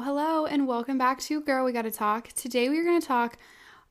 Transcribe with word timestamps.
Hello, 0.00 0.46
and 0.46 0.68
welcome 0.68 0.96
back 0.96 1.18
to 1.22 1.40
Girl 1.40 1.64
We 1.64 1.72
Gotta 1.72 1.90
Talk. 1.90 2.28
Today 2.28 2.68
we 2.68 2.78
are 2.78 2.84
going 2.84 3.00
to 3.00 3.06
talk 3.06 3.36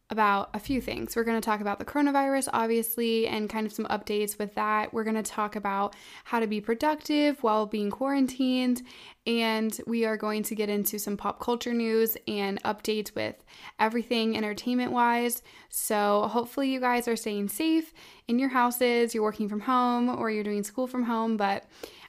about 0.10 0.50
a 0.54 0.60
few 0.60 0.80
things. 0.80 1.16
We're 1.16 1.26
going 1.26 1.40
to 1.40 1.46
talk 1.46 1.60
about 1.60 1.80
the 1.80 1.86
coronavirus, 1.86 2.48
obviously, 2.54 3.28
and 3.28 3.50
kind 3.50 3.68
of 3.68 3.74
some 3.74 3.86
updates 3.86 4.40
with 4.40 4.56
that. 4.56 4.94
We're 4.94 5.04
going 5.04 5.22
to 5.22 5.24
talk 5.24 5.58
about 5.58 5.96
how 6.24 6.40
to 6.40 6.48
be 6.48 6.62
productive 6.62 7.44
while 7.44 7.66
being 7.66 7.92
quarantined, 7.92 8.84
and 9.26 9.78
we 9.86 10.06
are 10.06 10.16
going 10.16 10.44
to 10.44 10.56
get 10.56 10.70
into 10.70 10.98
some 10.98 11.18
pop 11.18 11.42
culture 11.42 11.74
news 11.74 12.16
and 12.26 12.64
updates 12.64 13.14
with 13.14 13.36
everything 13.80 14.38
entertainment 14.38 14.94
wise. 14.94 15.44
So, 15.70 16.30
hopefully, 16.32 16.72
you 16.72 16.80
guys 16.80 17.10
are 17.10 17.18
staying 17.18 17.50
safe 17.50 17.94
in 18.30 18.40
your 18.40 18.50
houses, 18.50 19.14
you're 19.14 19.24
working 19.24 19.50
from 19.50 19.62
home, 19.62 20.10
or 20.10 20.32
you're 20.32 20.44
doing 20.46 20.64
school 20.64 20.88
from 20.88 21.04
home, 21.04 21.36
but 21.36 21.66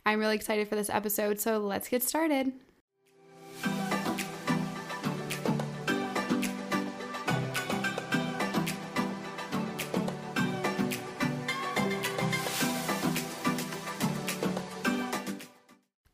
I'm 0.07 0.21
really 0.21 0.37
excited 0.37 0.69
for 0.69 0.77
this 0.77 0.89
episode. 0.89 1.41
So, 1.41 1.59
let's 1.59 1.89
get 1.89 2.05
started. 2.05 2.53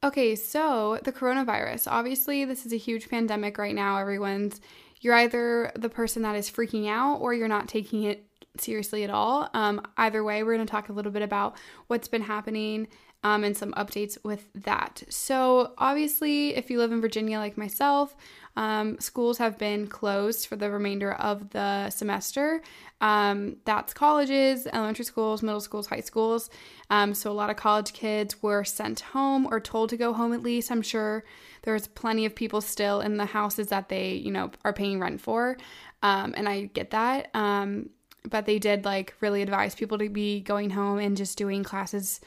Okay, 0.05 0.37
so 0.37 0.99
the 1.03 1.13
coronavirus. 1.13 1.91
Obviously, 1.91 2.45
this 2.45 2.67
is 2.67 2.75
a 2.75 2.77
huge 2.77 3.09
pandemic 3.09 3.57
right 3.57 3.75
now. 3.75 3.97
Everyone's, 3.97 4.61
you're 5.01 5.15
either 5.15 5.73
the 5.77 5.89
person 5.89 6.21
that 6.23 6.37
is 6.37 6.51
freaking 6.51 6.91
out 6.91 7.23
or 7.23 7.33
you're 7.33 7.49
not 7.49 7.69
taking 7.69 8.03
it 8.03 8.27
seriously 8.59 9.03
at 9.03 9.09
all. 9.09 9.49
Um, 9.55 9.81
either 9.97 10.23
way, 10.23 10.43
we're 10.43 10.57
going 10.57 10.67
to 10.67 10.71
talk 10.71 10.91
a 10.91 10.93
little 10.93 11.11
bit 11.11 11.23
about 11.23 11.57
what's 11.87 12.07
been 12.07 12.21
happening 12.21 12.87
um, 13.25 13.43
and 13.43 13.57
some 13.57 13.73
updates 13.73 14.19
with 14.23 14.49
that. 14.55 15.03
So, 15.09 15.73
obviously, 15.79 16.55
if 16.55 16.71
you 16.71 16.79
live 16.79 16.93
in 16.93 17.01
Virginia 17.01 17.39
like 17.39 17.57
myself, 17.57 18.15
um, 18.57 19.01
schools 19.01 19.39
have 19.39 19.59
been 19.59 19.89
closed 19.89 20.47
for 20.47 20.57
the 20.57 20.71
remainder 20.71 21.13
of 21.15 21.51
the 21.51 21.91
semester. 21.91 22.63
Um, 23.01 23.57
that's 23.65 23.95
colleges, 23.95 24.67
elementary 24.73 25.07
schools, 25.07 25.43
middle 25.43 25.61
schools, 25.61 25.87
high 25.87 26.01
schools. 26.01 26.51
Um, 26.91 27.15
so 27.15 27.33
a 27.33 27.35
lot 27.35 27.51
of 27.51 27.57
college 27.57 27.93
kids 27.95 28.41
were 28.43 28.63
sent 28.63 29.01
home 29.01 29.49
or 29.51 29.59
told 29.59 29.91
to 29.91 29.97
go 29.97 30.13
home 30.13 30.33
at 30.33 30.43
least. 30.43 30.71
I'm 30.71 30.83
sure 30.83 31.25
there's 31.63 31.89
plenty 31.89 32.27
of 32.27 32.35
people 32.35 32.61
still 32.61 33.01
in 33.01 33.17
the 33.17 33.27
houses 33.27 33.69
that 33.69 33.89
they, 33.89 34.13
you 34.13 34.31
know, 34.31 34.51
are 34.65 34.73
paying 34.73 35.01
rent 35.01 35.21
for. 35.21 35.57
Um, 36.03 36.35
and 36.37 36.49
I 36.49 36.67
get 36.67 36.91
that. 36.91 37.31
Um, 37.35 37.89
but 38.29 38.47
they 38.47 38.59
did 38.59 38.85
like 38.85 39.15
really 39.21 39.43
advise 39.43 39.75
people 39.75 39.99
to 39.99 40.09
be 40.09 40.41
going 40.41 40.71
home 40.71 40.99
and 40.99 41.17
just 41.17 41.37
doing 41.37 41.65
classes 41.65 42.21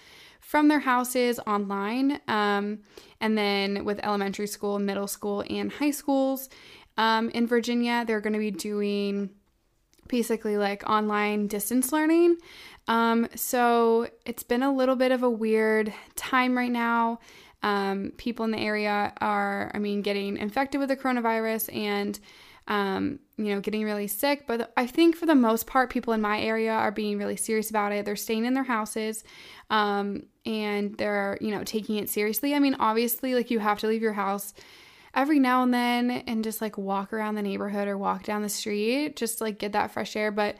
from 0.48 0.70
their 0.70 0.80
houses 0.80 1.42
online. 1.46 2.22
Um, 2.30 2.80
and 3.20 3.38
then 3.38 3.84
with 3.84 4.00
elementary 4.02 4.48
school, 4.48 4.80
middle 4.80 5.08
school, 5.08 5.44
and 5.50 5.70
high 5.70 5.92
schools 5.92 6.48
um, 6.96 7.30
in 7.32 7.46
Virginia, 7.48 8.06
they're 8.08 8.22
going 8.22 8.32
to 8.32 8.40
be 8.40 8.52
doing 8.52 9.30
basically 10.08 10.56
like 10.56 10.90
online 10.90 11.48
distance 11.48 11.92
learning. 11.92 12.38
Um, 12.88 13.28
so 13.36 14.08
it's 14.26 14.44
been 14.44 14.64
a 14.64 14.74
little 14.74 14.96
bit 14.96 15.12
of 15.12 15.22
a 15.22 15.30
weird 15.30 15.94
time 16.16 16.58
right 16.58 16.72
now. 16.72 17.20
Um, 17.62 18.14
people 18.16 18.46
in 18.46 18.52
the 18.52 18.60
area 18.60 19.12
are, 19.20 19.70
I 19.74 19.80
mean, 19.80 20.02
getting 20.02 20.38
infected 20.38 20.80
with 20.80 20.88
the 20.88 20.96
coronavirus 20.96 21.76
and, 21.76 22.18
um, 22.70 23.20
you 23.36 23.54
know, 23.54 23.60
getting 23.60 23.84
really 23.84 24.08
sick. 24.08 24.46
But 24.48 24.72
I 24.78 24.88
think 24.88 25.18
for 25.18 25.26
the 25.26 25.36
most 25.36 25.68
part, 25.68 25.90
people 25.90 26.14
in 26.14 26.22
my 26.22 26.40
area 26.40 26.72
are 26.72 26.92
being 26.92 27.18
really 27.18 27.36
serious 27.36 27.70
about 27.70 27.92
it. 27.92 28.06
They're 28.06 28.16
staying 28.16 28.46
in 28.46 28.54
their 28.54 28.64
houses 28.64 29.26
um, 29.70 30.24
and 30.48 30.98
they're, 30.98 31.38
you 31.42 31.52
know, 31.52 31.64
taking 31.66 31.98
it 31.98 32.10
seriously. 32.10 32.56
I 32.56 32.60
mean, 32.60 32.78
obviously, 32.80 33.36
like 33.36 33.52
you 33.52 33.60
have 33.60 33.80
to 33.80 33.88
leave 33.88 34.02
your 34.02 34.14
house 34.14 34.54
every 35.14 35.40
now 35.40 35.62
and 35.62 35.74
then 35.74 36.10
and 36.10 36.42
just 36.44 36.62
like 36.62 36.78
walk 36.78 37.12
around 37.12 37.36
the 37.36 37.42
neighborhood 37.42 37.88
or 37.90 37.98
walk 37.98 38.24
down 38.24 38.44
the 38.44 38.50
street, 38.50 39.18
just 39.18 39.42
like 39.42 39.60
get 39.60 39.74
that 39.74 39.92
fresh 39.92 40.16
air. 40.16 40.32
But 40.32 40.56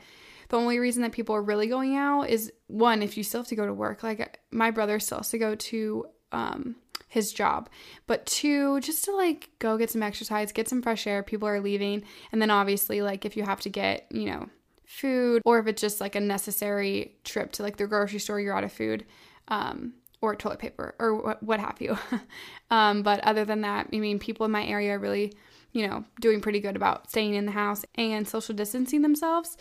the 0.50 0.58
only 0.58 0.78
reason 0.78 1.02
that 1.02 1.12
people 1.12 1.34
are 1.34 1.42
really 1.42 1.68
going 1.68 1.96
out 1.96 2.28
is 2.28 2.52
one, 2.66 3.02
if 3.02 3.16
you 3.16 3.24
still 3.24 3.40
have 3.40 3.48
to 3.48 3.56
go 3.56 3.66
to 3.66 3.72
work. 3.72 4.02
Like 4.02 4.40
my 4.50 4.70
brother 4.70 5.00
still 5.00 5.18
has 5.18 5.30
to 5.30 5.38
go 5.38 5.54
to 5.54 6.06
um, 6.32 6.76
his 7.08 7.32
job. 7.32 7.70
But 8.06 8.26
two, 8.26 8.80
just 8.80 9.06
to 9.06 9.16
like 9.16 9.48
go 9.58 9.78
get 9.78 9.90
some 9.90 10.02
exercise, 10.02 10.52
get 10.52 10.68
some 10.68 10.82
fresh 10.82 11.06
air. 11.06 11.22
People 11.22 11.48
are 11.48 11.60
leaving. 11.60 12.04
And 12.30 12.42
then 12.42 12.50
obviously, 12.50 13.00
like 13.00 13.24
if 13.24 13.38
you 13.38 13.42
have 13.44 13.62
to 13.62 13.70
get, 13.70 14.06
you 14.10 14.26
know, 14.26 14.50
food 14.84 15.42
or 15.44 15.58
if 15.58 15.66
it's 15.66 15.80
just 15.80 16.00
like 16.00 16.14
a 16.14 16.20
necessary 16.20 17.14
trip 17.24 17.52
to 17.52 17.62
like 17.62 17.78
the 17.78 17.86
grocery 17.86 18.18
store, 18.18 18.38
you're 18.38 18.56
out 18.56 18.64
of 18.64 18.72
food. 18.72 19.06
Um, 19.48 19.94
or 20.20 20.34
toilet 20.34 20.58
paper 20.58 20.94
or 20.98 21.14
what, 21.14 21.42
what 21.42 21.60
have 21.60 21.80
you. 21.80 21.96
um, 22.70 23.02
but 23.02 23.20
other 23.20 23.44
than 23.44 23.60
that, 23.62 23.88
I 23.92 23.98
mean, 23.98 24.18
people 24.18 24.46
in 24.46 24.52
my 24.52 24.64
area 24.64 24.94
are 24.94 24.98
really, 24.98 25.32
you 25.72 25.86
know, 25.86 26.04
doing 26.20 26.40
pretty 26.40 26.60
good 26.60 26.76
about 26.76 27.08
staying 27.08 27.34
in 27.34 27.46
the 27.46 27.52
house 27.52 27.84
and 27.94 28.26
social 28.26 28.54
distancing 28.54 29.02
themselves. 29.02 29.56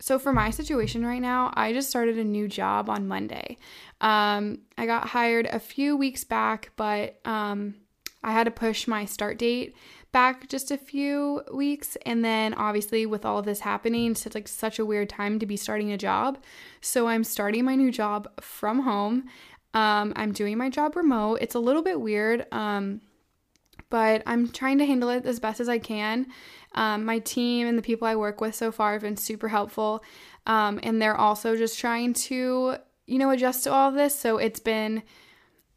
So, 0.00 0.18
for 0.18 0.32
my 0.32 0.50
situation 0.50 1.06
right 1.06 1.22
now, 1.22 1.52
I 1.54 1.72
just 1.72 1.88
started 1.88 2.18
a 2.18 2.24
new 2.24 2.48
job 2.48 2.90
on 2.90 3.06
Monday. 3.06 3.56
Um, 4.02 4.58
I 4.76 4.84
got 4.84 5.08
hired 5.08 5.46
a 5.46 5.58
few 5.58 5.96
weeks 5.96 6.24
back, 6.24 6.72
but 6.76 7.20
um, 7.24 7.76
I 8.22 8.32
had 8.32 8.44
to 8.44 8.50
push 8.50 8.86
my 8.86 9.04
start 9.04 9.38
date 9.38 9.74
back 10.10 10.48
just 10.48 10.70
a 10.70 10.76
few 10.76 11.42
weeks. 11.54 11.96
And 12.04 12.24
then, 12.24 12.52
obviously, 12.54 13.06
with 13.06 13.24
all 13.24 13.38
of 13.38 13.46
this 13.46 13.60
happening, 13.60 14.10
it's 14.10 14.34
like 14.34 14.48
such 14.48 14.78
a 14.78 14.84
weird 14.84 15.08
time 15.08 15.38
to 15.38 15.46
be 15.46 15.56
starting 15.56 15.92
a 15.92 15.96
job. 15.96 16.38
So, 16.80 17.06
I'm 17.06 17.24
starting 17.24 17.64
my 17.64 17.76
new 17.76 17.90
job 17.90 18.28
from 18.40 18.80
home. 18.80 19.24
Um, 19.72 20.12
I'm 20.16 20.32
doing 20.32 20.58
my 20.58 20.68
job 20.68 20.96
remote. 20.96 21.38
It's 21.40 21.54
a 21.54 21.60
little 21.60 21.82
bit 21.82 22.00
weird, 22.00 22.46
um, 22.52 23.00
but 23.88 24.22
I'm 24.26 24.48
trying 24.48 24.78
to 24.78 24.86
handle 24.86 25.08
it 25.08 25.24
as 25.24 25.40
best 25.40 25.60
as 25.60 25.68
I 25.68 25.78
can. 25.78 26.26
Um, 26.74 27.04
my 27.04 27.20
team 27.20 27.66
and 27.66 27.78
the 27.78 27.82
people 27.82 28.06
I 28.06 28.16
work 28.16 28.40
with 28.40 28.54
so 28.54 28.72
far 28.72 28.92
have 28.92 29.02
been 29.02 29.16
super 29.16 29.48
helpful. 29.48 30.02
Um, 30.46 30.80
and 30.82 31.00
they're 31.00 31.16
also 31.16 31.56
just 31.56 31.78
trying 31.78 32.14
to, 32.14 32.76
you 33.06 33.18
know, 33.18 33.30
adjust 33.30 33.64
to 33.64 33.72
all 33.72 33.92
this. 33.92 34.18
So 34.18 34.38
it's 34.38 34.60
been, 34.60 35.02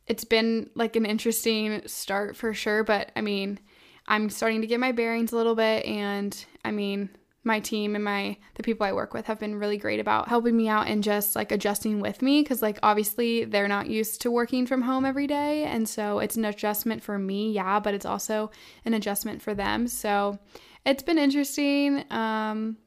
it's 0.08 0.24
been 0.24 0.69
like 0.75 0.96
an 0.96 1.06
interesting 1.06 1.81
start 1.88 2.36
for 2.36 2.53
sure. 2.53 2.84
But 2.84 3.12
I 3.16 3.22
mean, 3.22 3.59
I'm 4.08 4.30
starting 4.30 4.62
to 4.62 4.68
get 4.68 4.80
my 4.80 4.91
bearings 4.91 5.31
a 5.31 5.36
little 5.36 5.56
bit. 5.56 5.86
And 5.86 6.46
I 6.63 6.72
mean, 6.72 7.09
my 7.46 7.59
team 7.59 7.94
and 7.96 8.03
my 8.03 8.36
the 8.56 8.63
people 8.63 8.86
I 8.86 8.91
work 8.91 9.13
with 9.13 9.28
have 9.28 9.40
been 9.40 9.59
really 9.59 9.78
great 9.78 10.00
about 10.00 10.28
helping 10.28 10.58
me 10.58 10.68
out 10.68 10.88
and 10.88 11.03
just 11.03 11.36
like 11.36 11.52
adjusting 11.52 12.00
with 12.00 12.24
me 12.24 12.44
cuz 12.44 12.62
like 12.62 12.80
obviously 12.81 13.46
they're 13.46 13.68
not 13.68 13.88
used 13.88 14.22
to 14.24 14.31
working 14.31 14.66
from 14.66 14.81
home 14.81 15.06
every 15.06 15.28
day 15.28 15.63
and 15.63 15.88
so 15.88 16.18
it's 16.18 16.36
an 16.36 16.44
adjustment 16.44 17.03
for 17.03 17.19
me, 17.19 17.52
yeah, 17.52 17.80
but 17.80 17.94
it's 17.94 18.06
also 18.06 18.50
an 18.84 18.96
adjustment 18.96 19.44
for 19.44 19.53
them. 19.53 19.88
So 19.88 20.40
it's 20.86 21.03
been 21.03 21.19
interesting. 21.19 22.03
Um, 22.12 22.78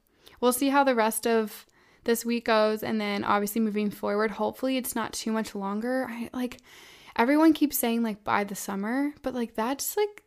we'll 0.41 0.53
see 0.53 0.69
how 0.69 0.83
the 0.83 0.95
rest 0.95 1.25
of 1.25 1.65
this 2.09 2.25
week 2.25 2.45
goes, 2.45 2.81
and 2.81 2.99
then 2.99 3.23
obviously 3.23 3.61
moving 3.61 3.91
forward, 3.91 4.31
hopefully 4.31 4.77
it's 4.77 4.95
not 4.95 5.13
too 5.13 5.31
much 5.31 5.53
longer. 5.53 6.07
I 6.09 6.31
like 6.33 6.57
everyone 7.15 7.53
keeps 7.53 7.77
saying 7.77 8.01
like 8.01 8.23
by 8.23 8.43
the 8.43 8.55
summer, 8.55 9.13
but 9.21 9.35
like 9.35 9.53
that's 9.53 9.95
like 9.95 10.23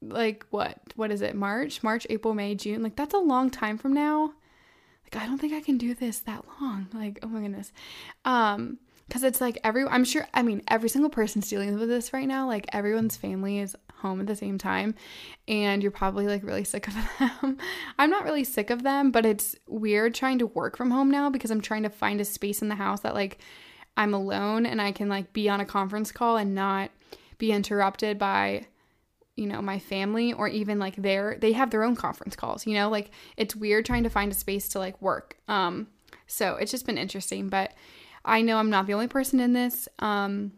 like 0.00 0.46
what? 0.50 0.78
What 0.94 1.10
is 1.10 1.20
it? 1.20 1.34
March? 1.34 1.82
March 1.82 2.06
april 2.08 2.34
may 2.34 2.54
june? 2.54 2.84
Like 2.84 2.94
that's 2.94 3.14
a 3.14 3.18
long 3.18 3.50
time 3.50 3.78
from 3.78 3.94
now. 3.94 4.32
Like 5.02 5.20
i 5.20 5.26
don't 5.26 5.38
think 5.38 5.54
i 5.54 5.60
can 5.60 5.76
do 5.76 5.92
this 5.92 6.20
that 6.20 6.44
long. 6.60 6.86
Like 6.94 7.18
oh 7.24 7.26
my 7.26 7.40
goodness. 7.40 7.72
Um 8.24 8.78
because 9.08 9.24
it's 9.24 9.40
like 9.40 9.58
every 9.64 9.86
i'm 9.86 10.04
sure 10.04 10.28
i 10.34 10.42
mean 10.42 10.62
every 10.68 10.90
single 10.90 11.08
person's 11.10 11.48
dealing 11.48 11.76
with 11.76 11.88
this 11.88 12.12
right 12.12 12.28
now. 12.28 12.46
Like 12.46 12.66
everyone's 12.72 13.16
family 13.16 13.58
is 13.58 13.74
home 14.00 14.20
at 14.20 14.26
the 14.26 14.36
same 14.36 14.58
time 14.58 14.94
and 15.46 15.82
you're 15.82 15.92
probably 15.92 16.26
like 16.26 16.42
really 16.42 16.64
sick 16.64 16.88
of 16.88 16.94
them. 17.18 17.58
I'm 17.98 18.10
not 18.10 18.24
really 18.24 18.44
sick 18.44 18.70
of 18.70 18.82
them, 18.82 19.10
but 19.10 19.26
it's 19.26 19.56
weird 19.66 20.14
trying 20.14 20.38
to 20.38 20.46
work 20.46 20.76
from 20.76 20.90
home 20.90 21.10
now 21.10 21.30
because 21.30 21.50
I'm 21.50 21.60
trying 21.60 21.82
to 21.82 21.90
find 21.90 22.20
a 22.20 22.24
space 22.24 22.62
in 22.62 22.68
the 22.68 22.74
house 22.74 23.00
that 23.00 23.14
like 23.14 23.38
I'm 23.96 24.14
alone 24.14 24.66
and 24.66 24.80
I 24.80 24.92
can 24.92 25.08
like 25.08 25.32
be 25.32 25.48
on 25.48 25.60
a 25.60 25.66
conference 25.66 26.12
call 26.12 26.36
and 26.36 26.54
not 26.54 26.90
be 27.38 27.52
interrupted 27.52 28.18
by 28.18 28.66
you 29.36 29.46
know 29.46 29.62
my 29.62 29.78
family 29.78 30.32
or 30.32 30.48
even 30.48 30.78
like 30.78 30.96
their 30.96 31.36
they 31.40 31.52
have 31.52 31.70
their 31.70 31.84
own 31.84 31.96
conference 31.96 32.36
calls 32.36 32.66
you 32.66 32.74
know? 32.74 32.88
Like 32.88 33.10
it's 33.36 33.56
weird 33.56 33.84
trying 33.84 34.04
to 34.04 34.10
find 34.10 34.30
a 34.32 34.34
space 34.34 34.68
to 34.70 34.78
like 34.78 35.00
work. 35.02 35.36
Um 35.48 35.88
so 36.26 36.56
it's 36.56 36.70
just 36.70 36.86
been 36.86 36.98
interesting 36.98 37.48
but 37.48 37.72
i 38.24 38.42
know 38.42 38.58
i'm 38.58 38.68
not 38.68 38.86
the 38.86 38.92
only 38.92 39.08
person 39.08 39.40
in 39.40 39.52
this. 39.52 39.88
Um 39.98 40.52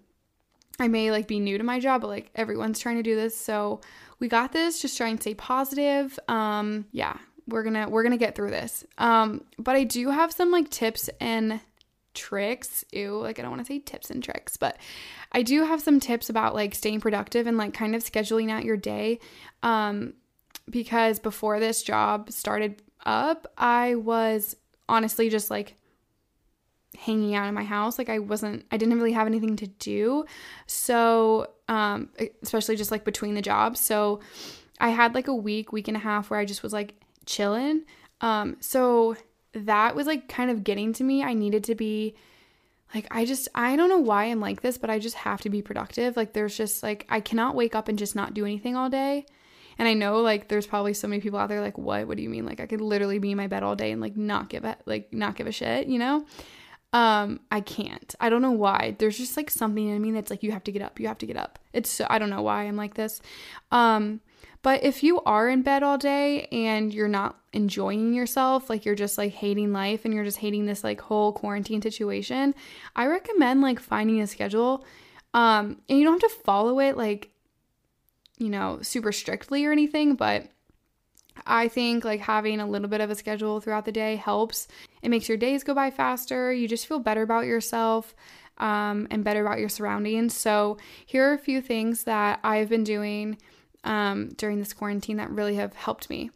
I 0.80 0.88
may 0.88 1.10
like 1.10 1.28
be 1.28 1.38
new 1.38 1.58
to 1.58 1.64
my 1.64 1.78
job, 1.78 2.00
but 2.00 2.08
like 2.08 2.30
everyone's 2.34 2.78
trying 2.78 2.96
to 2.96 3.02
do 3.02 3.14
this. 3.14 3.36
So 3.36 3.80
we 4.18 4.28
got 4.28 4.52
this. 4.52 4.80
Just 4.80 4.96
try 4.96 5.08
and 5.08 5.20
stay 5.20 5.34
positive. 5.34 6.18
Um, 6.26 6.86
yeah, 6.90 7.18
we're 7.46 7.62
gonna 7.62 7.88
we're 7.88 8.02
gonna 8.02 8.16
get 8.16 8.34
through 8.34 8.50
this. 8.50 8.84
Um, 8.98 9.44
but 9.58 9.76
I 9.76 9.84
do 9.84 10.10
have 10.10 10.32
some 10.32 10.50
like 10.50 10.70
tips 10.70 11.10
and 11.20 11.60
tricks. 12.14 12.84
Ew, 12.92 13.18
like 13.18 13.38
I 13.38 13.42
don't 13.42 13.50
want 13.50 13.64
to 13.64 13.72
say 13.72 13.78
tips 13.78 14.10
and 14.10 14.22
tricks, 14.24 14.56
but 14.56 14.78
I 15.32 15.42
do 15.42 15.64
have 15.64 15.80
some 15.82 16.00
tips 16.00 16.30
about 16.30 16.54
like 16.54 16.74
staying 16.74 17.00
productive 17.00 17.46
and 17.46 17.56
like 17.56 17.74
kind 17.74 17.94
of 17.94 18.02
scheduling 18.02 18.50
out 18.50 18.64
your 18.64 18.76
day. 18.76 19.20
Um, 19.62 20.14
because 20.68 21.18
before 21.18 21.60
this 21.60 21.82
job 21.82 22.30
started 22.30 22.82
up, 23.04 23.46
I 23.58 23.96
was 23.96 24.56
honestly 24.88 25.28
just 25.28 25.50
like 25.50 25.76
hanging 26.98 27.34
out 27.34 27.48
in 27.48 27.54
my 27.54 27.64
house. 27.64 27.98
Like 27.98 28.08
I 28.08 28.19
wasn't 28.19 28.64
I 28.70 28.76
didn't 28.76 28.96
really 28.96 29.12
have 29.12 29.26
anything 29.26 29.56
to 29.56 29.66
do. 29.66 30.25
So, 30.66 31.50
um 31.69 32.10
especially 32.42 32.76
just 32.76 32.90
like 32.90 33.04
between 33.04 33.34
the 33.34 33.42
jobs. 33.42 33.81
So, 33.81 34.20
I 34.81 34.90
had 34.90 35.14
like 35.14 35.28
a 35.28 35.34
week, 35.34 35.72
week 35.72 35.88
and 35.88 35.96
a 35.96 36.00
half 36.00 36.31
where 36.31 36.40
I 36.40 36.44
just 36.44 36.62
was 36.62 36.72
like 36.72 36.94
chilling. 37.26 37.84
Um 38.20 38.56
so 38.60 39.16
that 39.52 39.94
was 39.94 40.06
like 40.06 40.28
kind 40.28 40.50
of 40.50 40.64
getting 40.64 40.92
to 40.94 41.04
me. 41.04 41.22
I 41.22 41.34
needed 41.34 41.64
to 41.64 41.75
be 41.75 42.14
like 42.94 43.06
I 43.10 43.25
just 43.25 43.48
I 43.54 43.76
don't 43.76 43.88
know 43.88 43.98
why 43.98 44.25
I'm 44.25 44.40
like 44.40 44.62
this, 44.62 44.78
but 44.78 44.90
I 44.90 44.98
just 44.98 45.16
have 45.16 45.40
to 45.42 45.50
be 45.50 45.62
productive. 45.62 46.16
Like 46.16 46.32
there's 46.32 46.56
just 46.56 46.82
like 46.82 47.06
I 47.08 47.20
cannot 47.20 47.54
wake 47.54 47.75
up 47.75 47.88
and 47.88 47.98
just 47.98 48.16
not 48.16 48.34
do 48.34 48.44
anything 48.44 48.76
all 48.76 48.90
day. 48.90 49.26
And 49.78 49.88
I 49.88 49.94
know 49.94 50.20
like 50.20 50.48
there's 50.48 50.66
probably 50.66 50.92
so 50.92 51.08
many 51.08 51.20
people 51.20 51.38
out 51.38 51.48
there 51.48 51.60
like 51.60 51.78
what 51.78 52.06
what 52.06 52.16
do 52.16 52.22
you 52.22 52.28
mean? 52.28 52.46
Like 52.46 52.60
I 52.60 52.66
could 52.66 52.81
literally 52.81 53.19
be 53.19 53.31
in 53.31 53.37
my 53.37 53.46
bed 53.46 53.62
all 53.62 53.76
day 53.76 53.92
and 53.92 54.00
like 54.00 54.16
not 54.16 54.48
give 54.48 54.64
a 54.64 54.76
like 54.87 55.12
not 55.12 55.37
give 55.37 55.46
a 55.46 55.52
shit, 55.52 55.87
you 55.87 55.98
know? 55.98 56.26
Um 56.92 57.40
I 57.50 57.60
can't. 57.60 58.14
I 58.20 58.28
don't 58.28 58.42
know 58.42 58.50
why. 58.50 58.96
There's 58.98 59.19
just 59.19 59.37
like 59.37 59.50
something 59.50 59.88
in 59.88 60.02
me 60.02 60.12
that's 60.12 60.31
like 60.31 60.42
you 60.42 60.52
have 60.52 60.64
to 60.64 60.72
get 60.72 60.82
up. 60.82 60.98
You 60.98 61.08
have 61.08 61.19
to 61.19 61.26
get 61.26 61.37
up. 61.37 61.58
It's 61.72 61.90
so, 61.90 62.06
I 62.10 62.19
don't 62.19 62.31
know 62.31 62.42
why 62.42 62.64
I'm 62.64 62.76
like 62.76 62.94
this. 62.94 63.20
Um 63.70 64.20
but 64.62 64.84
if 64.84 65.02
you 65.02 65.20
are 65.22 65.48
in 65.48 65.62
bed 65.62 65.82
all 65.82 65.96
day 65.96 66.46
and 66.52 66.92
you're 66.92 67.08
not 67.08 67.38
enjoying 67.52 68.12
yourself, 68.12 68.69
like 68.69 68.84
you're 68.84 68.94
just 68.94 69.16
like 69.16 69.32
hating 69.32 69.72
life 69.72 70.04
and 70.04 70.12
you're 70.12 70.25
just 70.25 70.38
hating 70.38 70.66
this 70.66 70.84
like 70.84 71.00
whole 71.00 71.32
quarantine 71.32 71.81
situation, 71.81 72.54
I 72.94 73.06
recommend 73.06 73.62
like 73.62 73.81
finding 73.81 74.20
a 74.20 74.26
schedule. 74.26 74.84
Um, 75.32 75.81
and 75.88 75.98
you 75.98 76.04
don't 76.04 76.20
have 76.20 76.31
to 76.31 76.38
follow 76.40 76.78
it 76.81 76.96
like, 76.96 77.31
you 78.37 78.50
know, 78.50 78.81
super 78.82 79.12
strictly 79.12 79.64
or 79.64 79.72
anything, 79.72 80.14
but 80.14 80.48
I 81.46 81.68
think 81.68 82.04
like 82.04 82.20
having 82.20 82.60
a 82.60 82.66
little 82.66 82.88
bit 82.88 83.00
of 83.00 83.10
a 83.10 83.14
schedule 83.14 83.60
throughout 83.60 83.84
the 83.84 83.92
day 83.92 84.16
helps. 84.16 84.68
It 85.02 85.08
makes 85.08 85.28
your 85.28 85.38
days 85.38 85.64
go 85.64 85.74
by 85.74 85.90
faster. 85.90 86.52
You 86.52 86.68
just 86.68 86.86
feel 86.86 86.98
better 86.98 87.22
about 87.22 87.46
yourself 87.46 88.14
um, 88.58 89.08
and 89.10 89.24
better 89.24 89.44
about 89.44 89.58
your 89.58 89.68
surroundings. 89.68 90.34
So, 90.34 90.76
here 91.06 91.30
are 91.30 91.34
a 91.34 91.38
few 91.38 91.60
things 91.60 92.04
that 92.04 92.40
I've 92.44 92.68
been 92.68 92.84
doing 92.84 93.38
um, 93.84 94.28
during 94.36 94.58
this 94.58 94.72
quarantine 94.72 95.16
that 95.16 95.30
really 95.30 95.56
have 95.56 95.74
helped 95.74 96.10
me. 96.10 96.30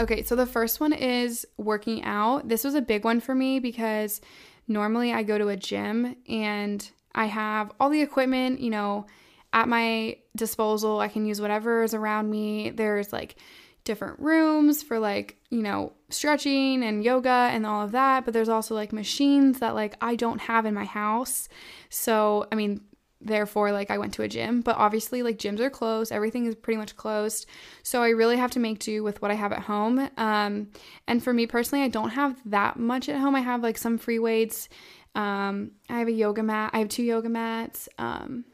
Okay, 0.00 0.22
so 0.22 0.36
the 0.36 0.46
first 0.46 0.78
one 0.78 0.92
is 0.92 1.44
working 1.56 2.04
out. 2.04 2.48
This 2.48 2.62
was 2.62 2.74
a 2.74 2.80
big 2.80 3.04
one 3.04 3.18
for 3.18 3.34
me 3.34 3.58
because 3.58 4.20
normally 4.68 5.12
I 5.12 5.22
go 5.22 5.38
to 5.38 5.48
a 5.48 5.56
gym 5.56 6.16
and 6.28 6.88
I 7.14 7.26
have 7.26 7.72
all 7.80 7.90
the 7.90 8.02
equipment, 8.02 8.60
you 8.60 8.70
know, 8.70 9.06
at 9.52 9.68
my 9.68 10.18
disposal. 10.36 11.00
I 11.00 11.08
can 11.08 11.26
use 11.26 11.40
whatever 11.40 11.82
is 11.82 11.94
around 11.94 12.30
me. 12.30 12.70
There's 12.70 13.12
like 13.12 13.36
different 13.84 14.20
rooms 14.20 14.82
for 14.82 14.98
like, 14.98 15.38
you 15.50 15.62
know, 15.62 15.94
stretching 16.10 16.82
and 16.84 17.02
yoga 17.02 17.48
and 17.50 17.64
all 17.64 17.82
of 17.82 17.92
that, 17.92 18.24
but 18.24 18.34
there's 18.34 18.50
also 18.50 18.74
like 18.74 18.92
machines 18.92 19.60
that 19.60 19.74
like 19.74 19.96
I 20.00 20.14
don't 20.14 20.40
have 20.42 20.66
in 20.66 20.74
my 20.74 20.84
house. 20.84 21.48
So, 21.88 22.46
I 22.52 22.54
mean, 22.54 22.82
therefore 23.20 23.72
like 23.72 23.90
I 23.90 23.98
went 23.98 24.14
to 24.14 24.22
a 24.22 24.28
gym, 24.28 24.60
but 24.60 24.76
obviously 24.76 25.22
like 25.22 25.38
gyms 25.38 25.60
are 25.60 25.70
closed, 25.70 26.12
everything 26.12 26.46
is 26.46 26.54
pretty 26.54 26.78
much 26.78 26.96
closed. 26.96 27.46
So 27.82 28.02
I 28.02 28.10
really 28.10 28.36
have 28.36 28.52
to 28.52 28.60
make 28.60 28.78
do 28.78 29.02
with 29.02 29.20
what 29.20 29.30
I 29.30 29.34
have 29.34 29.52
at 29.52 29.60
home. 29.60 30.08
Um 30.16 30.68
and 31.06 31.22
for 31.22 31.32
me 31.32 31.46
personally, 31.46 31.84
I 31.84 31.88
don't 31.88 32.10
have 32.10 32.36
that 32.46 32.78
much 32.78 33.08
at 33.08 33.16
home. 33.16 33.34
I 33.34 33.40
have 33.40 33.62
like 33.62 33.78
some 33.78 33.98
free 33.98 34.18
weights. 34.18 34.68
Um 35.14 35.72
I 35.90 35.98
have 35.98 36.08
a 36.08 36.12
yoga 36.12 36.42
mat. 36.42 36.70
I 36.72 36.78
have 36.78 36.88
two 36.88 37.02
yoga 37.02 37.28
mats. 37.28 37.88
Um 37.98 38.44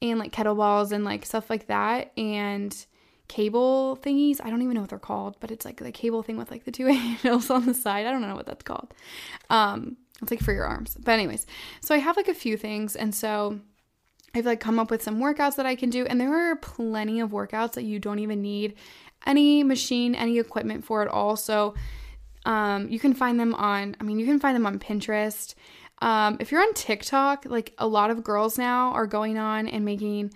and 0.00 0.18
like 0.18 0.32
kettlebells 0.32 0.92
and 0.92 1.04
like 1.04 1.24
stuff 1.24 1.48
like 1.48 1.66
that 1.68 2.12
and 2.16 2.86
cable 3.28 3.98
thingies. 4.02 4.40
I 4.42 4.50
don't 4.50 4.62
even 4.62 4.74
know 4.74 4.82
what 4.82 4.90
they're 4.90 4.98
called, 4.98 5.36
but 5.40 5.50
it's 5.50 5.64
like 5.64 5.78
the 5.78 5.92
cable 5.92 6.22
thing 6.22 6.36
with 6.36 6.50
like 6.50 6.64
the 6.64 6.70
two 6.70 6.86
handles 6.92 7.50
on 7.50 7.66
the 7.66 7.74
side. 7.74 8.06
I 8.06 8.10
don't 8.10 8.20
know 8.20 8.34
what 8.34 8.46
that's 8.46 8.62
called. 8.62 8.92
Um, 9.50 9.96
it's 10.22 10.30
like 10.30 10.40
for 10.40 10.52
your 10.52 10.66
arms. 10.66 10.96
But 10.98 11.12
anyways, 11.12 11.46
so 11.80 11.94
I 11.94 11.98
have 11.98 12.16
like 12.16 12.28
a 12.28 12.34
few 12.34 12.56
things, 12.56 12.96
and 12.96 13.14
so 13.14 13.60
I've 14.34 14.46
like 14.46 14.60
come 14.60 14.78
up 14.78 14.90
with 14.90 15.02
some 15.02 15.20
workouts 15.20 15.56
that 15.56 15.66
I 15.66 15.74
can 15.76 15.90
do, 15.90 16.06
and 16.06 16.20
there 16.20 16.34
are 16.34 16.56
plenty 16.56 17.20
of 17.20 17.30
workouts 17.30 17.72
that 17.72 17.84
you 17.84 17.98
don't 17.98 18.18
even 18.18 18.42
need 18.42 18.74
any 19.26 19.62
machine, 19.62 20.14
any 20.14 20.38
equipment 20.38 20.84
for 20.84 21.02
at 21.02 21.08
all. 21.08 21.36
So 21.36 21.74
um, 22.44 22.88
you 22.88 22.98
can 22.98 23.14
find 23.14 23.38
them 23.38 23.54
on. 23.54 23.96
I 24.00 24.04
mean, 24.04 24.18
you 24.18 24.26
can 24.26 24.38
find 24.38 24.54
them 24.54 24.66
on 24.66 24.78
Pinterest. 24.78 25.54
Um, 26.00 26.36
if 26.40 26.50
you're 26.50 26.60
on 26.60 26.74
TikTok, 26.74 27.46
like 27.46 27.72
a 27.78 27.86
lot 27.86 28.10
of 28.10 28.24
girls 28.24 28.58
now 28.58 28.92
are 28.92 29.06
going 29.06 29.38
on 29.38 29.68
and 29.68 29.84
making 29.84 30.34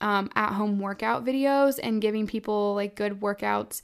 um, 0.00 0.30
at 0.34 0.54
home 0.54 0.78
workout 0.78 1.24
videos 1.24 1.78
and 1.82 2.00
giving 2.00 2.26
people 2.26 2.74
like 2.74 2.94
good 2.94 3.20
workouts 3.20 3.82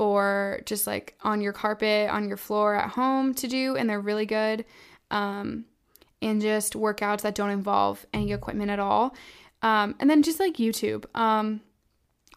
for 0.00 0.62
just 0.64 0.86
like 0.86 1.14
on 1.20 1.42
your 1.42 1.52
carpet, 1.52 2.08
on 2.08 2.26
your 2.26 2.38
floor 2.38 2.74
at 2.74 2.88
home 2.88 3.34
to 3.34 3.46
do. 3.46 3.76
And 3.76 3.90
they're 3.90 4.00
really 4.00 4.24
good. 4.24 4.64
Um, 5.10 5.66
and 6.22 6.40
just 6.40 6.72
workouts 6.72 7.20
that 7.20 7.34
don't 7.34 7.50
involve 7.50 8.06
any 8.14 8.32
equipment 8.32 8.70
at 8.70 8.78
all. 8.78 9.14
Um, 9.60 9.94
and 10.00 10.08
then 10.08 10.22
just 10.22 10.40
like 10.40 10.54
YouTube. 10.54 11.04
Um, 11.14 11.60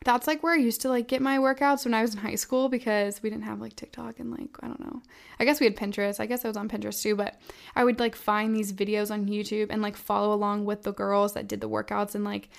that's 0.03 0.27
like 0.27 0.43
where 0.43 0.51
I 0.51 0.57
used 0.57 0.81
to 0.81 0.89
like 0.89 1.07
get 1.07 1.21
my 1.21 1.37
workouts 1.37 1.85
when 1.85 1.93
I 1.93 2.01
was 2.01 2.13
in 2.13 2.19
high 2.19 2.35
school 2.35 2.67
because 2.67 3.23
we 3.23 3.29
didn't 3.29 3.45
have 3.45 3.61
like 3.61 3.77
TikTok 3.77 4.19
and 4.19 4.29
like 4.29 4.49
I 4.61 4.67
don't 4.67 4.81
know. 4.81 5.01
I 5.39 5.45
guess 5.45 5.61
we 5.61 5.65
had 5.65 5.77
Pinterest. 5.77 6.19
I 6.19 6.25
guess 6.25 6.43
I 6.43 6.49
was 6.49 6.57
on 6.57 6.67
Pinterest 6.67 7.01
too, 7.01 7.15
but 7.15 7.39
I 7.77 7.85
would 7.85 7.97
like 7.97 8.17
find 8.17 8.53
these 8.53 8.73
videos 8.73 9.09
on 9.09 9.29
YouTube 9.29 9.67
and 9.69 9.81
like 9.81 9.95
follow 9.95 10.33
along 10.33 10.65
with 10.65 10.83
the 10.83 10.91
girls 10.91 11.31
that 11.35 11.47
did 11.47 11.61
the 11.61 11.69
workouts 11.69 12.13
and 12.13 12.25
like 12.25 12.49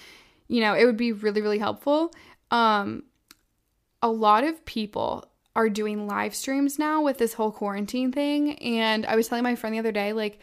you 0.49 0.63
know, 0.63 0.73
it 0.73 0.87
would 0.87 0.97
be 0.97 1.13
really, 1.13 1.43
really 1.43 1.59
helpful. 1.59 2.11
Um, 2.51 3.03
a 4.05 4.11
lot 4.11 4.45
of 4.45 4.65
people 4.67 5.25
are 5.57 5.71
doing 5.71 6.07
live 6.07 6.35
streams 6.35 6.79
now 6.79 7.01
with 7.01 7.17
this 7.17 7.33
whole 7.33 7.51
quarantine 7.51 8.13
thing. 8.13 8.59
And 8.59 9.07
I 9.07 9.17
was 9.17 9.29
telling 9.29 9.45
my 9.45 9.55
friend 9.55 9.75
the 9.75 9.79
other 9.79 9.93
day, 9.93 10.13
like, 10.13 10.41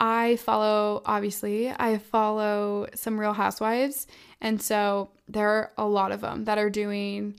I 0.00 0.36
follow, 0.36 1.02
obviously, 1.06 1.70
I 1.70 1.98
follow 1.98 2.88
some 2.94 3.18
real 3.18 3.32
housewives. 3.32 4.08
And 4.40 4.60
so 4.60 5.10
there 5.28 5.48
are 5.48 5.72
a 5.78 5.86
lot 5.86 6.10
of 6.10 6.20
them 6.20 6.46
that 6.46 6.58
are 6.58 6.68
doing 6.68 7.38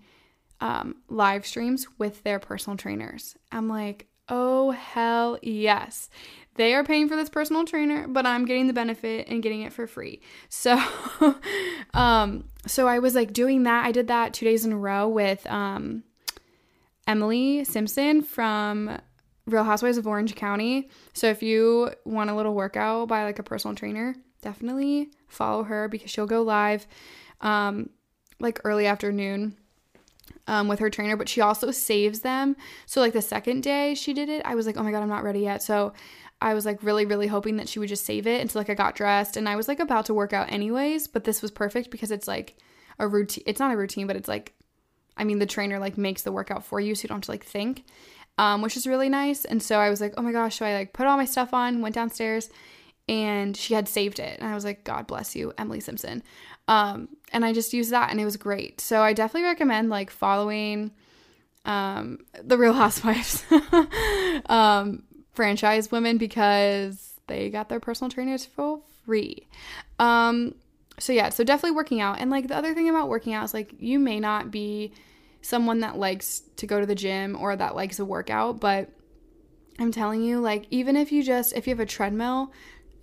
um, 0.61 0.95
live 1.09 1.45
streams 1.45 1.85
with 1.97 2.23
their 2.23 2.39
personal 2.39 2.77
trainers. 2.77 3.35
I'm 3.51 3.67
like, 3.67 4.07
oh, 4.29 4.71
hell 4.71 5.37
yes. 5.41 6.09
They 6.55 6.73
are 6.75 6.83
paying 6.85 7.09
for 7.09 7.17
this 7.17 7.29
personal 7.29 7.65
trainer, 7.65 8.07
but 8.07 8.25
I'm 8.25 8.45
getting 8.45 8.67
the 8.67 8.73
benefit 8.73 9.27
and 9.27 9.43
getting 9.43 9.63
it 9.63 9.73
for 9.73 9.85
free. 9.85 10.21
So, 10.47 10.81
um, 11.93 12.45
so 12.67 12.87
I 12.87 12.99
was 12.99 13.15
like 13.15 13.33
doing 13.33 13.63
that. 13.63 13.85
I 13.85 13.91
did 13.91 14.07
that 14.07 14.33
two 14.33 14.45
days 14.45 14.65
in 14.65 14.73
a 14.73 14.77
row 14.77 15.07
with 15.07 15.45
um, 15.47 16.03
Emily 17.07 17.63
Simpson 17.63 18.21
from 18.21 18.99
Real 19.45 19.63
Housewives 19.63 19.97
of 19.97 20.05
Orange 20.05 20.35
County. 20.35 20.89
So 21.13 21.27
if 21.27 21.41
you 21.41 21.91
want 22.05 22.29
a 22.29 22.35
little 22.35 22.53
workout 22.53 23.07
by 23.07 23.23
like 23.23 23.39
a 23.39 23.43
personal 23.43 23.75
trainer, 23.75 24.15
definitely 24.41 25.09
follow 25.27 25.63
her 25.63 25.87
because 25.87 26.11
she'll 26.11 26.27
go 26.27 26.41
live 26.41 26.85
um, 27.41 27.89
like 28.39 28.61
early 28.63 28.85
afternoon 28.85 29.57
um, 30.47 30.67
with 30.67 30.79
her 30.79 30.89
trainer, 30.89 31.15
but 31.15 31.29
she 31.29 31.41
also 31.41 31.71
saves 31.71 32.21
them. 32.21 32.55
So 32.85 33.01
like 33.01 33.13
the 33.13 33.21
second 33.21 33.61
day 33.61 33.93
she 33.95 34.13
did 34.13 34.29
it, 34.29 34.41
I 34.45 34.55
was 34.55 34.65
like, 34.65 34.77
oh 34.77 34.83
my 34.83 34.91
god, 34.91 35.03
I'm 35.03 35.09
not 35.09 35.23
ready 35.23 35.41
yet. 35.41 35.61
So 35.61 35.93
I 36.41 36.53
was 36.53 36.65
like 36.65 36.83
really, 36.83 37.05
really 37.05 37.27
hoping 37.27 37.57
that 37.57 37.67
she 37.67 37.79
would 37.79 37.89
just 37.89 38.05
save 38.05 38.27
it 38.27 38.41
until 38.41 38.59
like 38.59 38.69
I 38.69 38.75
got 38.75 38.95
dressed 38.95 39.37
and 39.37 39.49
I 39.49 39.55
was 39.55 39.67
like 39.67 39.79
about 39.79 40.05
to 40.05 40.13
work 40.13 40.33
out 40.33 40.51
anyways, 40.51 41.07
but 41.07 41.23
this 41.23 41.41
was 41.41 41.51
perfect 41.51 41.91
because 41.91 42.11
it's 42.11 42.27
like 42.27 42.57
a 42.99 43.07
routine. 43.07 43.43
It's 43.45 43.59
not 43.59 43.73
a 43.73 43.77
routine, 43.77 44.07
but 44.07 44.15
it's 44.15 44.27
like, 44.27 44.53
I 45.17 45.23
mean, 45.23 45.39
the 45.39 45.45
trainer 45.45 45.79
like 45.79 45.97
makes 45.97 46.21
the 46.21 46.31
workout 46.31 46.63
for 46.63 46.79
you 46.79 46.93
so 46.95 47.03
you 47.03 47.09
don't 47.09 47.17
have 47.17 47.23
to 47.23 47.31
like 47.31 47.43
think, 47.45 47.85
um, 48.37 48.61
which 48.61 48.77
is 48.77 48.85
really 48.85 49.09
nice. 49.09 49.45
And 49.45 49.61
so 49.61 49.79
I 49.79 49.89
was 49.89 49.99
like, 49.99 50.13
oh 50.15 50.21
my 50.21 50.31
gosh, 50.31 50.57
so 50.57 50.65
I 50.65 50.73
like 50.73 50.93
put 50.93 51.07
all 51.07 51.17
my 51.17 51.25
stuff 51.25 51.53
on, 51.53 51.81
went 51.81 51.95
downstairs 51.95 52.49
and 53.09 53.57
she 53.57 53.73
had 53.73 53.87
saved 53.87 54.19
it. 54.19 54.39
And 54.39 54.47
I 54.47 54.53
was 54.53 54.63
like, 54.63 54.83
God 54.83 55.07
bless 55.07 55.35
you, 55.35 55.53
Emily 55.57 55.79
Simpson. 55.79 56.21
Um, 56.67 57.09
and 57.31 57.45
I 57.45 57.53
just 57.53 57.73
used 57.73 57.91
that 57.91 58.11
and 58.11 58.19
it 58.19 58.25
was 58.25 58.37
great. 58.37 58.81
So 58.81 59.01
I 59.01 59.13
definitely 59.13 59.47
recommend 59.47 59.89
like 59.89 60.09
following 60.09 60.91
um, 61.65 62.19
the 62.43 62.57
Real 62.57 62.73
Housewives. 62.73 63.43
um, 64.47 65.03
franchise 65.37 65.91
women 65.91 66.17
because 66.17 67.13
they 67.27 67.49
got 67.51 67.69
their 67.69 67.79
personal 67.79 68.09
trainers 68.09 68.43
for 68.43 68.81
free. 69.05 69.47
Um, 69.99 70.55
so 70.99 71.13
yeah, 71.13 71.29
so 71.29 71.43
definitely 71.43 71.75
working 71.75 72.01
out. 72.01 72.19
And 72.19 72.31
like 72.31 72.47
the 72.47 72.57
other 72.57 72.73
thing 72.73 72.89
about 72.89 73.07
working 73.07 73.35
out 73.35 73.45
is 73.45 73.53
like 73.53 73.71
you 73.79 73.99
may 73.99 74.19
not 74.19 74.49
be 74.49 74.93
someone 75.43 75.81
that 75.81 75.95
likes 75.97 76.41
to 76.57 76.65
go 76.65 76.79
to 76.79 76.87
the 76.87 76.95
gym 76.95 77.37
or 77.39 77.55
that 77.55 77.75
likes 77.75 77.99
a 77.99 78.05
workout, 78.05 78.59
but 78.59 78.89
I'm 79.77 79.91
telling 79.91 80.23
you, 80.23 80.39
like 80.39 80.65
even 80.71 80.97
if 80.97 81.11
you 81.11 81.21
just 81.21 81.53
if 81.53 81.67
you 81.67 81.71
have 81.71 81.79
a 81.79 81.85
treadmill 81.85 82.51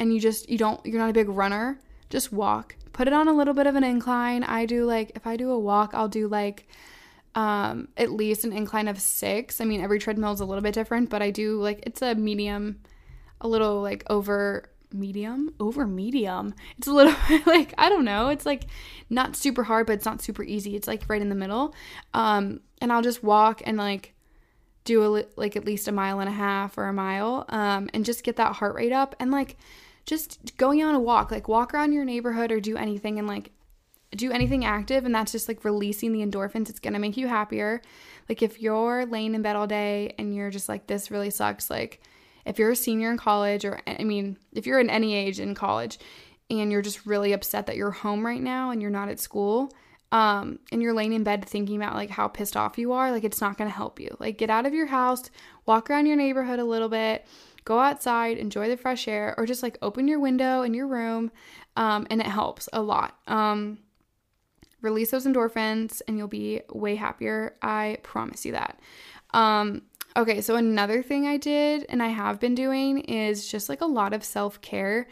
and 0.01 0.13
you 0.13 0.19
just 0.19 0.51
you 0.51 0.59
don't 0.59 0.85
you're 0.85 0.99
not 0.99 1.11
a 1.11 1.15
big 1.15 1.29
runner, 1.29 1.81
just 2.11 2.33
walk. 2.33 2.75
Put 2.95 3.09
it 3.09 3.13
on 3.13 3.29
a 3.29 3.33
little 3.33 3.55
bit 3.55 3.67
of 3.67 3.75
an 3.75 3.85
incline. 3.85 4.45
I 4.45 4.65
do 4.65 4.87
like 4.87 5.13
if 5.15 5.27
I 5.27 5.37
do 5.37 5.51
a 5.51 5.59
walk, 5.59 5.91
I'll 5.93 6.09
do 6.09 6.29
like 6.29 6.67
um, 7.35 7.89
at 7.97 8.13
least 8.13 8.45
an 8.45 8.53
incline 8.53 8.89
of 8.89 9.01
six. 9.01 9.61
I 9.61 9.65
mean, 9.65 9.81
every 9.81 9.99
treadmill 9.99 10.33
is 10.33 10.41
a 10.41 10.45
little 10.45 10.63
bit 10.63 10.75
different, 10.75 11.11
but 11.11 11.21
I 11.21 11.31
do 11.31 11.61
like 11.61 11.81
it's 11.83 12.01
a 12.03 12.15
medium, 12.15 12.81
a 13.41 13.49
little 13.49 13.83
like 13.83 14.05
over 14.09 14.71
medium 14.93 15.53
over 15.59 15.87
medium. 15.87 16.55
It's 16.79 16.87
a 16.87 16.93
little 16.93 17.15
like 17.47 17.75
I 17.77 17.89
don't 17.89 18.05
know. 18.05 18.29
It's 18.29 18.47
like 18.47 18.67
not 19.11 19.35
super 19.35 19.65
hard, 19.65 19.89
but 19.89 19.95
it's 19.95 20.07
not 20.07 20.23
super 20.23 20.45
easy. 20.45 20.77
It's 20.77 20.87
like 20.87 21.03
right 21.09 21.21
in 21.21 21.29
the 21.29 21.35
middle. 21.35 21.75
Um, 22.15 22.61
and 22.81 22.93
I'll 22.93 23.03
just 23.03 23.25
walk 23.25 23.61
and 23.67 23.77
like 23.77 24.15
do 24.85 25.17
a, 25.17 25.25
like 25.37 25.57
at 25.57 25.65
least 25.65 25.89
a 25.89 25.93
mile 25.93 26.21
and 26.21 26.29
a 26.29 26.33
half 26.33 26.79
or 26.79 26.87
a 26.87 26.93
mile, 26.93 27.45
um, 27.49 27.91
and 27.93 28.05
just 28.05 28.23
get 28.23 28.37
that 28.37 28.55
heart 28.55 28.77
rate 28.77 28.93
up 28.93 29.17
and 29.19 29.33
like 29.33 29.57
just 30.05 30.57
going 30.57 30.83
on 30.83 30.95
a 30.95 31.01
walk, 31.01 31.31
like 31.31 31.49
walk 31.49 31.75
around 31.75 31.93
your 31.93 32.05
neighborhood 32.05 32.53
or 32.53 32.61
do 32.61 32.77
anything 32.77 33.19
and 33.19 33.27
like 33.27 33.51
do 34.15 34.31
anything 34.31 34.65
active 34.65 35.05
and 35.05 35.15
that's 35.15 35.33
just 35.33 35.49
like 35.49 35.65
releasing 35.65 36.13
the 36.13 36.25
endorphins. 36.25 36.69
It's 36.69 36.79
gonna 36.79 36.99
make 36.99 37.17
you 37.17 37.27
happier. 37.27 37.83
Like 38.29 38.43
if 38.43 38.61
you're 38.61 39.07
laying 39.07 39.35
in 39.35 39.43
bed 39.43 39.57
all 39.57 39.67
day 39.67 40.15
and 40.19 40.35
you're 40.35 40.51
just 40.51 40.69
like 40.69 40.87
this 40.87 41.11
really 41.11 41.31
sucks, 41.31 41.71
like 41.71 42.01
if 42.45 42.59
you're 42.59 42.73
a 42.73 42.77
senior 42.77 43.11
in 43.11 43.17
college, 43.17 43.65
or 43.65 43.81
I 43.87 44.05
mean, 44.05 44.39
if 44.53 44.67
you're 44.67 44.81
in 44.81 44.91
any 44.91 45.15
age 45.15 45.41
in 45.41 45.55
college 45.55 45.99
and 46.51 46.71
you're 46.71 46.83
just 46.83 47.07
really 47.07 47.33
upset 47.33 47.67
that 47.67 47.77
you're 47.77 47.91
home 47.91 48.25
right 48.25 48.43
now 48.43 48.71
and 48.71 48.83
you're 48.83 48.91
not 48.91 49.09
at 49.09 49.21
school, 49.21 49.73
um, 50.13 50.61
and 50.71 50.81
you're 50.81 50.93
laying 50.93 51.13
in 51.13 51.25
bed 51.25 51.45
thinking 51.45 51.77
about 51.77 51.95
like 51.95 52.11
how 52.11 52.29
pissed 52.29 52.57
off 52.57 52.79
you 52.79 52.93
are, 52.93 53.11
like 53.11 53.25
it's 53.25 53.41
not 53.41 53.57
gonna 53.57 53.71
help 53.71 53.99
you. 53.99 54.17
Like 54.21 54.39
get 54.39 54.51
out 54.51 54.67
of 54.67 54.75
your 54.75 54.87
house, 54.87 55.31
walk 55.67 55.91
around 55.91 56.07
your 56.07 56.17
neighborhood 56.17 56.59
a 56.59 56.65
little 56.65 56.89
bit, 56.89 57.27
go 57.65 57.79
outside, 57.79 58.39
enjoy 58.39 58.69
the 58.69 58.77
fresh 58.77 59.09
air, 59.09 59.35
or 59.37 59.47
just 59.47 59.63
like 59.63 59.79
open 59.83 60.09
your 60.09 60.21
window 60.21 60.63
in 60.63 60.75
your 60.75 60.87
room, 60.87 61.31
um, 61.77 62.07
and 62.11 62.21
it 62.21 62.27
helps 62.27 62.69
a 62.73 62.83
lot. 62.83 63.19
Um, 63.27 63.79
release 64.81 65.11
those 65.11 65.27
endorphins, 65.27 66.03
and 66.07 66.19
you'll 66.19 66.29
be 66.29 66.63
way 66.71 66.95
happier. 66.97 67.57
I 67.63 67.99
promise 68.03 68.45
you 68.45 68.53
that. 68.53 68.79
Um, 69.33 69.83
Okay, 70.17 70.41
so 70.43 70.55
another 70.55 71.03
thing 71.03 71.27
I 71.27 71.39
did 71.39 71.87
and 71.89 72.01
I 72.01 72.07
have 72.07 72.39
been 72.39 72.55
doing 72.55 73.01
is 73.01 73.49
just 73.49 73.69
like 73.69 73.81
a 73.81 73.87
lot 73.87 74.13
of 74.13 74.23
self 74.23 74.61
care. 74.61 75.09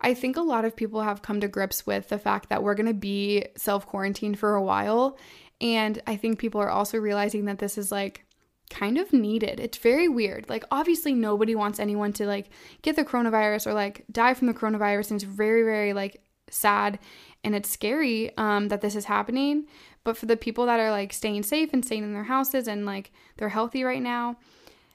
I 0.00 0.14
think 0.14 0.36
a 0.36 0.42
lot 0.42 0.64
of 0.64 0.74
people 0.74 1.02
have 1.02 1.22
come 1.22 1.40
to 1.40 1.48
grips 1.48 1.86
with 1.86 2.08
the 2.08 2.18
fact 2.18 2.48
that 2.48 2.62
we're 2.62 2.74
going 2.74 2.86
to 2.86 2.94
be 2.94 3.46
self 3.56 3.86
quarantined 3.86 4.40
for 4.40 4.54
a 4.54 4.62
while. 4.62 5.18
And 5.60 6.02
I 6.06 6.16
think 6.16 6.38
people 6.40 6.60
are 6.60 6.70
also 6.70 6.98
realizing 6.98 7.44
that 7.44 7.58
this 7.58 7.78
is 7.78 7.92
like 7.92 8.24
kind 8.70 8.96
of 8.96 9.12
needed. 9.12 9.60
It's 9.60 9.78
very 9.78 10.08
weird. 10.08 10.48
Like, 10.48 10.64
obviously, 10.70 11.12
nobody 11.12 11.54
wants 11.54 11.78
anyone 11.78 12.12
to 12.14 12.26
like 12.26 12.48
get 12.82 12.96
the 12.96 13.04
coronavirus 13.04 13.66
or 13.66 13.74
like 13.74 14.04
die 14.10 14.34
from 14.34 14.46
the 14.46 14.54
coronavirus. 14.54 15.10
And 15.10 15.22
it's 15.22 15.24
very, 15.24 15.62
very 15.62 15.92
like 15.92 16.22
sad 16.50 16.98
and 17.44 17.54
it's 17.54 17.70
scary 17.70 18.36
um, 18.36 18.68
that 18.68 18.80
this 18.80 18.96
is 18.96 19.06
happening. 19.06 19.66
But 20.04 20.16
for 20.16 20.26
the 20.26 20.36
people 20.36 20.66
that 20.66 20.80
are 20.80 20.90
like 20.90 21.12
staying 21.12 21.42
safe 21.42 21.72
and 21.72 21.84
staying 21.84 22.04
in 22.04 22.14
their 22.14 22.24
houses 22.24 22.68
and 22.68 22.86
like 22.86 23.12
they're 23.36 23.48
healthy 23.50 23.84
right 23.84 24.02
now, 24.02 24.36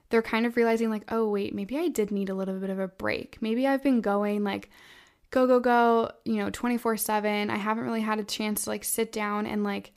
they're 0.09 0.21
kind 0.21 0.45
of 0.45 0.55
realizing 0.55 0.89
like, 0.89 1.03
oh, 1.09 1.29
wait, 1.29 1.53
maybe 1.53 1.77
I 1.77 1.87
did 1.87 2.11
need 2.11 2.29
a 2.29 2.35
little 2.35 2.59
bit 2.59 2.69
of 2.69 2.79
a 2.79 2.87
break. 2.87 3.37
Maybe 3.41 3.67
I've 3.67 3.83
been 3.83 4.01
going 4.01 4.43
like 4.43 4.69
go, 5.31 5.47
go, 5.47 5.59
go, 5.59 6.11
you 6.23 6.35
know, 6.35 6.49
24 6.49 6.97
7. 6.97 7.49
I 7.49 7.57
haven't 7.57 7.83
really 7.83 8.01
had 8.01 8.19
a 8.19 8.23
chance 8.23 8.63
to 8.63 8.69
like 8.69 8.83
sit 8.83 9.11
down 9.11 9.45
and 9.45 9.63
like 9.63 9.91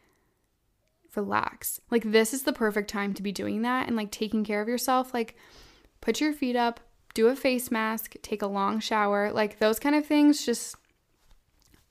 relax. 1.14 1.80
Like, 1.90 2.10
this 2.10 2.32
is 2.34 2.42
the 2.42 2.52
perfect 2.52 2.90
time 2.90 3.14
to 3.14 3.22
be 3.22 3.32
doing 3.32 3.62
that 3.62 3.86
and 3.86 3.96
like 3.96 4.10
taking 4.10 4.44
care 4.44 4.60
of 4.60 4.68
yourself. 4.68 5.12
Like, 5.14 5.36
put 6.00 6.20
your 6.20 6.32
feet 6.32 6.56
up, 6.56 6.80
do 7.14 7.28
a 7.28 7.36
face 7.36 7.70
mask, 7.70 8.16
take 8.22 8.42
a 8.42 8.46
long 8.46 8.80
shower. 8.80 9.32
Like, 9.32 9.58
those 9.58 9.78
kind 9.78 9.94
of 9.94 10.06
things 10.06 10.44
just 10.44 10.76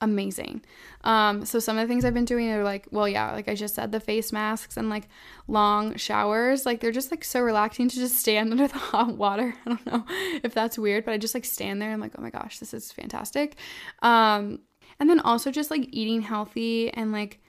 amazing. 0.01 0.63
Um, 1.03 1.45
so 1.45 1.59
some 1.59 1.77
of 1.77 1.87
the 1.87 1.91
things 1.91 2.05
I've 2.05 2.13
been 2.13 2.25
doing 2.25 2.51
are 2.51 2.63
like, 2.63 2.87
well, 2.91 3.07
yeah, 3.07 3.31
like 3.31 3.47
I 3.47 3.55
just 3.55 3.75
said, 3.75 3.91
the 3.91 3.99
face 3.99 4.31
masks 4.31 4.77
and 4.77 4.89
like 4.89 5.07
long 5.47 5.95
showers. 5.95 6.65
Like 6.65 6.79
they're 6.79 6.91
just 6.91 7.11
like 7.11 7.23
so 7.23 7.41
relaxing 7.41 7.89
to 7.89 7.95
just 7.95 8.17
stand 8.17 8.51
under 8.51 8.67
the 8.67 8.77
hot 8.77 9.15
water. 9.17 9.53
I 9.65 9.69
don't 9.69 9.85
know 9.85 10.05
if 10.43 10.53
that's 10.53 10.77
weird, 10.77 11.05
but 11.05 11.13
I 11.13 11.17
just 11.17 11.33
like 11.33 11.45
stand 11.45 11.81
there 11.81 11.89
and 11.89 11.95
I'm 11.95 12.01
like, 12.01 12.13
oh 12.17 12.21
my 12.21 12.29
gosh, 12.29 12.59
this 12.59 12.73
is 12.73 12.91
fantastic. 12.91 13.55
Um, 14.01 14.59
and 14.99 15.09
then 15.09 15.19
also 15.19 15.51
just 15.51 15.71
like 15.71 15.87
eating 15.91 16.21
healthy 16.21 16.91
and 16.93 17.11
like 17.11 17.39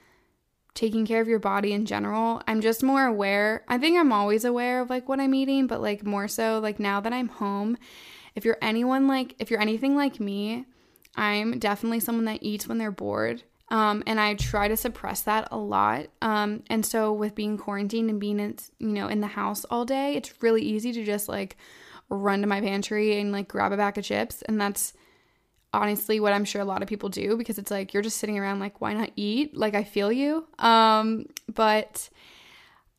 taking 0.75 1.07
care 1.07 1.21
of 1.21 1.29
your 1.29 1.39
body 1.39 1.73
in 1.73 1.87
general. 1.87 2.43
I'm 2.47 2.61
just 2.61 2.83
more 2.83 3.05
aware. 3.05 3.65
I 3.69 3.79
think 3.79 3.99
I'm 3.99 4.13
always 4.13 4.45
aware 4.45 4.81
of 4.81 4.91
like 4.91 5.09
what 5.09 5.21
I'm 5.21 5.35
eating, 5.35 5.67
but 5.67 5.81
like 5.81 6.05
more 6.05 6.29
so 6.29 6.61
like 6.61 6.79
now 6.79 7.01
that 7.01 7.13
I'm 7.13 7.29
home, 7.29 7.77
if 8.35 8.45
you're 8.45 8.59
anyone 8.63 9.09
like 9.09 9.35
if 9.39 9.51
you're 9.51 9.61
anything 9.61 9.97
like 9.97 10.21
me, 10.21 10.67
I'm 11.17 11.59
definitely 11.59 12.01
someone 12.01 12.27
that 12.27 12.43
eats 12.43 12.69
when 12.69 12.79
they're 12.79 12.93
bored. 12.93 13.43
Um, 13.71 14.03
and 14.07 14.19
I 14.19 14.35
try 14.35 14.69
to 14.69 14.77
suppress 14.77 15.23
that 15.23 15.49
a 15.51 15.59
lot. 15.59 16.07
Um, 16.23 16.63
and 16.71 16.87
so 16.87 17.13
with 17.13 17.35
being 17.35 17.59
quarantined 17.59 18.09
and 18.09 18.21
being 18.21 18.41
in, 18.41 18.57
you 18.79 18.89
know, 18.89 19.09
in 19.09 19.21
the 19.21 19.27
house 19.27 19.65
all 19.65 19.85
day, 19.85 20.15
it's 20.15 20.43
really 20.43 20.63
easy 20.63 20.93
to 20.93 21.05
just 21.05 21.29
like 21.29 21.57
run 22.09 22.41
to 22.41 22.47
my 22.47 22.61
pantry 22.61 23.21
and 23.21 23.31
like 23.31 23.49
grab 23.49 23.73
a 23.73 23.77
bag 23.77 23.99
of 23.99 24.05
chips. 24.05 24.43
And 24.43 24.61
that's 24.61 24.95
honestly 25.73 26.21
what 26.21 26.33
I'm 26.33 26.45
sure 26.45 26.61
a 26.61 26.65
lot 26.65 26.83
of 26.83 26.89
people 26.89 27.09
do 27.09 27.37
because 27.37 27.59
it's 27.59 27.71
like 27.71 27.93
you're 27.93 28.03
just 28.03 28.19
sitting 28.19 28.39
around 28.39 28.61
like, 28.61 28.81
why 28.81 28.95
not 28.95 29.11
eat? 29.17 29.57
Like 29.57 29.75
I 29.75 29.85
feel 29.85 30.11
you. 30.11 30.47
Um, 30.59 31.27
but 31.53 32.09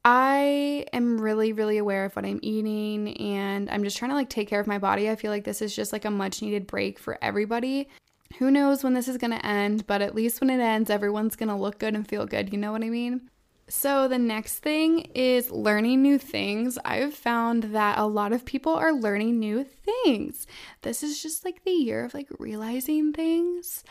I 0.06 0.86
am 0.94 1.20
really, 1.20 1.52
really 1.52 1.78
aware 1.78 2.06
of 2.06 2.16
what 2.16 2.26
I'm 2.26 2.40
eating 2.42 3.18
and 3.18 3.70
I'm 3.70 3.84
just 3.84 3.98
trying 3.98 4.12
to 4.12 4.16
like 4.16 4.30
take 4.30 4.48
care 4.48 4.60
of 4.60 4.68
my 4.68 4.78
body. 4.78 5.10
I 5.10 5.16
feel 5.16 5.32
like 5.32 5.44
this 5.44 5.62
is 5.62 5.76
just 5.76 5.92
like 5.92 6.06
a 6.06 6.12
much 6.12 6.42
needed 6.42 6.68
break 6.68 7.00
for 7.00 7.18
everybody 7.22 7.90
who 8.38 8.52
knows 8.52 8.84
when 8.84 8.94
this 8.94 9.08
is 9.08 9.18
going 9.18 9.32
to 9.32 9.46
end, 9.46 9.88
but 9.88 10.02
at 10.02 10.16
least 10.16 10.40
when 10.40 10.50
it 10.50 10.60
ends, 10.60 10.90
everyone's 10.90 11.36
going 11.36 11.50
to 11.50 11.56
look 11.56 11.80
good 11.80 11.96
and 11.96 12.08
feel 12.08 12.26
good. 12.26 12.54
You 12.54 12.60
know 12.60 12.72
what 12.72 12.84
I 12.84 12.90
mean? 12.90 13.30
So, 13.70 14.08
the 14.08 14.18
next 14.18 14.60
thing 14.60 15.12
is 15.14 15.52
learning 15.52 16.02
new 16.02 16.18
things. 16.18 16.80
I've 16.84 17.14
found 17.14 17.66
that 17.76 18.00
a 18.00 18.08
lot 18.08 18.34
of 18.34 18.44
people 18.44 18.74
are 18.74 18.92
learning 18.92 19.40
new 19.40 19.64
things. 19.64 20.48
This 20.82 21.04
is 21.04 21.22
just 21.22 21.46
like 21.46 21.64
the 21.64 21.72
year 21.72 22.04
of 22.04 22.16
like 22.16 22.28
realizing 22.40 23.14
things. 23.14 23.84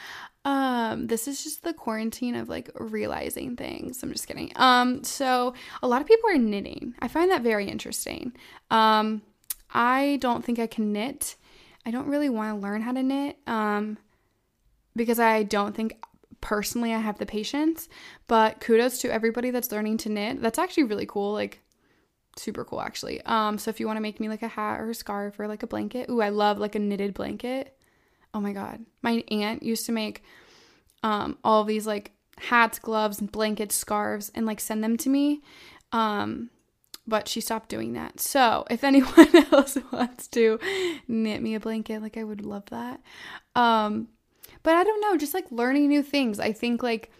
Um, 0.44 1.06
this 1.06 1.28
is 1.28 1.44
just 1.44 1.62
the 1.62 1.72
quarantine 1.72 2.34
of 2.34 2.48
like 2.48 2.70
realizing 2.74 3.54
things. 3.54 4.02
I'm 4.02 4.12
just 4.12 4.26
kidding. 4.26 4.50
Um, 4.56 5.04
so 5.04 5.54
a 5.82 5.86
lot 5.86 6.00
of 6.00 6.08
people 6.08 6.28
are 6.30 6.38
knitting. 6.38 6.94
I 6.98 7.06
find 7.06 7.30
that 7.30 7.42
very 7.42 7.68
interesting. 7.68 8.32
Um, 8.70 9.22
I 9.72 10.18
don't 10.20 10.44
think 10.44 10.58
I 10.58 10.66
can 10.66 10.92
knit. 10.92 11.36
I 11.86 11.92
don't 11.92 12.08
really 12.08 12.28
want 12.28 12.54
to 12.54 12.60
learn 12.60 12.82
how 12.82 12.92
to 12.92 13.02
knit. 13.02 13.38
Um, 13.46 13.98
because 14.96 15.20
I 15.20 15.44
don't 15.44 15.74
think 15.74 15.96
personally 16.40 16.94
I 16.94 16.98
have 16.98 17.18
the 17.18 17.26
patience, 17.26 17.88
but 18.26 18.60
kudos 18.60 18.98
to 19.00 19.12
everybody 19.12 19.50
that's 19.50 19.72
learning 19.72 19.98
to 19.98 20.08
knit. 20.08 20.40
That's 20.40 20.58
actually 20.58 20.84
really 20.84 21.06
cool. 21.06 21.32
Like 21.32 21.60
super 22.36 22.64
cool 22.64 22.80
actually. 22.80 23.20
Um 23.22 23.58
so 23.58 23.70
if 23.70 23.80
you 23.80 23.86
want 23.86 23.96
to 23.96 24.02
make 24.02 24.20
me 24.20 24.28
like 24.28 24.42
a 24.42 24.48
hat 24.48 24.80
or 24.80 24.90
a 24.90 24.94
scarf 24.94 25.38
or 25.38 25.48
like 25.48 25.62
a 25.62 25.66
blanket. 25.66 26.08
Ooh, 26.10 26.20
I 26.20 26.28
love 26.28 26.58
like 26.58 26.74
a 26.74 26.78
knitted 26.80 27.14
blanket. 27.14 27.76
Oh 28.32 28.40
my 28.40 28.52
god. 28.52 28.84
My 29.02 29.24
aunt 29.30 29.62
used 29.62 29.86
to 29.86 29.92
make 29.92 30.22
um 31.02 31.38
all 31.42 31.64
these 31.64 31.86
like 31.86 32.12
hats, 32.38 32.78
gloves, 32.78 33.20
and 33.20 33.30
blankets, 33.30 33.74
scarves 33.74 34.30
and 34.34 34.46
like 34.46 34.60
send 34.60 34.82
them 34.84 34.96
to 34.98 35.08
me. 35.08 35.42
Um 35.92 36.50
but 37.08 37.26
she 37.26 37.40
stopped 37.40 37.70
doing 37.70 37.94
that. 37.94 38.20
So, 38.20 38.66
if 38.68 38.84
anyone 38.84 39.34
else 39.50 39.78
wants 39.90 40.28
to 40.28 40.60
knit 41.08 41.42
me 41.42 41.54
a 41.54 41.60
blanket, 41.60 42.02
like 42.02 42.18
I 42.18 42.24
would 42.24 42.44
love 42.44 42.66
that. 42.66 43.00
Um 43.56 44.08
but 44.62 44.74
I 44.74 44.84
don't 44.84 45.00
know, 45.00 45.16
just 45.16 45.34
like 45.34 45.50
learning 45.50 45.88
new 45.88 46.02
things. 46.02 46.40
I 46.40 46.52
think 46.52 46.82
like 46.82 47.10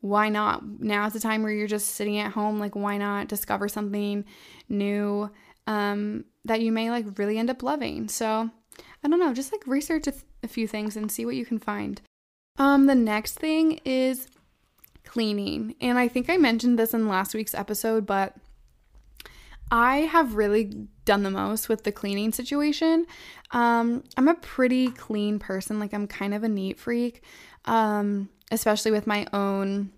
why 0.00 0.28
not? 0.28 0.62
Now's 0.80 1.14
the 1.14 1.20
time 1.20 1.42
where 1.42 1.52
you're 1.52 1.66
just 1.66 1.94
sitting 1.94 2.18
at 2.18 2.32
home, 2.32 2.60
like 2.60 2.76
why 2.76 2.96
not 2.96 3.28
discover 3.28 3.68
something 3.68 4.24
new 4.68 5.30
um 5.66 6.24
that 6.44 6.60
you 6.60 6.70
may 6.70 6.90
like 6.90 7.18
really 7.18 7.38
end 7.38 7.50
up 7.50 7.62
loving. 7.62 8.08
So, 8.08 8.50
I 9.02 9.08
don't 9.08 9.18
know, 9.18 9.34
just 9.34 9.52
like 9.52 9.66
research 9.66 10.06
a, 10.06 10.12
th- 10.12 10.24
a 10.42 10.48
few 10.48 10.68
things 10.68 10.96
and 10.96 11.10
see 11.10 11.26
what 11.26 11.34
you 11.34 11.44
can 11.44 11.58
find. 11.58 12.00
Um 12.58 12.86
the 12.86 12.94
next 12.94 13.38
thing 13.38 13.80
is 13.84 14.28
cleaning. 15.04 15.74
And 15.80 15.98
I 15.98 16.08
think 16.08 16.28
I 16.28 16.36
mentioned 16.36 16.78
this 16.78 16.94
in 16.94 17.08
last 17.08 17.34
week's 17.34 17.54
episode, 17.54 18.06
but 18.06 18.36
I 19.70 19.98
have 19.98 20.34
really 20.34 20.86
done 21.04 21.22
the 21.22 21.30
most 21.30 21.68
with 21.68 21.84
the 21.84 21.92
cleaning 21.92 22.32
situation. 22.32 23.06
Um, 23.52 24.04
I'm 24.16 24.28
a 24.28 24.34
pretty 24.34 24.88
clean 24.88 25.38
person. 25.38 25.78
Like, 25.78 25.94
I'm 25.94 26.06
kind 26.06 26.34
of 26.34 26.42
a 26.42 26.48
neat 26.48 26.78
freak, 26.78 27.22
um, 27.64 28.28
especially 28.50 28.90
with 28.90 29.06
my 29.06 29.26
own 29.32 29.92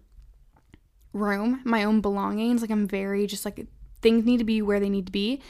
room, 1.12 1.60
my 1.64 1.84
own 1.84 2.00
belongings. 2.00 2.60
Like, 2.60 2.70
I'm 2.70 2.86
very 2.86 3.26
just 3.26 3.44
like 3.44 3.66
things 4.00 4.24
need 4.24 4.38
to 4.38 4.44
be 4.44 4.62
where 4.62 4.80
they 4.80 4.90
need 4.90 5.06
to 5.06 5.12
be. 5.12 5.42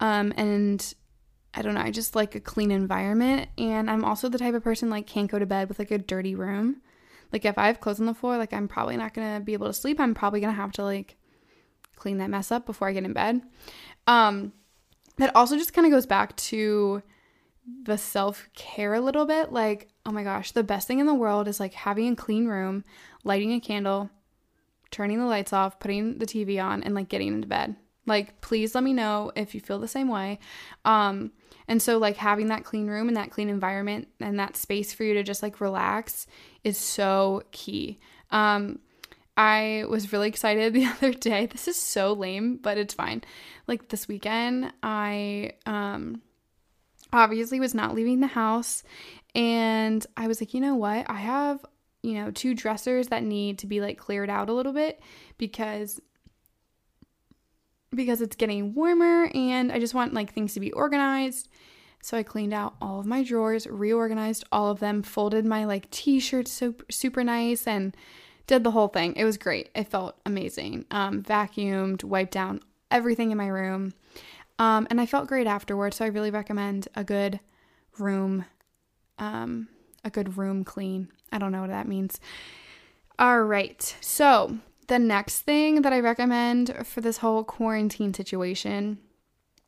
Um, 0.00 0.32
and 0.36 0.94
I 1.54 1.62
don't 1.62 1.74
know, 1.74 1.80
I 1.80 1.90
just 1.90 2.14
like 2.14 2.34
a 2.34 2.40
clean 2.40 2.70
environment. 2.70 3.48
And 3.56 3.90
I'm 3.90 4.04
also 4.04 4.28
the 4.28 4.38
type 4.38 4.54
of 4.54 4.62
person 4.62 4.90
like 4.90 5.06
can't 5.06 5.30
go 5.30 5.38
to 5.38 5.46
bed 5.46 5.68
with 5.68 5.78
like 5.78 5.90
a 5.90 5.98
dirty 5.98 6.34
room. 6.34 6.82
Like, 7.32 7.44
if 7.44 7.58
I 7.58 7.66
have 7.66 7.80
clothes 7.80 8.00
on 8.00 8.06
the 8.06 8.14
floor, 8.14 8.38
like, 8.38 8.52
I'm 8.52 8.68
probably 8.68 8.96
not 8.96 9.14
gonna 9.14 9.40
be 9.40 9.52
able 9.52 9.66
to 9.66 9.72
sleep. 9.72 10.00
I'm 10.00 10.14
probably 10.14 10.40
gonna 10.40 10.52
have 10.52 10.72
to 10.72 10.84
like 10.84 11.16
clean 11.96 12.18
that 12.18 12.30
mess 12.30 12.52
up 12.52 12.64
before 12.64 12.88
I 12.88 12.92
get 12.92 13.04
in 13.04 13.12
bed. 13.12 13.42
Um, 14.06 14.52
that 15.16 15.34
also 15.34 15.56
just 15.56 15.74
kind 15.74 15.86
of 15.86 15.90
goes 15.90 16.06
back 16.06 16.36
to 16.36 17.02
the 17.82 17.98
self 17.98 18.48
care 18.54 18.94
a 18.94 19.00
little 19.00 19.26
bit. 19.26 19.52
Like, 19.52 19.88
oh 20.06 20.12
my 20.12 20.24
gosh, 20.24 20.52
the 20.52 20.62
best 20.62 20.86
thing 20.86 20.98
in 20.98 21.06
the 21.06 21.14
world 21.14 21.48
is 21.48 21.60
like 21.60 21.74
having 21.74 22.12
a 22.12 22.16
clean 22.16 22.46
room, 22.46 22.84
lighting 23.24 23.52
a 23.52 23.60
candle, 23.60 24.10
turning 24.90 25.18
the 25.18 25.26
lights 25.26 25.52
off, 25.52 25.78
putting 25.78 26.18
the 26.18 26.26
TV 26.26 26.62
on, 26.62 26.82
and 26.82 26.94
like 26.94 27.08
getting 27.08 27.28
into 27.28 27.48
bed. 27.48 27.76
Like, 28.06 28.40
please 28.40 28.74
let 28.74 28.82
me 28.82 28.94
know 28.94 29.30
if 29.36 29.54
you 29.54 29.60
feel 29.60 29.78
the 29.78 29.86
same 29.86 30.08
way. 30.08 30.38
Um, 30.84 31.30
and 31.68 31.82
so, 31.82 31.98
like, 31.98 32.16
having 32.16 32.46
that 32.46 32.64
clean 32.64 32.86
room 32.86 33.06
and 33.08 33.16
that 33.18 33.30
clean 33.30 33.50
environment 33.50 34.08
and 34.18 34.40
that 34.40 34.56
space 34.56 34.94
for 34.94 35.04
you 35.04 35.12
to 35.14 35.22
just 35.22 35.42
like 35.42 35.60
relax 35.60 36.26
is 36.64 36.78
so 36.78 37.42
key. 37.52 38.00
Um, 38.30 38.78
I 39.36 39.84
was 39.88 40.12
really 40.12 40.28
excited 40.28 40.72
the 40.72 40.86
other 40.86 41.12
day. 41.12 41.46
This 41.46 41.68
is 41.68 41.76
so 41.76 42.14
lame, 42.14 42.56
but 42.56 42.78
it's 42.78 42.94
fine. 42.94 43.22
Like, 43.66 43.90
this 43.90 44.08
weekend, 44.08 44.72
I 44.82 45.52
um, 45.66 46.22
obviously 47.12 47.60
was 47.60 47.74
not 47.74 47.94
leaving 47.94 48.20
the 48.20 48.26
house. 48.26 48.82
And 49.34 50.04
I 50.16 50.26
was 50.26 50.40
like, 50.40 50.54
you 50.54 50.60
know 50.60 50.74
what? 50.74 51.08
I 51.08 51.14
have, 51.14 51.64
you 52.02 52.14
know, 52.14 52.30
two 52.30 52.54
dressers 52.54 53.08
that 53.08 53.22
need 53.22 53.58
to 53.58 53.66
be 53.66 53.80
like 53.80 53.98
cleared 53.98 54.30
out 54.30 54.48
a 54.48 54.54
little 54.54 54.72
bit 54.72 55.00
because 55.36 56.00
because 57.90 58.20
it's 58.20 58.36
getting 58.36 58.74
warmer 58.74 59.30
and 59.34 59.72
I 59.72 59.78
just 59.78 59.94
want 59.94 60.12
like 60.12 60.32
things 60.32 60.54
to 60.54 60.60
be 60.60 60.72
organized. 60.72 61.48
So 62.02 62.16
I 62.16 62.22
cleaned 62.22 62.54
out 62.54 62.74
all 62.80 63.00
of 63.00 63.06
my 63.06 63.22
drawers, 63.22 63.66
reorganized 63.66 64.44
all 64.52 64.70
of 64.70 64.78
them, 64.78 65.02
folded 65.02 65.44
my 65.44 65.64
like 65.64 65.90
t-shirts 65.90 66.52
so 66.52 66.74
super 66.90 67.24
nice 67.24 67.66
and 67.66 67.96
did 68.46 68.62
the 68.62 68.70
whole 68.70 68.88
thing. 68.88 69.14
It 69.16 69.24
was 69.24 69.36
great. 69.36 69.70
It 69.74 69.88
felt 69.88 70.16
amazing. 70.24 70.84
Um, 70.90 71.22
vacuumed, 71.22 72.04
wiped 72.04 72.32
down 72.32 72.60
everything 72.90 73.30
in 73.30 73.38
my 73.38 73.48
room. 73.48 73.92
Um, 74.58 74.86
and 74.90 75.00
I 75.00 75.06
felt 75.06 75.28
great 75.28 75.46
afterwards. 75.46 75.96
So 75.96 76.04
I 76.04 76.08
really 76.08 76.30
recommend 76.30 76.88
a 76.94 77.04
good 77.04 77.40
room, 77.98 78.44
um, 79.18 79.68
a 80.04 80.10
good 80.10 80.36
room 80.36 80.64
clean. 80.64 81.08
I 81.32 81.38
don't 81.38 81.52
know 81.52 81.60
what 81.60 81.70
that 81.70 81.88
means. 81.88 82.20
All 83.18 83.42
right. 83.42 83.96
So 84.00 84.58
the 84.88 84.98
next 84.98 85.40
thing 85.40 85.82
that 85.82 85.92
I 85.92 86.00
recommend 86.00 86.74
for 86.86 87.00
this 87.00 87.18
whole 87.18 87.44
quarantine 87.44 88.14
situation 88.14 88.98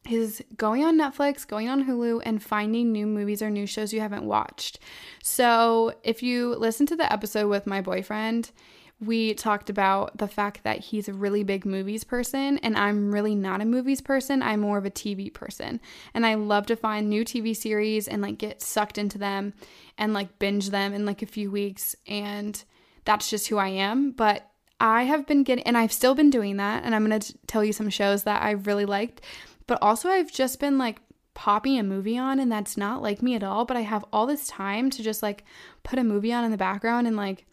is 0.08 0.42
going 0.56 0.82
on 0.82 0.98
Netflix, 0.98 1.46
going 1.46 1.68
on 1.68 1.84
Hulu, 1.84 2.22
and 2.24 2.42
finding 2.42 2.90
new 2.90 3.06
movies 3.06 3.42
or 3.42 3.50
new 3.50 3.66
shows 3.66 3.92
you 3.92 4.00
haven't 4.00 4.24
watched. 4.24 4.78
So, 5.22 5.94
if 6.02 6.22
you 6.22 6.54
listen 6.54 6.86
to 6.86 6.96
the 6.96 7.12
episode 7.12 7.48
with 7.48 7.66
my 7.66 7.82
boyfriend, 7.82 8.50
we 9.00 9.32
talked 9.32 9.70
about 9.70 10.18
the 10.18 10.28
fact 10.28 10.62
that 10.64 10.80
he's 10.80 11.08
a 11.08 11.14
really 11.14 11.42
big 11.42 11.64
movies 11.64 12.04
person, 12.04 12.58
and 12.58 12.76
I'm 12.76 13.12
really 13.12 13.34
not 13.34 13.62
a 13.62 13.64
movies 13.64 14.02
person. 14.02 14.42
I'm 14.42 14.60
more 14.60 14.76
of 14.76 14.84
a 14.84 14.90
TV 14.90 15.32
person. 15.32 15.80
And 16.12 16.26
I 16.26 16.34
love 16.34 16.66
to 16.66 16.76
find 16.76 17.08
new 17.08 17.24
TV 17.24 17.56
series 17.56 18.06
and 18.06 18.20
like 18.20 18.36
get 18.36 18.60
sucked 18.60 18.98
into 18.98 19.16
them 19.16 19.54
and 19.96 20.12
like 20.12 20.38
binge 20.38 20.68
them 20.68 20.92
in 20.92 21.06
like 21.06 21.22
a 21.22 21.26
few 21.26 21.50
weeks. 21.50 21.96
And 22.06 22.62
that's 23.06 23.30
just 23.30 23.48
who 23.48 23.56
I 23.56 23.68
am. 23.68 24.10
But 24.10 24.50
I 24.80 25.04
have 25.04 25.26
been 25.26 25.44
getting, 25.44 25.64
and 25.64 25.78
I've 25.78 25.92
still 25.92 26.14
been 26.14 26.30
doing 26.30 26.58
that. 26.58 26.84
And 26.84 26.94
I'm 26.94 27.06
going 27.06 27.18
to 27.20 27.38
tell 27.46 27.64
you 27.64 27.72
some 27.72 27.88
shows 27.88 28.24
that 28.24 28.42
I 28.42 28.50
really 28.50 28.84
liked. 28.84 29.22
But 29.66 29.78
also, 29.80 30.10
I've 30.10 30.32
just 30.32 30.60
been 30.60 30.76
like 30.76 31.00
popping 31.32 31.78
a 31.78 31.82
movie 31.82 32.18
on, 32.18 32.38
and 32.38 32.52
that's 32.52 32.76
not 32.76 33.00
like 33.00 33.22
me 33.22 33.34
at 33.34 33.42
all. 33.42 33.64
But 33.64 33.78
I 33.78 33.82
have 33.82 34.04
all 34.12 34.26
this 34.26 34.46
time 34.46 34.90
to 34.90 35.02
just 35.02 35.22
like 35.22 35.44
put 35.84 35.98
a 35.98 36.04
movie 36.04 36.34
on 36.34 36.44
in 36.44 36.50
the 36.50 36.58
background 36.58 37.06
and 37.06 37.16
like, 37.16 37.46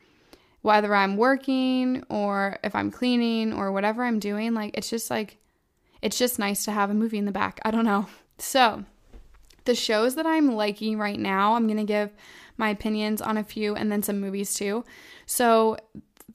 whether 0.67 0.93
I'm 0.93 1.15
working 1.15 2.03
or 2.09 2.59
if 2.62 2.75
I'm 2.75 2.91
cleaning 2.91 3.53
or 3.53 3.71
whatever 3.71 4.03
I'm 4.03 4.19
doing, 4.19 4.53
like, 4.53 4.77
it's 4.77 4.89
just 4.89 5.09
like, 5.09 5.38
it's 6.01 6.17
just 6.17 6.39
nice 6.39 6.65
to 6.65 6.74
have 6.74 6.89
a 6.89 6.93
movie 6.93 7.17
in 7.17 7.24
the 7.24 7.31
back. 7.31 7.62
I 7.63 7.71
don't 7.71 7.86
know. 7.86 8.07
So, 8.39 8.83
the 9.65 9.74
shows 9.74 10.13
that 10.13 10.27
I'm 10.27 10.51
liking 10.51 11.00
right 11.00 11.19
now, 11.19 11.55
I'm 11.55 11.65
going 11.65 11.79
to 11.79 11.83
give 11.83 12.12
my 12.55 12.69
opinions 12.69 13.19
on 13.19 13.36
a 13.36 13.43
few 13.43 13.74
and 13.74 13.91
then 13.91 14.03
some 14.03 14.19
movies 14.19 14.53
too. 14.53 14.86
So, 15.25 15.77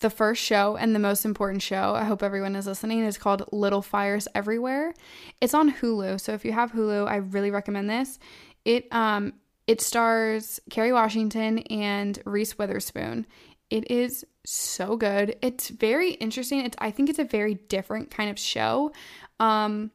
the 0.00 0.10
first 0.10 0.42
show 0.42 0.74
and 0.74 0.96
the 0.96 0.98
most 0.98 1.24
important 1.24 1.62
show, 1.62 1.94
I 1.94 2.02
hope 2.02 2.24
everyone 2.24 2.56
is 2.56 2.66
listening, 2.66 3.04
is 3.04 3.18
called 3.18 3.44
Little 3.52 3.82
Fires 3.82 4.26
Everywhere. 4.34 4.94
It's 5.40 5.54
on 5.54 5.72
Hulu. 5.72 6.20
So 6.20 6.32
if 6.32 6.44
you 6.44 6.50
have 6.50 6.72
Hulu, 6.72 7.06
I 7.06 7.16
really 7.16 7.52
recommend 7.52 7.88
this. 7.88 8.18
It 8.64 8.92
um 8.92 9.34
it 9.68 9.80
stars 9.80 10.58
Kerry 10.70 10.92
Washington 10.92 11.58
and 11.58 12.20
Reese 12.24 12.58
Witherspoon. 12.58 13.26
It 13.72 13.90
is 13.90 14.22
so 14.44 14.96
good. 14.98 15.36
It's 15.40 15.70
very 15.70 16.12
interesting. 16.12 16.60
It's 16.60 16.76
I 16.78 16.90
think 16.90 17.08
it's 17.08 17.18
a 17.18 17.24
very 17.24 17.54
different 17.54 18.10
kind 18.10 18.28
of 18.28 18.38
show. 18.38 18.92
Um 19.40 19.90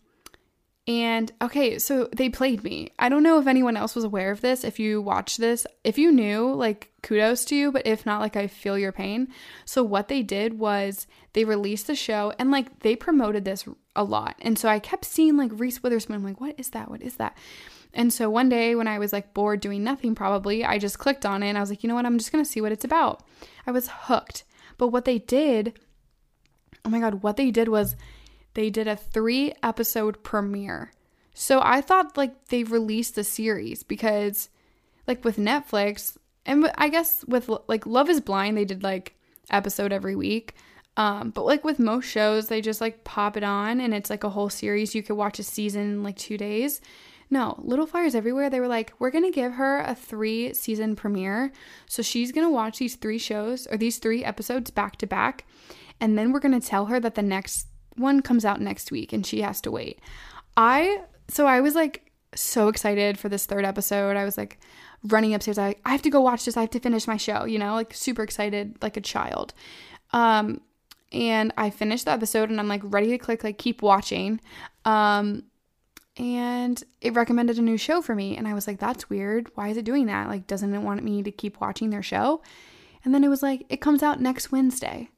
and 0.87 1.31
okay, 1.41 1.77
so 1.77 2.09
they 2.15 2.29
played 2.29 2.63
me. 2.63 2.91
I 2.97 3.09
don't 3.09 3.21
know 3.21 3.39
if 3.39 3.45
anyone 3.45 3.77
else 3.77 3.93
was 3.93 4.03
aware 4.03 4.31
of 4.31 4.41
this. 4.41 4.63
If 4.63 4.79
you 4.79 4.99
watched 4.99 5.37
this, 5.37 5.67
if 5.83 5.99
you 5.99 6.11
knew, 6.11 6.51
like 6.55 6.91
kudos 7.03 7.45
to 7.45 7.55
you, 7.55 7.71
but 7.71 7.85
if 7.85 8.03
not, 8.03 8.21
like 8.21 8.35
I 8.35 8.47
feel 8.47 8.79
your 8.79 8.93
pain. 8.93 9.27
So 9.65 9.83
what 9.83 10.07
they 10.07 10.23
did 10.23 10.57
was 10.57 11.05
they 11.33 11.45
released 11.45 11.85
the 11.85 11.95
show 11.95 12.33
and 12.39 12.49
like 12.49 12.79
they 12.79 12.95
promoted 12.95 13.45
this 13.45 13.65
a 13.95 14.03
lot. 14.03 14.37
And 14.41 14.57
so 14.57 14.69
I 14.69 14.79
kept 14.79 15.05
seeing 15.05 15.37
like 15.37 15.51
Reese 15.53 15.83
Witherspoon. 15.83 16.15
I'm 16.15 16.23
like, 16.23 16.41
what 16.41 16.55
is 16.57 16.69
that? 16.69 16.89
What 16.89 17.03
is 17.03 17.17
that? 17.17 17.37
And 17.97 18.13
so 18.13 18.29
one 18.29 18.47
day 18.47 18.75
when 18.75 18.87
I 18.87 18.99
was 18.99 19.11
like 19.11 19.33
bored 19.33 19.59
doing 19.59 19.83
nothing, 19.83 20.13
probably, 20.13 20.63
I 20.63 20.77
just 20.77 20.99
clicked 20.99 21.25
on 21.25 21.41
it 21.41 21.49
and 21.49 21.57
I 21.57 21.61
was 21.61 21.71
like, 21.71 21.81
you 21.81 21.89
know 21.89 21.95
what? 21.95 22.05
I'm 22.05 22.19
just 22.19 22.31
gonna 22.31 22.45
see 22.45 22.61
what 22.61 22.71
it's 22.71 22.85
about. 22.85 23.23
I 23.65 23.71
was 23.71 23.89
hooked. 23.91 24.43
But 24.77 24.89
what 24.89 25.05
they 25.05 25.17
did, 25.17 25.79
oh 26.85 26.89
my 26.89 26.99
God, 26.99 27.23
what 27.23 27.37
they 27.37 27.49
did 27.49 27.67
was 27.67 27.95
they 28.53 28.69
did 28.69 28.87
a 28.87 28.95
three 28.95 29.51
episode 29.63 30.21
premiere. 30.21 30.91
So 31.33 31.59
I 31.63 31.81
thought 31.81 32.15
like 32.15 32.49
they 32.49 32.63
released 32.63 33.15
the 33.15 33.23
series 33.23 33.81
because 33.81 34.49
like 35.07 35.25
with 35.25 35.37
Netflix 35.37 36.17
and 36.45 36.71
I 36.77 36.89
guess 36.89 37.25
with 37.27 37.49
like 37.67 37.87
Love 37.87 38.11
is 38.11 38.21
Blind 38.21 38.57
they 38.57 38.65
did 38.65 38.83
like 38.83 39.15
episode 39.49 39.91
every 39.91 40.15
week. 40.15 40.53
Um, 40.97 41.31
but 41.31 41.45
like 41.45 41.63
with 41.63 41.79
most 41.79 42.05
shows 42.05 42.47
they 42.47 42.61
just 42.61 42.79
like 42.79 43.03
pop 43.03 43.37
it 43.37 43.43
on 43.43 43.81
and 43.81 43.91
it's 43.91 44.11
like 44.11 44.23
a 44.23 44.29
whole 44.29 44.51
series 44.51 44.93
you 44.93 45.01
could 45.01 45.15
watch 45.15 45.39
a 45.39 45.43
season 45.43 45.81
in 45.81 46.03
like 46.03 46.17
2 46.17 46.37
days. 46.37 46.79
No, 47.29 47.55
Little 47.59 47.87
Fires 47.87 48.15
Everywhere, 48.15 48.49
they 48.49 48.59
were 48.59 48.67
like, 48.67 48.93
we're 48.99 49.11
gonna 49.11 49.31
give 49.31 49.53
her 49.53 49.81
a 49.81 49.95
three 49.95 50.53
season 50.53 50.95
premiere. 50.95 51.51
So 51.87 52.01
she's 52.01 52.31
gonna 52.31 52.49
watch 52.49 52.79
these 52.79 52.95
three 52.95 53.17
shows 53.17 53.67
or 53.67 53.77
these 53.77 53.97
three 53.97 54.23
episodes 54.23 54.71
back 54.71 54.95
to 54.97 55.07
back. 55.07 55.45
And 55.99 56.17
then 56.17 56.31
we're 56.31 56.39
gonna 56.39 56.61
tell 56.61 56.85
her 56.85 56.99
that 56.99 57.15
the 57.15 57.21
next 57.21 57.67
one 57.95 58.21
comes 58.21 58.45
out 58.45 58.61
next 58.61 58.91
week 58.91 59.11
and 59.11 59.25
she 59.25 59.41
has 59.41 59.59
to 59.61 59.71
wait. 59.71 59.99
I 60.55 61.01
so 61.27 61.45
I 61.45 61.61
was 61.61 61.75
like 61.75 62.11
so 62.33 62.67
excited 62.69 63.19
for 63.19 63.29
this 63.29 63.45
third 63.45 63.65
episode. 63.65 64.15
I 64.15 64.23
was 64.23 64.37
like 64.37 64.59
running 65.03 65.33
upstairs. 65.33 65.57
I, 65.57 65.75
I 65.85 65.91
have 65.91 66.01
to 66.03 66.09
go 66.09 66.21
watch 66.21 66.45
this. 66.45 66.55
I 66.55 66.61
have 66.61 66.69
to 66.71 66.79
finish 66.79 67.07
my 67.07 67.17
show, 67.17 67.45
you 67.45 67.59
know, 67.59 67.73
like 67.73 67.93
super 67.93 68.23
excited 68.23 68.77
like 68.81 68.95
a 68.95 69.01
child. 69.01 69.53
Um 70.13 70.61
and 71.11 71.53
I 71.57 71.69
finished 71.69 72.05
the 72.05 72.11
episode 72.11 72.49
and 72.49 72.59
I'm 72.59 72.67
like 72.67 72.81
ready 72.83 73.09
to 73.09 73.17
click 73.17 73.43
like 73.43 73.57
keep 73.57 73.81
watching. 73.81 74.39
Um 74.85 75.43
and 76.17 76.83
it 77.01 77.13
recommended 77.13 77.57
a 77.57 77.61
new 77.61 77.77
show 77.77 78.01
for 78.01 78.15
me 78.15 78.35
and 78.35 78.47
I 78.47 78.53
was 78.53 78.67
like 78.67 78.79
that's 78.79 79.09
weird. 79.09 79.51
Why 79.55 79.69
is 79.69 79.77
it 79.77 79.85
doing 79.85 80.07
that? 80.07 80.27
Like 80.27 80.47
doesn't 80.47 80.73
it 80.73 80.79
want 80.79 81.03
me 81.03 81.23
to 81.23 81.31
keep 81.31 81.61
watching 81.61 81.89
their 81.89 82.03
show? 82.03 82.41
And 83.05 83.13
then 83.13 83.23
it 83.23 83.29
was 83.29 83.43
like 83.43 83.65
it 83.69 83.81
comes 83.81 84.03
out 84.03 84.21
next 84.21 84.51
Wednesday. 84.51 85.09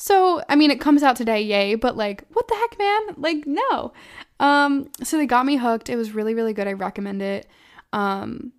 So, 0.00 0.44
I 0.48 0.54
mean, 0.54 0.70
it 0.70 0.80
comes 0.80 1.02
out 1.02 1.16
today, 1.16 1.42
yay, 1.42 1.74
but 1.74 1.96
like, 1.96 2.22
what 2.32 2.46
the 2.46 2.54
heck, 2.54 2.78
man? 2.78 3.14
Like, 3.16 3.48
no. 3.48 3.92
Um, 4.38 4.88
so 5.02 5.16
they 5.18 5.26
got 5.26 5.44
me 5.44 5.56
hooked. 5.56 5.88
It 5.88 5.96
was 5.96 6.12
really, 6.12 6.34
really 6.34 6.52
good. 6.52 6.68
I 6.68 6.74
recommend 6.74 7.20
it. 7.20 7.48
Um, 7.92 8.52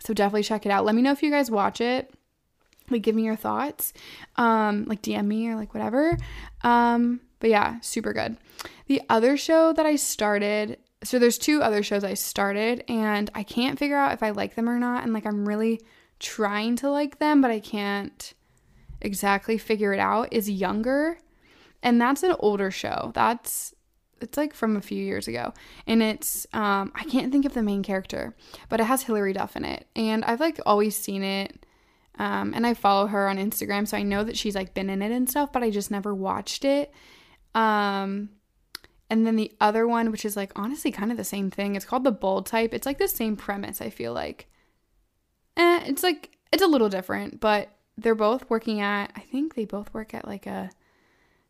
so 0.00 0.14
definitely 0.14 0.44
check 0.44 0.64
it 0.64 0.70
out. 0.70 0.86
Let 0.86 0.94
me 0.94 1.02
know 1.02 1.12
if 1.12 1.22
you 1.22 1.30
guys 1.30 1.50
watch 1.50 1.82
it. 1.82 2.14
Like, 2.88 3.02
give 3.02 3.14
me 3.14 3.24
your 3.24 3.36
thoughts. 3.36 3.92
Um, 4.36 4.86
like 4.86 5.02
DM 5.02 5.26
me 5.26 5.48
or 5.48 5.56
like 5.56 5.74
whatever. 5.74 6.16
Um, 6.62 7.20
but 7.44 7.50
yeah, 7.50 7.78
super 7.80 8.14
good. 8.14 8.38
The 8.86 9.02
other 9.10 9.36
show 9.36 9.74
that 9.74 9.84
I 9.84 9.96
started, 9.96 10.78
so 11.02 11.18
there's 11.18 11.36
two 11.36 11.60
other 11.62 11.82
shows 11.82 12.02
I 12.02 12.14
started, 12.14 12.82
and 12.88 13.30
I 13.34 13.42
can't 13.42 13.78
figure 13.78 13.98
out 13.98 14.14
if 14.14 14.22
I 14.22 14.30
like 14.30 14.54
them 14.54 14.66
or 14.66 14.78
not. 14.78 15.04
And 15.04 15.12
like, 15.12 15.26
I'm 15.26 15.46
really 15.46 15.82
trying 16.18 16.74
to 16.76 16.90
like 16.90 17.18
them, 17.18 17.42
but 17.42 17.50
I 17.50 17.60
can't 17.60 18.32
exactly 19.02 19.58
figure 19.58 19.92
it 19.92 20.00
out 20.00 20.32
is 20.32 20.48
younger 20.48 21.18
and 21.82 22.00
that's 22.00 22.22
an 22.22 22.34
older 22.38 22.70
show 22.70 23.12
that's 23.14 23.74
it's 24.22 24.38
like 24.38 24.54
from 24.54 24.78
a 24.78 24.80
few 24.80 25.04
years 25.04 25.28
ago 25.28 25.52
and 25.86 26.02
it's 26.02 26.46
um 26.54 26.90
i 26.94 27.04
can't 27.04 27.30
think 27.30 27.44
of 27.44 27.52
the 27.52 27.62
main 27.62 27.82
character 27.82 28.34
but 28.70 28.80
it 28.80 28.84
has 28.84 29.02
hilary 29.02 29.34
duff 29.34 29.56
in 29.56 29.64
it 29.66 29.86
and 29.94 30.24
i've 30.24 30.40
like 30.40 30.58
always 30.64 30.96
seen 30.96 31.22
it 31.22 31.66
um 32.18 32.54
and 32.54 32.66
i 32.66 32.72
follow 32.72 33.08
her 33.08 33.28
on 33.28 33.36
instagram 33.36 33.86
so 33.86 33.94
i 33.98 34.02
know 34.02 34.24
that 34.24 34.38
she's 34.38 34.54
like 34.54 34.72
been 34.72 34.88
in 34.88 35.02
it 35.02 35.12
and 35.12 35.28
stuff 35.28 35.52
but 35.52 35.62
i 35.62 35.68
just 35.68 35.90
never 35.90 36.14
watched 36.14 36.64
it 36.64 36.90
um 37.54 38.28
and 39.10 39.26
then 39.26 39.36
the 39.36 39.52
other 39.60 39.86
one 39.86 40.10
which 40.10 40.24
is 40.24 40.36
like 40.36 40.52
honestly 40.56 40.90
kind 40.90 41.10
of 41.10 41.16
the 41.16 41.24
same 41.24 41.50
thing 41.50 41.76
it's 41.76 41.84
called 41.84 42.04
the 42.04 42.12
bold 42.12 42.46
type 42.46 42.74
it's 42.74 42.86
like 42.86 42.98
the 42.98 43.08
same 43.08 43.36
premise 43.36 43.80
i 43.80 43.90
feel 43.90 44.12
like 44.12 44.46
eh, 45.56 45.82
it's 45.86 46.02
like 46.02 46.36
it's 46.52 46.62
a 46.62 46.66
little 46.66 46.88
different 46.88 47.40
but 47.40 47.74
they're 47.96 48.14
both 48.14 48.48
working 48.50 48.80
at, 48.80 49.12
I 49.16 49.20
think 49.20 49.54
they 49.54 49.64
both 49.64 49.92
work 49.94 50.14
at 50.14 50.26
like 50.26 50.46
a 50.46 50.70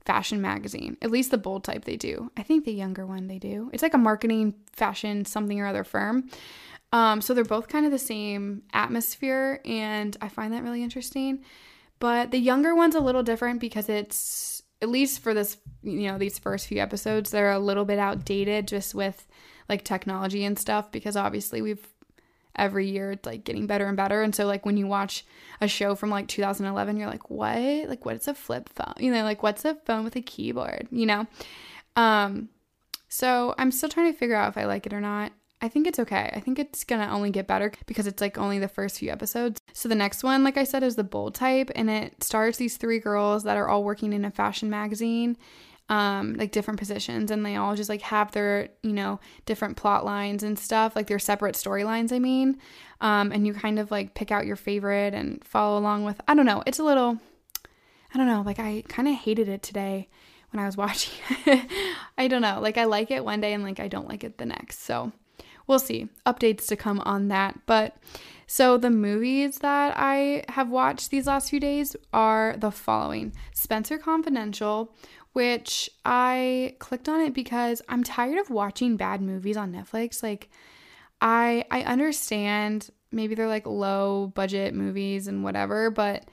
fashion 0.05 0.41
magazine. 0.41 0.97
At 1.01 1.11
least 1.11 1.31
the 1.31 1.39
bold 1.39 1.65
type 1.65 1.85
they 1.85 1.97
do. 1.97 2.31
I 2.37 2.43
think 2.43 2.65
the 2.65 2.73
younger 2.73 3.07
one 3.07 3.27
they 3.27 3.39
do. 3.39 3.71
It's 3.73 3.83
like 3.83 3.95
a 3.95 3.99
marketing 3.99 4.55
fashion 4.73 5.25
something 5.25 5.59
or 5.61 5.67
other 5.67 5.85
firm. 5.85 6.29
Um, 6.93 7.21
so 7.21 7.35
they're 7.35 7.45
both 7.45 7.69
kind 7.69 7.87
of 7.87 7.93
the 7.93 7.99
same 7.99 8.63
atmosphere, 8.73 9.61
and 9.65 10.17
I 10.21 10.29
find 10.29 10.53
that 10.53 10.63
really 10.63 10.83
interesting. 10.83 11.43
But 11.99 12.31
the 12.31 12.39
younger 12.39 12.75
one's 12.75 12.95
a 12.95 13.01
little 13.01 13.23
different 13.23 13.61
because 13.61 13.89
it's 13.89 14.54
at 14.83 14.89
least 14.89 15.21
for 15.21 15.35
this, 15.35 15.57
you 15.83 16.09
know, 16.09 16.19
these 16.19 16.39
first 16.39 16.67
few 16.67 16.81
episodes, 16.81 17.31
they're 17.31 17.53
a 17.53 17.59
little 17.59 17.85
bit 17.85 17.99
outdated 17.99 18.69
just 18.69 18.95
with 18.95 19.27
like 19.69 19.85
technology 19.85 20.45
and 20.45 20.59
stuff 20.59 20.91
because 20.93 21.17
obviously 21.17 21.63
we've 21.63 21.87
every 22.57 22.89
year 22.89 23.13
it's 23.13 23.27
like 23.27 23.45
getting 23.45 23.67
better 23.67 23.87
and 23.87 23.97
better. 23.97 24.23
And 24.23 24.35
so 24.35 24.47
like 24.47 24.65
when 24.65 24.77
you 24.77 24.87
watch 24.87 25.25
a 25.61 25.69
show 25.69 25.95
from 25.95 26.11
like 26.11 26.29
2011 26.29 26.97
you're 26.97 27.09
like 27.09 27.31
what? 27.31 27.89
Like 27.89 28.05
what's 28.05 28.29
a 28.29 28.35
flip 28.35 28.69
phone? 28.69 28.95
You 28.99 29.13
know 29.13 29.25
like 29.25 29.43
what's 29.43 29.65
a 29.65 29.75
phone 29.87 30.05
with 30.05 30.17
a 30.17 30.23
keyboard? 30.23 30.89
You 30.91 31.07
know? 31.07 31.27
Um 31.97 32.49
so 33.15 33.55
i'm 33.59 33.71
still 33.71 33.89
trying 33.89 34.13
to 34.13 34.19
figure 34.19 34.35
out 34.35 34.49
if 34.49 34.59
i 34.59 34.65
like 34.65 34.87
it 34.87 34.93
or 34.93 35.01
not 35.01 35.31
I 35.61 35.69
think 35.69 35.87
it's 35.87 35.99
okay. 35.99 36.31
I 36.35 36.41
think 36.41 36.59
it's 36.59 36.85
gonna 36.85 37.09
only 37.11 37.31
get 37.31 37.47
better 37.47 37.73
because 37.87 38.07
it's 38.07 38.21
like 38.21 38.37
only 38.37 38.59
the 38.59 38.69
first 38.69 38.99
few 38.99 39.11
episodes. 39.11 39.61
So 39.73 39.89
the 39.89 39.95
next 39.95 40.23
one, 40.23 40.45
like 40.45 40.57
I 40.57 40.65
said, 40.65 40.83
is 40.83 40.97
the 40.97 41.05
bold 41.05 41.35
type, 41.35 41.71
and 41.75 41.89
it 41.89 42.23
stars 42.23 42.59
these 42.59 42.77
three 42.77 42.99
girls 42.99 43.45
that 43.45 43.57
are 43.57 43.69
all 43.69 43.83
working 43.85 44.13
in 44.13 44.25
a 44.25 44.31
fashion 44.31 44.69
magazine, 44.69 45.37
um, 45.89 46.35
like 46.35 46.53
different 46.53 46.79
positions, 46.79 47.31
and 47.31 47.47
they 47.47 47.57
all 47.57 47.75
just 47.77 47.89
like 47.89 48.03
have 48.03 48.33
their, 48.33 48.69
you 48.83 48.93
know, 48.93 49.21
different 49.47 49.77
plot 49.77 50.05
lines 50.05 50.43
and 50.43 50.59
stuff, 50.59 50.95
like 50.97 51.07
their 51.07 51.19
separate 51.19 51.55
storylines, 51.55 52.13
I 52.13 52.19
mean. 52.19 52.59
Um, 53.01 53.33
and 53.33 53.47
you 53.47 53.55
kind 53.55 53.79
of 53.79 53.91
like 53.91 54.15
pick 54.15 54.31
out 54.31 54.47
your 54.47 54.57
favorite 54.57 55.15
and 55.15 55.43
follow 55.45 55.79
along 55.79 56.05
with 56.05 56.21
I 56.29 56.35
don't 56.35 56.47
know, 56.47 56.63
it's 56.67 56.79
a 56.79 56.85
little 56.85 57.19
I 58.15 58.19
don't 58.19 58.27
know, 58.27 58.43
like 58.43 58.59
I 58.59 58.85
kind 58.89 59.09
of 59.09 59.15
hated 59.15 59.49
it 59.49 59.63
today 59.63 60.09
when 60.51 60.63
I 60.63 60.67
was 60.67 60.77
watching. 60.77 61.15
I 62.19 62.29
don't 62.29 62.43
know, 62.43 62.61
like 62.61 62.79
I 62.79 62.85
like 62.85 63.11
it 63.11 63.25
one 63.25 63.41
day 63.41 63.53
and 63.55 63.65
like 63.65 63.81
I 63.81 63.89
don't 63.89 64.09
like 64.09 64.25
it 64.25 64.39
the 64.39 64.47
next. 64.47 64.81
So 64.83 65.13
we'll 65.67 65.79
see. 65.79 66.09
Updates 66.27 66.67
to 66.69 66.77
come 66.77 67.01
on 67.01 67.29
that. 67.29 67.59
But 67.67 67.97
so 68.47 68.77
the 68.77 68.91
movies 68.91 69.59
that 69.59 69.95
I 69.97 70.45
have 70.49 70.69
watched 70.69 71.11
these 71.11 71.27
last 71.27 71.51
few 71.51 71.61
days 71.61 71.97
are 72.13 72.57
the 72.59 72.71
following 72.71 73.33
Spencer 73.53 73.99
Confidential, 73.99 74.95
which 75.33 75.91
I 76.05 76.77
clicked 76.79 77.09
on 77.09 77.21
it 77.21 77.35
because 77.35 77.83
I'm 77.89 78.05
tired 78.05 78.39
of 78.39 78.51
watching 78.51 78.97
bad 78.97 79.21
movies 79.21 79.57
on 79.57 79.73
Netflix. 79.73 80.23
Like, 80.23 80.51
I 81.21 81.65
I 81.71 81.83
understand 81.83 82.91
maybe 83.11 83.35
they're 83.35 83.49
like 83.49 83.67
low 83.67 84.33
budget 84.35 84.75
movies 84.75 85.27
and 85.27 85.43
whatever, 85.43 85.91
but 85.91 86.29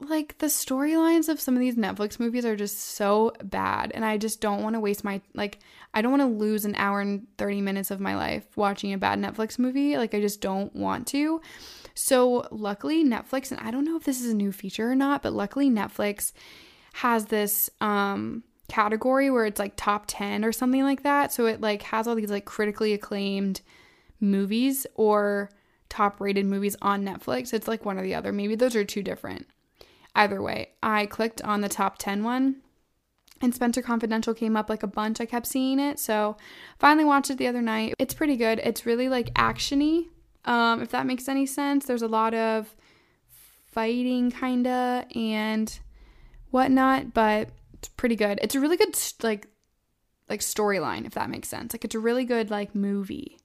like 0.00 0.38
the 0.38 0.46
storylines 0.46 1.28
of 1.28 1.40
some 1.40 1.54
of 1.54 1.60
these 1.60 1.74
Netflix 1.74 2.20
movies 2.20 2.44
are 2.44 2.54
just 2.54 2.78
so 2.78 3.32
bad 3.42 3.90
and 3.92 4.04
I 4.04 4.16
just 4.16 4.40
don't 4.40 4.62
want 4.62 4.74
to 4.74 4.80
waste 4.80 5.02
my 5.02 5.20
like 5.34 5.58
I 5.92 6.02
don't 6.02 6.12
want 6.16 6.22
to 6.22 6.38
lose 6.38 6.64
an 6.64 6.76
hour 6.76 7.00
and 7.00 7.26
30 7.36 7.62
minutes 7.62 7.90
of 7.90 7.98
my 7.98 8.14
life 8.14 8.44
watching 8.56 8.92
a 8.92 8.98
bad 8.98 9.18
Netflix 9.18 9.58
movie 9.58 9.96
like 9.96 10.14
I 10.14 10.20
just 10.20 10.40
don't 10.40 10.74
want 10.74 11.08
to. 11.08 11.40
So 11.94 12.46
luckily 12.52 13.04
Netflix 13.04 13.50
and 13.50 13.60
I 13.60 13.72
don't 13.72 13.84
know 13.84 13.96
if 13.96 14.04
this 14.04 14.20
is 14.20 14.30
a 14.30 14.36
new 14.36 14.52
feature 14.52 14.88
or 14.88 14.94
not, 14.94 15.22
but 15.22 15.32
luckily 15.32 15.68
Netflix 15.68 16.32
has 16.94 17.26
this 17.26 17.68
um 17.80 18.44
category 18.68 19.30
where 19.30 19.46
it's 19.46 19.58
like 19.58 19.74
top 19.76 20.04
10 20.06 20.44
or 20.44 20.52
something 20.52 20.84
like 20.84 21.02
that. 21.02 21.32
So 21.32 21.46
it 21.46 21.60
like 21.60 21.82
has 21.82 22.06
all 22.06 22.14
these 22.14 22.30
like 22.30 22.44
critically 22.44 22.92
acclaimed 22.92 23.62
movies 24.20 24.86
or 24.94 25.50
top 25.88 26.20
rated 26.20 26.46
movies 26.46 26.76
on 26.82 27.04
Netflix. 27.04 27.52
It's 27.52 27.66
like 27.66 27.84
one 27.84 27.98
or 27.98 28.02
the 28.02 28.14
other. 28.14 28.32
Maybe 28.32 28.54
those 28.54 28.76
are 28.76 28.84
two 28.84 29.02
different. 29.02 29.48
Either 30.18 30.42
way, 30.42 30.70
I 30.82 31.06
clicked 31.06 31.40
on 31.42 31.60
the 31.60 31.68
top 31.68 31.96
10 31.98 32.24
one 32.24 32.56
and 33.40 33.54
Spencer 33.54 33.80
Confidential 33.80 34.34
came 34.34 34.56
up 34.56 34.68
like 34.68 34.82
a 34.82 34.88
bunch. 34.88 35.20
I 35.20 35.26
kept 35.26 35.46
seeing 35.46 35.78
it. 35.78 36.00
So 36.00 36.36
finally 36.80 37.04
watched 37.04 37.30
it 37.30 37.38
the 37.38 37.46
other 37.46 37.62
night. 37.62 37.94
It's 38.00 38.14
pretty 38.14 38.36
good. 38.36 38.60
It's 38.64 38.84
really 38.84 39.08
like 39.08 39.32
actiony. 39.34 40.06
Um, 40.44 40.82
if 40.82 40.90
that 40.90 41.06
makes 41.06 41.28
any 41.28 41.46
sense. 41.46 41.84
There's 41.84 42.02
a 42.02 42.08
lot 42.08 42.34
of 42.34 42.74
fighting 43.66 44.32
kinda 44.32 45.06
and 45.14 45.78
whatnot, 46.50 47.14
but 47.14 47.50
it's 47.74 47.86
pretty 47.88 48.16
good. 48.16 48.40
It's 48.42 48.56
a 48.56 48.60
really 48.60 48.76
good 48.76 48.98
like 49.22 49.46
like 50.28 50.40
storyline, 50.40 51.06
if 51.06 51.14
that 51.14 51.30
makes 51.30 51.48
sense. 51.48 51.72
Like 51.72 51.84
it's 51.84 51.94
a 51.94 52.00
really 52.00 52.24
good 52.24 52.50
like 52.50 52.74
movie. 52.74 53.38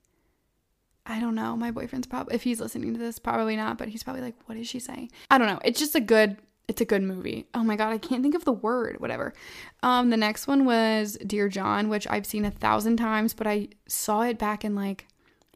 I 1.06 1.20
don't 1.20 1.36
know. 1.36 1.56
My 1.56 1.70
boyfriend's 1.70 2.08
probably 2.08 2.34
if 2.34 2.42
he's 2.42 2.60
listening 2.60 2.94
to 2.94 2.98
this, 2.98 3.20
probably 3.20 3.54
not, 3.54 3.78
but 3.78 3.88
he's 3.88 4.02
probably 4.02 4.22
like, 4.22 4.34
what 4.46 4.58
is 4.58 4.66
she 4.66 4.80
saying? 4.80 5.12
I 5.30 5.38
don't 5.38 5.46
know. 5.46 5.60
It's 5.64 5.78
just 5.78 5.94
a 5.94 6.00
good 6.00 6.38
it's 6.68 6.80
a 6.80 6.84
good 6.84 7.02
movie. 7.02 7.46
Oh 7.54 7.62
my 7.62 7.76
god, 7.76 7.92
I 7.92 7.98
can't 7.98 8.22
think 8.22 8.34
of 8.34 8.44
the 8.44 8.52
word. 8.52 9.00
Whatever. 9.00 9.34
Um, 9.82 10.10
the 10.10 10.16
next 10.16 10.46
one 10.46 10.64
was 10.64 11.18
Dear 11.26 11.48
John, 11.48 11.88
which 11.88 12.06
I've 12.08 12.26
seen 12.26 12.44
a 12.44 12.50
thousand 12.50 12.96
times, 12.96 13.34
but 13.34 13.46
I 13.46 13.68
saw 13.86 14.22
it 14.22 14.38
back 14.38 14.64
in 14.64 14.74
like 14.74 15.06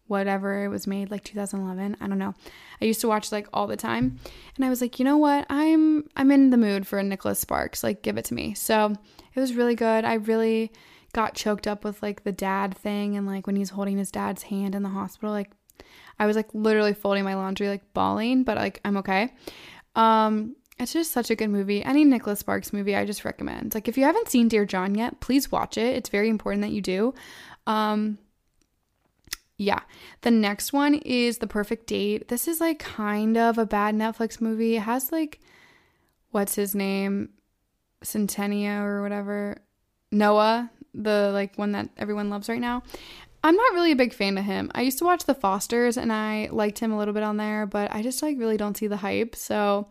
whatever 0.06 0.64
it 0.64 0.68
was 0.68 0.86
made, 0.86 1.10
like 1.10 1.22
2011. 1.24 1.96
I 2.00 2.06
don't 2.08 2.18
know. 2.18 2.34
I 2.80 2.84
used 2.84 3.00
to 3.02 3.08
watch 3.08 3.30
like 3.32 3.46
all 3.52 3.66
the 3.66 3.76
time, 3.76 4.18
and 4.56 4.64
I 4.64 4.68
was 4.68 4.80
like, 4.80 4.98
you 4.98 5.04
know 5.04 5.16
what? 5.16 5.46
I'm 5.48 6.08
I'm 6.16 6.30
in 6.30 6.50
the 6.50 6.56
mood 6.56 6.86
for 6.86 6.98
a 6.98 7.02
Nicholas 7.02 7.38
Sparks. 7.38 7.82
Like, 7.82 8.02
give 8.02 8.18
it 8.18 8.26
to 8.26 8.34
me. 8.34 8.54
So 8.54 8.92
it 9.34 9.40
was 9.40 9.54
really 9.54 9.74
good. 9.74 10.04
I 10.04 10.14
really 10.14 10.72
got 11.14 11.34
choked 11.34 11.66
up 11.66 11.84
with 11.84 12.02
like 12.02 12.24
the 12.24 12.32
dad 12.32 12.76
thing 12.76 13.16
and 13.16 13.26
like 13.26 13.46
when 13.46 13.56
he's 13.56 13.70
holding 13.70 13.96
his 13.96 14.10
dad's 14.10 14.42
hand 14.42 14.74
in 14.74 14.82
the 14.82 14.90
hospital. 14.90 15.30
Like, 15.30 15.50
I 16.18 16.26
was 16.26 16.36
like 16.36 16.52
literally 16.52 16.92
folding 16.92 17.24
my 17.24 17.34
laundry, 17.34 17.68
like 17.68 17.94
bawling, 17.94 18.44
but 18.44 18.58
like 18.58 18.80
I'm 18.84 18.98
okay. 18.98 19.32
Um, 19.94 20.54
it's 20.78 20.92
just 20.92 21.12
such 21.12 21.30
a 21.30 21.36
good 21.36 21.48
movie. 21.48 21.82
Any 21.82 22.04
Nicholas 22.04 22.40
Sparks 22.40 22.72
movie, 22.72 22.94
I 22.94 23.04
just 23.04 23.24
recommend. 23.24 23.74
Like, 23.74 23.88
if 23.88 23.98
you 23.98 24.04
haven't 24.04 24.28
seen 24.28 24.48
Dear 24.48 24.64
John 24.64 24.94
yet, 24.94 25.20
please 25.20 25.50
watch 25.50 25.76
it. 25.76 25.96
It's 25.96 26.08
very 26.08 26.28
important 26.28 26.62
that 26.62 26.70
you 26.70 26.80
do. 26.80 27.14
Um, 27.66 28.18
yeah. 29.56 29.80
The 30.20 30.30
next 30.30 30.72
one 30.72 30.94
is 30.94 31.38
The 31.38 31.46
Perfect 31.46 31.86
Date. 31.88 32.28
This 32.28 32.46
is 32.46 32.60
like 32.60 32.78
kind 32.78 33.36
of 33.36 33.58
a 33.58 33.66
bad 33.66 33.94
Netflix 33.94 34.40
movie. 34.40 34.76
It 34.76 34.82
has 34.82 35.10
like, 35.10 35.40
what's 36.30 36.54
his 36.54 36.74
name? 36.74 37.30
Centennia 38.04 38.82
or 38.82 39.02
whatever. 39.02 39.58
Noah, 40.12 40.70
the 40.94 41.30
like 41.32 41.58
one 41.58 41.72
that 41.72 41.88
everyone 41.96 42.30
loves 42.30 42.48
right 42.48 42.60
now. 42.60 42.82
I'm 43.42 43.56
not 43.56 43.72
really 43.72 43.92
a 43.92 43.96
big 43.96 44.12
fan 44.12 44.38
of 44.38 44.44
him. 44.44 44.70
I 44.74 44.82
used 44.82 44.98
to 44.98 45.04
watch 45.04 45.24
The 45.24 45.34
Fosters 45.34 45.96
and 45.96 46.12
I 46.12 46.48
liked 46.50 46.78
him 46.78 46.92
a 46.92 46.98
little 46.98 47.14
bit 47.14 47.22
on 47.22 47.36
there, 47.36 47.66
but 47.66 47.92
I 47.92 48.02
just 48.02 48.22
like 48.22 48.38
really 48.38 48.56
don't 48.56 48.76
see 48.76 48.86
the 48.86 48.96
hype. 48.96 49.36
So, 49.36 49.88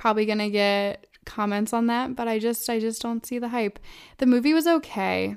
probably 0.00 0.24
going 0.24 0.38
to 0.38 0.48
get 0.48 1.06
comments 1.26 1.74
on 1.74 1.86
that, 1.88 2.16
but 2.16 2.26
I 2.26 2.38
just 2.38 2.68
I 2.70 2.80
just 2.80 3.02
don't 3.02 3.24
see 3.24 3.38
the 3.38 3.50
hype. 3.50 3.78
The 4.16 4.24
movie 4.24 4.54
was 4.54 4.66
okay. 4.66 5.36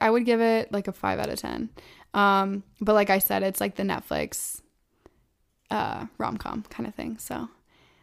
I 0.00 0.08
would 0.08 0.24
give 0.24 0.40
it 0.40 0.72
like 0.72 0.86
a 0.86 0.92
5 0.92 1.18
out 1.18 1.28
of 1.28 1.40
10. 1.40 1.68
Um, 2.14 2.62
but 2.80 2.94
like 2.94 3.10
I 3.10 3.18
said, 3.18 3.42
it's 3.42 3.60
like 3.60 3.74
the 3.74 3.82
Netflix 3.82 4.62
uh 5.70 6.06
rom-com 6.16 6.62
kind 6.70 6.86
of 6.86 6.94
thing. 6.94 7.18
So 7.18 7.48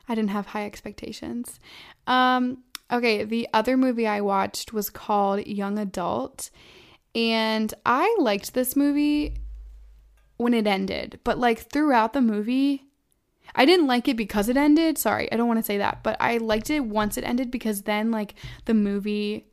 I 0.10 0.15
didn't 0.15 0.32
have 0.32 0.47
high 0.47 0.65
expectations. 0.65 1.62
Um, 2.08 2.58
okay, 2.91 3.24
the 3.24 3.47
other 3.54 3.78
movie 3.78 4.06
I 4.06 4.19
watched 4.19 4.74
was 4.74 4.89
called 4.89 5.47
Young 5.47 5.80
Adult, 5.80 6.50
and 7.15 7.74
I 7.86 8.13
liked 8.19 8.54
this 8.54 8.76
movie 8.76 9.38
when 10.36 10.54
it 10.54 10.67
ended, 10.67 11.21
but 11.24 11.38
like 11.38 11.71
throughout 11.71 12.12
the 12.12 12.21
movie, 12.21 12.90
I 13.55 13.65
didn't 13.65 13.87
like 13.87 14.07
it 14.07 14.17
because 14.17 14.49
it 14.49 14.57
ended. 14.57 14.97
Sorry, 14.97 15.31
I 15.31 15.37
don't 15.37 15.47
want 15.47 15.59
to 15.59 15.65
say 15.65 15.77
that, 15.77 16.03
but 16.03 16.17
I 16.19 16.37
liked 16.37 16.69
it 16.69 16.85
once 16.85 17.17
it 17.17 17.23
ended 17.23 17.51
because 17.51 17.83
then 17.83 18.11
like 18.11 18.35
the 18.65 18.73
movie 18.73 19.47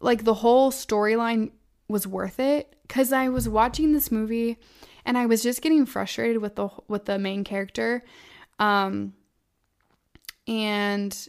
like 0.00 0.24
the 0.24 0.34
whole 0.34 0.70
storyline 0.70 1.50
was 1.88 2.06
worth 2.06 2.40
it 2.40 2.74
cuz 2.88 3.12
I 3.12 3.28
was 3.28 3.48
watching 3.48 3.92
this 3.92 4.10
movie 4.10 4.58
and 5.04 5.18
I 5.18 5.26
was 5.26 5.42
just 5.42 5.60
getting 5.60 5.84
frustrated 5.86 6.38
with 6.38 6.56
the 6.56 6.68
with 6.88 7.04
the 7.04 7.18
main 7.18 7.44
character. 7.44 8.04
Um 8.58 9.14
and 10.46 11.28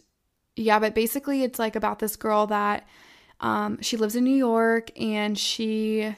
yeah, 0.56 0.78
but 0.78 0.94
basically 0.94 1.42
it's 1.42 1.58
like 1.58 1.76
about 1.76 1.98
this 1.98 2.16
girl 2.16 2.46
that 2.46 2.86
um 3.40 3.80
she 3.82 3.96
lives 3.96 4.16
in 4.16 4.24
New 4.24 4.36
York 4.36 4.90
and 4.98 5.38
she 5.38 6.14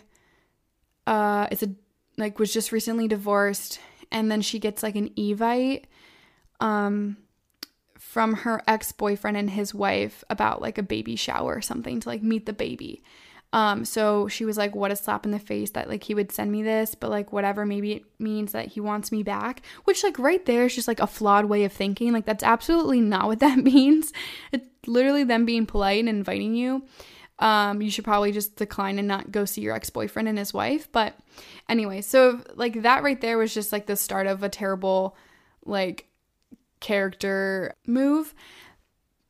uh 1.06 1.48
is 1.50 1.62
a 1.62 1.70
like 2.16 2.38
was 2.38 2.52
just 2.52 2.72
recently 2.72 3.08
divorced 3.08 3.80
and 4.14 4.30
then 4.30 4.40
she 4.40 4.58
gets 4.58 4.82
like 4.82 4.96
an 4.96 5.10
evite 5.10 5.84
um 6.60 7.18
from 7.98 8.32
her 8.32 8.62
ex-boyfriend 8.68 9.36
and 9.36 9.50
his 9.50 9.74
wife 9.74 10.22
about 10.30 10.62
like 10.62 10.78
a 10.78 10.82
baby 10.82 11.16
shower 11.16 11.56
or 11.56 11.60
something 11.60 11.98
to 12.00 12.08
like 12.08 12.22
meet 12.22 12.46
the 12.46 12.52
baby. 12.52 13.02
Um 13.52 13.84
so 13.84 14.28
she 14.28 14.44
was 14.44 14.56
like 14.56 14.74
what 14.74 14.92
a 14.92 14.96
slap 14.96 15.26
in 15.26 15.32
the 15.32 15.38
face 15.38 15.70
that 15.70 15.88
like 15.88 16.04
he 16.04 16.14
would 16.14 16.30
send 16.32 16.50
me 16.50 16.62
this 16.62 16.94
but 16.94 17.10
like 17.10 17.32
whatever 17.32 17.66
maybe 17.66 17.92
it 17.92 18.04
means 18.18 18.52
that 18.52 18.68
he 18.68 18.80
wants 18.80 19.12
me 19.12 19.22
back 19.22 19.62
which 19.84 20.02
like 20.04 20.18
right 20.18 20.44
there 20.46 20.64
is 20.64 20.74
just 20.74 20.88
like 20.88 21.00
a 21.00 21.06
flawed 21.06 21.46
way 21.46 21.64
of 21.64 21.72
thinking 21.72 22.12
like 22.12 22.24
that's 22.24 22.44
absolutely 22.44 23.00
not 23.00 23.26
what 23.26 23.40
that 23.46 23.58
means. 23.58 24.12
It's 24.52 24.66
literally 24.86 25.24
them 25.24 25.44
being 25.44 25.66
polite 25.66 26.00
and 26.00 26.08
inviting 26.08 26.54
you 26.54 26.84
um, 27.38 27.82
you 27.82 27.90
should 27.90 28.04
probably 28.04 28.32
just 28.32 28.56
decline 28.56 28.98
and 28.98 29.08
not 29.08 29.32
go 29.32 29.44
see 29.44 29.60
your 29.60 29.74
ex 29.74 29.90
boyfriend 29.90 30.28
and 30.28 30.38
his 30.38 30.54
wife. 30.54 30.90
But 30.92 31.18
anyway, 31.68 32.00
so 32.00 32.40
like 32.54 32.82
that 32.82 33.02
right 33.02 33.20
there 33.20 33.38
was 33.38 33.52
just 33.52 33.72
like 33.72 33.86
the 33.86 33.96
start 33.96 34.26
of 34.26 34.42
a 34.42 34.48
terrible, 34.48 35.16
like, 35.64 36.06
character 36.80 37.74
move. 37.86 38.34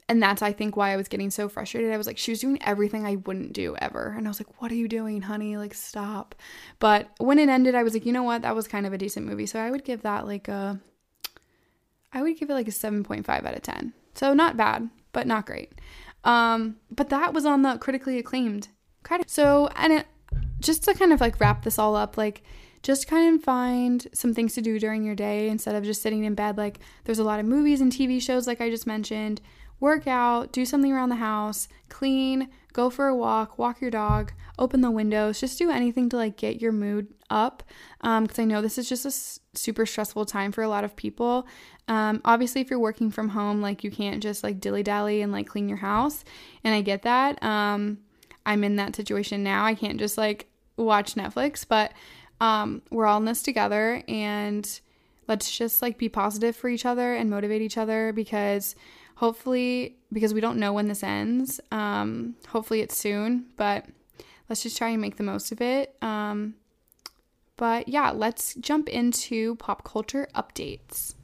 And 0.07 0.23
that's, 0.23 0.43
I 0.43 0.53
think, 0.53 0.77
why 0.77 0.93
I 0.93 0.97
was 0.97 1.09
getting 1.09 1.31
so 1.31 1.49
frustrated. 1.49 1.91
I 1.91 1.97
was 1.97 2.07
like, 2.07 2.19
she 2.19 2.31
was 2.33 2.41
doing 2.41 2.63
everything 2.63 3.07
I 3.07 3.17
wouldn't 3.17 3.55
do 3.55 3.75
ever. 3.79 4.15
And 4.15 4.27
I 4.27 4.31
was 4.31 4.39
like, 4.39 4.61
what 4.61 4.71
are 4.71 4.75
you 4.75 4.87
doing, 4.87 5.23
honey? 5.23 5.57
Like, 5.57 5.73
stop. 5.73 6.35
But 6.79 7.09
when 7.19 7.39
it 7.39 7.49
ended, 7.49 7.75
I 7.75 7.83
was 7.83 7.95
like, 7.95 8.05
you 8.05 8.13
know 8.13 8.23
what? 8.23 8.43
That 8.43 8.55
was 8.55 8.69
kind 8.69 8.85
of 8.85 8.93
a 8.93 8.99
decent 8.99 9.25
movie. 9.25 9.47
So 9.47 9.59
I 9.59 9.71
would 9.71 9.83
give 9.83 10.03
that 10.03 10.27
like 10.27 10.49
a, 10.49 10.79
I 12.13 12.21
would 12.21 12.39
give 12.39 12.51
it 12.51 12.55
like 12.55 12.69
a 12.69 12.73
7.5 12.73 13.27
out 13.31 13.55
of 13.55 13.63
10. 13.63 13.95
So 14.15 14.35
not 14.35 14.59
bad, 14.59 14.91
but 15.13 15.27
not 15.27 15.47
great. 15.47 15.73
Um, 16.25 16.77
but 16.91 17.11
that 17.11 17.33
was 17.33 17.45
on 17.45 17.63
the 17.63 17.79
critically 17.79 18.19
acclaimed 18.19 18.69
credit. 19.03 19.31
So, 19.31 19.69
and 19.77 19.93
it, 19.93 20.07
just 20.61 20.83
to 20.85 20.95
kind 20.95 21.13
of 21.13 21.21
like 21.21 21.39
wrap 21.39 21.63
this 21.63 21.79
all 21.79 21.95
up, 21.95 22.17
like 22.17 22.43
just 22.83 23.07
kind 23.07 23.35
of 23.35 23.43
find 23.43 24.07
some 24.13 24.35
things 24.35 24.55
to 24.55 24.61
do 24.61 24.79
during 24.79 25.05
your 25.05 25.15
day 25.15 25.49
instead 25.49 25.75
of 25.75 25.85
just 25.85 26.03
sitting 26.03 26.25
in 26.25 26.35
bed. 26.35 26.57
Like 26.57 26.81
there's 27.05 27.19
a 27.19 27.25
lot 27.25 27.41
of 27.41 27.47
movies 27.47 27.81
and 27.81 27.93
TV 27.93 28.21
shows, 28.21 28.47
like 28.47 28.61
I 28.61 28.71
just 28.71 28.87
mentioned. 28.87 29.41
Work 29.81 30.07
out, 30.07 30.53
do 30.53 30.65
something 30.65 30.93
around 30.93 31.09
the 31.09 31.17
house, 31.17 31.69
clean, 31.89 32.49
go 32.73 32.91
for 32.91 33.09
a 33.09 33.15
walk, 33.15 33.59
walk 33.59 33.81
your 33.81 33.91
dog, 33.91 34.33
open 34.59 34.81
the 34.81 34.91
windows, 34.91 35.41
just 35.41 35.59
do 35.59 35.71
anything 35.71 36.09
to 36.11 36.17
like 36.17 36.37
get 36.37 36.61
your 36.61 36.73
mood 36.73 37.09
up. 37.29 37.63
Um, 38.01 38.25
because 38.25 38.39
um, 38.39 38.43
I 38.45 38.47
know 38.47 38.63
this 38.63 38.79
is 38.79 38.89
just 38.89 39.05
a 39.05 39.09
s- 39.09 39.41
super 39.55 39.85
stressful 39.85 40.27
time 40.27 40.53
for 40.53 40.63
a 40.63 40.69
lot 40.69 40.85
of 40.85 40.95
people. 40.95 41.47
Um, 41.87 42.21
obviously, 42.25 42.61
if 42.61 42.71
you're 42.71 42.79
working 42.79 43.11
from 43.11 43.31
home, 43.31 43.61
like 43.61 43.85
you 43.85 43.91
can't 43.91 44.23
just 44.23 44.43
like 44.43 44.61
dilly 44.61 44.83
dally 44.83 45.21
and 45.21 45.33
like 45.33 45.47
clean 45.47 45.69
your 45.69 45.79
house. 45.79 46.25
And 46.63 46.75
I 46.75 46.81
get 46.81 47.03
that. 47.03 47.43
Um, 47.43 47.99
I'm 48.47 48.65
in 48.65 48.77
that 48.77 48.97
situation 48.97 49.43
now. 49.43 49.65
I 49.65 49.75
can't 49.75 49.99
just 49.99 50.17
like 50.17 50.47
watch 50.77 51.15
Netflix, 51.15 51.67
but 51.69 51.93
um, 52.41 52.83
we're 52.91 53.07
all 53.07 53.19
in 53.19 53.25
this 53.25 53.43
together 53.43 54.03
and 54.09 54.81
let's 55.29 55.57
just 55.57 55.83
like 55.83 55.99
be 55.99 56.09
positive 56.09 56.57
for 56.57 56.69
each 56.69 56.85
other 56.85 57.15
and 57.15 57.31
motivate 57.31 57.63
each 57.63 57.79
other 57.79 58.13
because 58.13 58.75
hopefully 59.17 59.97
because 60.13 60.35
we 60.35 60.41
don't 60.41 60.59
know 60.59 60.73
when 60.73 60.89
this 60.89 61.03
ends 61.03 61.61
um, 61.71 62.35
hopefully 62.49 62.81
it's 62.81 62.97
soon 62.97 63.47
but 63.57 63.87
let's 64.49 64.63
just 64.63 64.77
try 64.77 64.91
and 64.91 65.01
make 65.01 65.17
the 65.17 65.23
most 65.23 65.53
of 65.53 65.61
it 65.61 65.97
um, 66.03 66.55
but 67.57 67.89
yeah 67.89 68.11
let's 68.11 68.55
jump 68.57 68.89
into 68.89 69.55
pop 69.57 69.85
culture 69.85 70.29
updates 70.35 71.15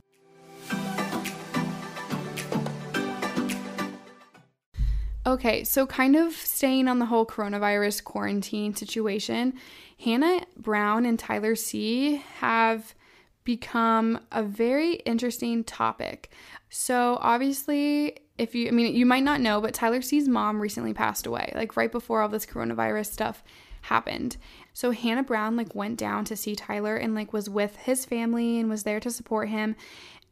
Okay, 5.30 5.62
so 5.62 5.86
kind 5.86 6.16
of 6.16 6.32
staying 6.32 6.88
on 6.88 6.98
the 6.98 7.06
whole 7.06 7.24
coronavirus 7.24 8.02
quarantine 8.02 8.74
situation, 8.74 9.54
Hannah 10.02 10.40
Brown 10.56 11.06
and 11.06 11.16
Tyler 11.16 11.54
C 11.54 12.16
have 12.38 12.96
become 13.44 14.18
a 14.32 14.42
very 14.42 14.94
interesting 14.94 15.62
topic. 15.62 16.32
So, 16.68 17.16
obviously, 17.20 18.18
if 18.38 18.56
you, 18.56 18.66
I 18.66 18.70
mean, 18.72 18.92
you 18.92 19.06
might 19.06 19.22
not 19.22 19.40
know, 19.40 19.60
but 19.60 19.72
Tyler 19.72 20.02
C's 20.02 20.26
mom 20.26 20.60
recently 20.60 20.94
passed 20.94 21.28
away, 21.28 21.52
like 21.54 21.76
right 21.76 21.92
before 21.92 22.22
all 22.22 22.28
this 22.28 22.44
coronavirus 22.44 23.12
stuff 23.12 23.44
happened. 23.82 24.36
So, 24.72 24.90
Hannah 24.90 25.22
Brown, 25.22 25.54
like, 25.54 25.76
went 25.76 25.96
down 25.96 26.24
to 26.24 26.36
see 26.36 26.56
Tyler 26.56 26.96
and, 26.96 27.14
like, 27.14 27.32
was 27.32 27.48
with 27.48 27.76
his 27.76 28.04
family 28.04 28.58
and 28.58 28.68
was 28.68 28.82
there 28.82 28.98
to 28.98 29.12
support 29.12 29.48
him. 29.48 29.76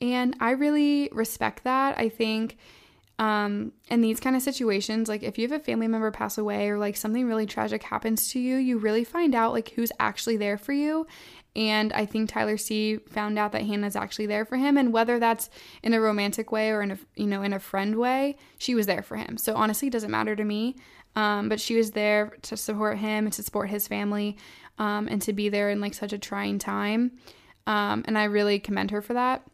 And 0.00 0.34
I 0.40 0.50
really 0.50 1.08
respect 1.12 1.62
that. 1.62 1.96
I 1.96 2.08
think 2.08 2.56
um, 3.18 3.72
in 3.88 4.00
these 4.00 4.20
kind 4.20 4.36
of 4.36 4.42
situations, 4.42 5.08
like 5.08 5.22
if 5.22 5.38
you 5.38 5.48
have 5.48 5.60
a 5.60 5.62
family 5.62 5.88
member 5.88 6.10
pass 6.10 6.38
away 6.38 6.68
or 6.68 6.78
like 6.78 6.96
something 6.96 7.26
really 7.26 7.46
tragic 7.46 7.82
happens 7.82 8.30
to 8.32 8.38
you, 8.38 8.56
you 8.56 8.78
really 8.78 9.04
find 9.04 9.34
out 9.34 9.52
like 9.52 9.70
who's 9.70 9.90
actually 9.98 10.36
there 10.36 10.56
for 10.56 10.72
you. 10.72 11.06
And 11.56 11.92
I 11.92 12.06
think 12.06 12.30
Tyler 12.30 12.56
C 12.56 12.98
found 12.98 13.36
out 13.36 13.50
that 13.52 13.62
Hannah's 13.62 13.96
actually 13.96 14.26
there 14.26 14.44
for 14.44 14.56
him. 14.56 14.76
And 14.76 14.92
whether 14.92 15.18
that's 15.18 15.50
in 15.82 15.94
a 15.94 16.00
romantic 16.00 16.52
way 16.52 16.70
or 16.70 16.82
in 16.82 16.92
a, 16.92 16.98
you 17.16 17.26
know, 17.26 17.42
in 17.42 17.52
a 17.52 17.58
friend 17.58 17.96
way, 17.96 18.36
she 18.58 18.76
was 18.76 18.86
there 18.86 19.02
for 19.02 19.16
him. 19.16 19.36
So 19.36 19.56
honestly, 19.56 19.88
it 19.88 19.92
doesn't 19.92 20.10
matter 20.10 20.36
to 20.36 20.44
me. 20.44 20.76
Um, 21.16 21.48
but 21.48 21.60
she 21.60 21.74
was 21.74 21.90
there 21.90 22.36
to 22.42 22.56
support 22.56 22.98
him 22.98 23.24
and 23.24 23.32
to 23.32 23.42
support 23.42 23.70
his 23.70 23.88
family 23.88 24.36
um, 24.78 25.08
and 25.08 25.20
to 25.22 25.32
be 25.32 25.48
there 25.48 25.70
in 25.70 25.80
like 25.80 25.94
such 25.94 26.12
a 26.12 26.18
trying 26.18 26.60
time. 26.60 27.18
Um, 27.66 28.04
and 28.06 28.16
I 28.16 28.24
really 28.24 28.60
commend 28.60 28.92
her 28.92 29.02
for 29.02 29.14
that. 29.14 29.44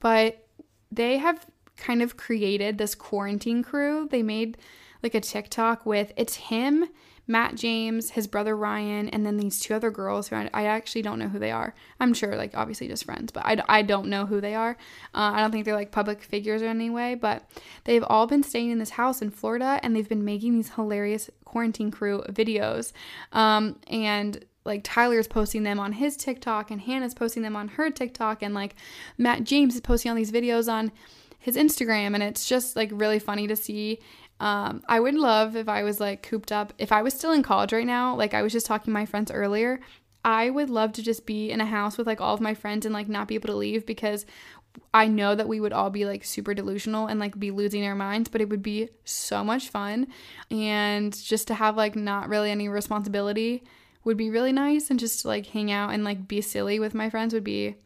But 0.00 0.44
they 0.90 1.18
have 1.18 1.46
kind 1.80 2.02
of 2.02 2.16
created 2.16 2.78
this 2.78 2.94
quarantine 2.94 3.62
crew. 3.62 4.08
They 4.10 4.22
made 4.22 4.58
like 5.02 5.14
a 5.14 5.20
TikTok 5.20 5.86
with 5.86 6.12
it's 6.16 6.36
him, 6.36 6.86
Matt 7.26 7.54
James, 7.54 8.10
his 8.10 8.26
brother 8.26 8.56
Ryan, 8.56 9.08
and 9.08 9.24
then 9.24 9.36
these 9.36 9.60
two 9.60 9.72
other 9.72 9.90
girls 9.90 10.28
who 10.28 10.36
I, 10.36 10.50
I 10.52 10.64
actually 10.64 11.02
don't 11.02 11.18
know 11.18 11.28
who 11.28 11.38
they 11.38 11.52
are. 11.52 11.74
I'm 12.00 12.12
sure, 12.12 12.34
like, 12.36 12.56
obviously 12.56 12.88
just 12.88 13.04
friends, 13.04 13.30
but 13.30 13.46
I, 13.46 13.62
I 13.68 13.82
don't 13.82 14.08
know 14.08 14.26
who 14.26 14.40
they 14.40 14.54
are. 14.54 14.76
Uh, 15.14 15.32
I 15.34 15.40
don't 15.40 15.52
think 15.52 15.64
they're 15.64 15.74
like 15.74 15.92
public 15.92 16.22
figures 16.22 16.60
or 16.60 16.66
any 16.66 16.90
way, 16.90 17.14
but 17.14 17.48
they've 17.84 18.02
all 18.02 18.26
been 18.26 18.42
staying 18.42 18.70
in 18.70 18.80
this 18.80 18.90
house 18.90 19.22
in 19.22 19.30
Florida 19.30 19.78
and 19.82 19.94
they've 19.94 20.08
been 20.08 20.24
making 20.24 20.56
these 20.56 20.70
hilarious 20.70 21.30
quarantine 21.44 21.90
crew 21.92 22.22
videos. 22.28 22.92
Um, 23.32 23.76
and 23.86 24.44
like 24.64 24.82
Tyler's 24.82 25.28
posting 25.28 25.62
them 25.62 25.78
on 25.78 25.92
his 25.92 26.16
TikTok 26.16 26.70
and 26.70 26.80
Hannah's 26.80 27.14
posting 27.14 27.42
them 27.42 27.56
on 27.56 27.68
her 27.68 27.90
TikTok 27.90 28.42
and 28.42 28.54
like 28.54 28.74
Matt 29.16 29.44
James 29.44 29.74
is 29.74 29.80
posting 29.80 30.10
all 30.10 30.16
these 30.16 30.32
videos 30.32 30.70
on 30.70 30.92
his 31.40 31.56
Instagram, 31.56 32.14
and 32.14 32.22
it's 32.22 32.46
just 32.46 32.76
like 32.76 32.90
really 32.92 33.18
funny 33.18 33.48
to 33.48 33.56
see. 33.56 33.98
Um, 34.38 34.82
I 34.88 35.00
would 35.00 35.14
love 35.14 35.56
if 35.56 35.68
I 35.68 35.82
was 35.82 36.00
like 36.00 36.22
cooped 36.22 36.52
up. 36.52 36.72
If 36.78 36.92
I 36.92 37.02
was 37.02 37.12
still 37.12 37.32
in 37.32 37.42
college 37.42 37.72
right 37.72 37.86
now, 37.86 38.14
like 38.14 38.32
I 38.32 38.42
was 38.42 38.52
just 38.52 38.66
talking 38.66 38.86
to 38.86 38.90
my 38.90 39.04
friends 39.04 39.30
earlier, 39.30 39.80
I 40.24 40.50
would 40.50 40.70
love 40.70 40.92
to 40.92 41.02
just 41.02 41.26
be 41.26 41.50
in 41.50 41.60
a 41.60 41.66
house 41.66 41.98
with 41.98 42.06
like 42.06 42.20
all 42.20 42.34
of 42.34 42.40
my 42.40 42.54
friends 42.54 42.86
and 42.86 42.94
like 42.94 43.08
not 43.08 43.26
be 43.26 43.34
able 43.34 43.48
to 43.48 43.56
leave 43.56 43.84
because 43.84 44.26
I 44.92 45.08
know 45.08 45.34
that 45.34 45.48
we 45.48 45.60
would 45.60 45.72
all 45.72 45.90
be 45.90 46.04
like 46.04 46.24
super 46.24 46.54
delusional 46.54 47.06
and 47.06 47.18
like 47.18 47.38
be 47.38 47.50
losing 47.50 47.84
our 47.86 47.94
minds, 47.94 48.28
but 48.28 48.40
it 48.40 48.48
would 48.50 48.62
be 48.62 48.90
so 49.04 49.42
much 49.42 49.68
fun. 49.68 50.08
And 50.50 51.16
just 51.16 51.48
to 51.48 51.54
have 51.54 51.76
like 51.76 51.96
not 51.96 52.28
really 52.28 52.50
any 52.50 52.68
responsibility 52.68 53.64
would 54.04 54.16
be 54.16 54.30
really 54.30 54.52
nice. 54.52 54.90
And 54.90 55.00
just 55.00 55.22
to 55.22 55.28
like 55.28 55.46
hang 55.46 55.72
out 55.72 55.90
and 55.90 56.04
like 56.04 56.28
be 56.28 56.40
silly 56.40 56.78
with 56.78 56.94
my 56.94 57.10
friends 57.10 57.34
would 57.34 57.44
be 57.44 57.76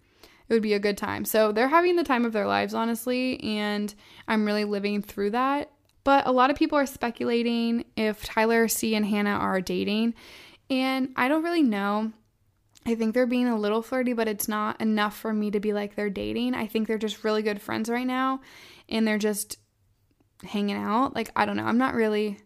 it 0.48 0.52
would 0.52 0.62
be 0.62 0.74
a 0.74 0.78
good 0.78 0.98
time. 0.98 1.24
So 1.24 1.52
they're 1.52 1.68
having 1.68 1.96
the 1.96 2.04
time 2.04 2.24
of 2.24 2.32
their 2.32 2.46
lives, 2.46 2.74
honestly, 2.74 3.40
and 3.42 3.94
I'm 4.28 4.44
really 4.44 4.64
living 4.64 5.02
through 5.02 5.30
that. 5.30 5.70
But 6.04 6.26
a 6.26 6.32
lot 6.32 6.50
of 6.50 6.56
people 6.56 6.76
are 6.76 6.86
speculating 6.86 7.84
if 7.96 8.24
Tyler 8.24 8.68
C 8.68 8.94
and 8.94 9.06
Hannah 9.06 9.30
are 9.30 9.60
dating, 9.60 10.14
and 10.68 11.10
I 11.16 11.28
don't 11.28 11.42
really 11.44 11.62
know. 11.62 12.12
I 12.86 12.94
think 12.94 13.14
they're 13.14 13.26
being 13.26 13.48
a 13.48 13.56
little 13.56 13.80
flirty, 13.80 14.12
but 14.12 14.28
it's 14.28 14.46
not 14.46 14.78
enough 14.82 15.16
for 15.16 15.32
me 15.32 15.50
to 15.50 15.60
be 15.60 15.72
like 15.72 15.94
they're 15.94 16.10
dating. 16.10 16.54
I 16.54 16.66
think 16.66 16.86
they're 16.86 16.98
just 16.98 17.24
really 17.24 17.42
good 17.42 17.62
friends 17.62 17.88
right 17.88 18.06
now, 18.06 18.42
and 18.90 19.08
they're 19.08 19.16
just 19.16 19.58
hanging 20.42 20.76
out. 20.76 21.14
Like, 21.14 21.30
I 21.34 21.46
don't 21.46 21.56
know. 21.56 21.64
I'm 21.64 21.78
not 21.78 21.94
really, 21.94 22.38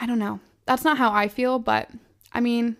I 0.00 0.06
don't 0.06 0.20
know. 0.20 0.38
That's 0.66 0.84
not 0.84 0.98
how 0.98 1.10
I 1.10 1.26
feel, 1.26 1.58
but 1.58 1.90
I 2.32 2.40
mean, 2.40 2.76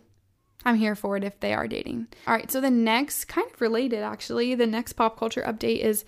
I'm 0.69 0.77
here 0.77 0.95
for 0.95 1.17
it 1.17 1.25
if 1.25 1.41
they 1.41 1.55
are 1.55 1.67
dating. 1.67 2.09
All 2.27 2.35
right, 2.35 2.51
so 2.51 2.61
the 2.61 2.71
next, 2.71 3.25
kind 3.27 3.51
of 3.53 3.61
related 3.61 4.01
actually, 4.01 4.55
the 4.55 4.67
next 4.67 4.93
pop 4.95 5.19
culture 5.19 5.43
update 5.43 5.81
is 5.81 6.05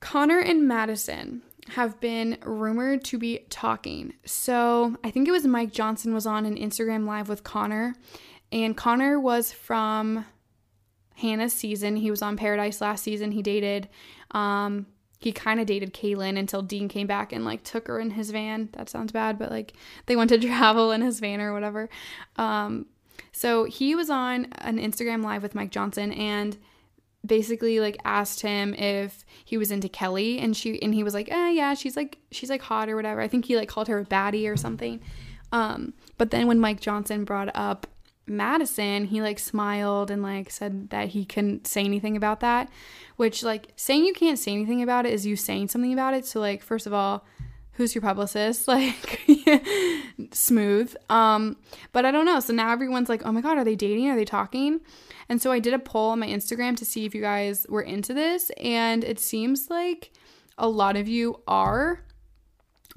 Connor 0.00 0.40
and 0.40 0.66
Madison 0.66 1.42
have 1.70 2.00
been 2.00 2.38
rumored 2.44 3.04
to 3.04 3.18
be 3.18 3.46
talking. 3.50 4.14
So 4.24 4.96
I 5.04 5.10
think 5.10 5.28
it 5.28 5.30
was 5.30 5.46
Mike 5.46 5.72
Johnson 5.72 6.12
was 6.12 6.26
on 6.26 6.44
an 6.44 6.56
Instagram 6.56 7.06
live 7.06 7.28
with 7.28 7.44
Connor, 7.44 7.94
and 8.50 8.76
Connor 8.76 9.20
was 9.20 9.52
from 9.52 10.26
Hannah's 11.14 11.52
season. 11.52 11.96
He 11.96 12.10
was 12.10 12.20
on 12.20 12.36
Paradise 12.36 12.80
last 12.80 13.04
season. 13.04 13.30
He 13.30 13.42
dated, 13.42 13.88
um, 14.32 14.86
he 15.20 15.30
kind 15.30 15.60
of 15.60 15.66
dated 15.66 15.94
Caelynn 15.94 16.36
until 16.36 16.62
Dean 16.62 16.88
came 16.88 17.06
back 17.06 17.32
and 17.32 17.44
like 17.44 17.62
took 17.62 17.86
her 17.86 18.00
in 18.00 18.10
his 18.10 18.30
van. 18.32 18.70
That 18.72 18.88
sounds 18.88 19.12
bad, 19.12 19.38
but 19.38 19.52
like 19.52 19.74
they 20.06 20.16
went 20.16 20.30
to 20.30 20.38
travel 20.40 20.90
in 20.90 21.00
his 21.00 21.20
van 21.20 21.40
or 21.40 21.52
whatever. 21.52 21.88
Um, 22.34 22.86
so 23.30 23.64
he 23.64 23.94
was 23.94 24.10
on 24.10 24.46
an 24.58 24.78
Instagram 24.78 25.22
live 25.22 25.42
with 25.42 25.54
Mike 25.54 25.70
Johnson 25.70 26.12
and 26.12 26.58
basically 27.24 27.78
like 27.78 27.96
asked 28.04 28.40
him 28.40 28.74
if 28.74 29.24
he 29.44 29.56
was 29.56 29.70
into 29.70 29.88
Kelly 29.88 30.38
and 30.38 30.56
she 30.56 30.80
and 30.82 30.94
he 30.94 31.04
was 31.04 31.14
like, 31.14 31.30
"Eh, 31.30 31.50
yeah, 31.50 31.74
she's 31.74 31.96
like 31.96 32.18
she's 32.30 32.50
like 32.50 32.62
hot 32.62 32.88
or 32.88 32.96
whatever." 32.96 33.20
I 33.20 33.28
think 33.28 33.44
he 33.44 33.56
like 33.56 33.68
called 33.68 33.88
her 33.88 34.00
a 34.00 34.04
baddie 34.04 34.50
or 34.50 34.56
something. 34.56 35.00
Um, 35.52 35.92
but 36.18 36.30
then 36.30 36.46
when 36.46 36.58
Mike 36.58 36.80
Johnson 36.80 37.24
brought 37.24 37.50
up 37.54 37.86
Madison, 38.26 39.06
he 39.06 39.20
like 39.20 39.38
smiled 39.38 40.10
and 40.10 40.22
like 40.22 40.50
said 40.50 40.90
that 40.90 41.08
he 41.08 41.24
couldn't 41.24 41.66
say 41.66 41.84
anything 41.84 42.16
about 42.16 42.40
that, 42.40 42.68
which 43.16 43.42
like 43.42 43.68
saying 43.76 44.04
you 44.04 44.14
can't 44.14 44.38
say 44.38 44.52
anything 44.52 44.82
about 44.82 45.06
it 45.06 45.12
is 45.12 45.26
you 45.26 45.36
saying 45.36 45.68
something 45.68 45.92
about 45.92 46.14
it. 46.14 46.26
So 46.26 46.40
like 46.40 46.62
first 46.62 46.86
of 46.86 46.92
all, 46.92 47.24
who's 47.72 47.94
your 47.94 48.02
publicist? 48.02 48.68
Like 48.72 49.20
smooth. 50.30 50.94
Um 51.10 51.56
but 51.92 52.04
i 52.04 52.10
don't 52.10 52.24
know. 52.26 52.40
So 52.40 52.52
now 52.52 52.70
everyone's 52.70 53.08
like 53.08 53.22
oh 53.24 53.32
my 53.32 53.40
god 53.40 53.58
are 53.58 53.64
they 53.64 53.76
dating? 53.76 54.08
Are 54.08 54.16
they 54.16 54.24
talking? 54.24 54.80
And 55.28 55.40
so 55.40 55.50
i 55.50 55.58
did 55.58 55.74
a 55.74 55.78
poll 55.78 56.10
on 56.10 56.20
my 56.20 56.28
instagram 56.28 56.76
to 56.76 56.84
see 56.84 57.04
if 57.04 57.14
you 57.14 57.20
guys 57.20 57.66
were 57.68 57.82
into 57.82 58.14
this. 58.14 58.50
And 58.60 59.04
it 59.04 59.18
seems 59.18 59.70
like 59.70 60.12
a 60.58 60.68
lot 60.68 60.96
of 60.96 61.08
you 61.08 61.40
are. 61.46 62.00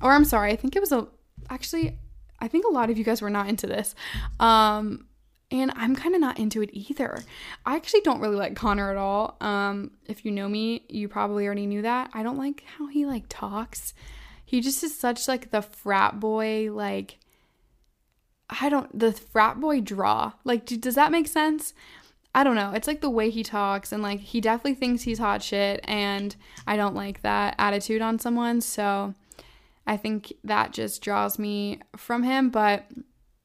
Or 0.02 0.12
i'm 0.12 0.26
sorry 0.26 0.52
i 0.52 0.56
think 0.56 0.76
it 0.76 0.80
was 0.80 0.92
a 0.92 1.08
actually 1.50 1.98
i 2.40 2.48
think 2.48 2.66
a 2.66 2.72
lot 2.72 2.90
of 2.90 2.98
you 2.98 3.04
guys 3.04 3.22
were 3.22 3.30
not 3.30 3.50
into 3.50 3.68
this. 3.68 3.96
Um 4.40 5.08
and 5.52 5.72
I'm 5.76 5.96
kind 5.96 6.16
of 6.16 6.22
not 6.22 6.40
into 6.40 6.64
it 6.64 6.72
either. 6.74 7.24
I 7.68 7.76
actually 7.76 8.02
don't 8.02 8.20
really 8.20 8.36
like 8.36 8.56
Connor 8.56 8.90
at 8.90 8.98
all. 8.98 9.38
Um, 9.42 9.92
if 10.08 10.26
you 10.26 10.32
know 10.32 10.50
me, 10.50 10.86
you 10.90 11.08
probably 11.08 11.46
already 11.46 11.68
knew 11.68 11.84
that. 11.84 12.10
I 12.14 12.24
don't 12.24 12.38
like 12.38 12.64
how 12.78 12.88
he 12.88 13.06
like 13.06 13.26
talks 13.30 13.94
he 14.46 14.62
just 14.62 14.84
is 14.84 14.98
such 14.98 15.28
like 15.28 15.52
the 15.52 15.62
frat 15.62 16.20
boy 16.20 16.72
like 16.72 17.18
I 18.50 18.70
don't 18.70 18.98
the 18.98 19.12
frat 19.12 19.60
boy 19.60 19.82
draw. 19.82 20.34
Like 20.44 20.66
do, 20.66 20.78
does 20.78 20.96
that 20.96 21.12
make 21.12 21.28
sense? 21.28 21.74
I 22.34 22.44
don't 22.44 22.56
know. 22.56 22.72
It's 22.74 22.88
like 22.88 23.02
the 23.02 23.10
way 23.10 23.30
he 23.30 23.44
talks 23.44 23.92
and 23.92 24.04
like 24.04 24.20
he 24.20 24.42
definitely 24.42 24.76
thinks 24.76 25.04
he's 25.04 25.20
hot 25.20 25.42
shit 25.42 25.80
and 25.86 26.36
I 26.68 26.76
don't 26.76 26.96
like 26.96 27.22
that 27.22 27.56
attitude 27.58 28.02
on 28.02 28.20
someone. 28.20 28.62
So 28.62 29.14
I 29.88 29.98
think 29.98 30.34
that 30.44 30.74
just 30.74 31.02
draws 31.02 31.38
me 31.40 31.80
from 31.96 32.24
him. 32.24 32.50
But 32.50 32.86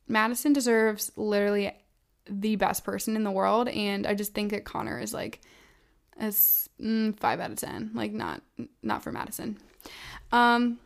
Madison 0.08 0.52
deserves 0.52 1.12
literally 1.16 1.72
the 2.28 2.56
best 2.56 2.84
person 2.84 3.16
in 3.16 3.24
the 3.24 3.30
world. 3.30 3.68
And 3.68 4.06
I 4.06 4.14
just 4.14 4.34
think 4.34 4.50
that 4.50 4.64
Connor 4.64 4.98
is 4.98 5.12
like 5.12 5.40
a 6.18 6.26
mm, 6.26 7.18
five 7.18 7.40
out 7.40 7.50
of 7.50 7.58
10. 7.58 7.92
Like, 7.94 8.12
not, 8.12 8.42
not 8.82 9.02
for 9.02 9.12
Madison. 9.12 9.58
Um, 10.32 10.78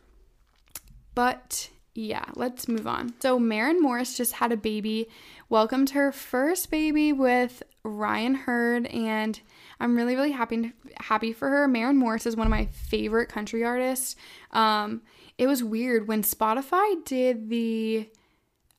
but 1.15 1.69
yeah, 1.95 2.25
let's 2.35 2.67
move 2.67 2.85
on. 2.85 3.13
So, 3.21 3.39
Maren 3.39 3.81
Morris 3.81 4.17
just 4.17 4.33
had 4.33 4.51
a 4.51 4.57
baby, 4.57 5.07
welcomed 5.47 5.91
her 5.91 6.11
first 6.11 6.69
baby 6.69 7.13
with 7.13 7.63
Ryan 7.83 8.35
Hurd, 8.35 8.87
and 8.87 9.39
I'm 9.79 9.95
really, 9.95 10.15
really 10.15 10.31
happy 10.31 10.73
happy 10.97 11.31
for 11.31 11.49
her. 11.49 11.67
Maren 11.67 11.97
Morris 11.97 12.25
is 12.25 12.35
one 12.35 12.47
of 12.47 12.51
my 12.51 12.65
favorite 12.65 13.29
country 13.29 13.63
artists. 13.63 14.15
Um, 14.51 15.01
it 15.37 15.47
was 15.47 15.63
weird 15.63 16.07
when 16.07 16.21
Spotify 16.21 17.03
did 17.05 17.49
the 17.49 18.09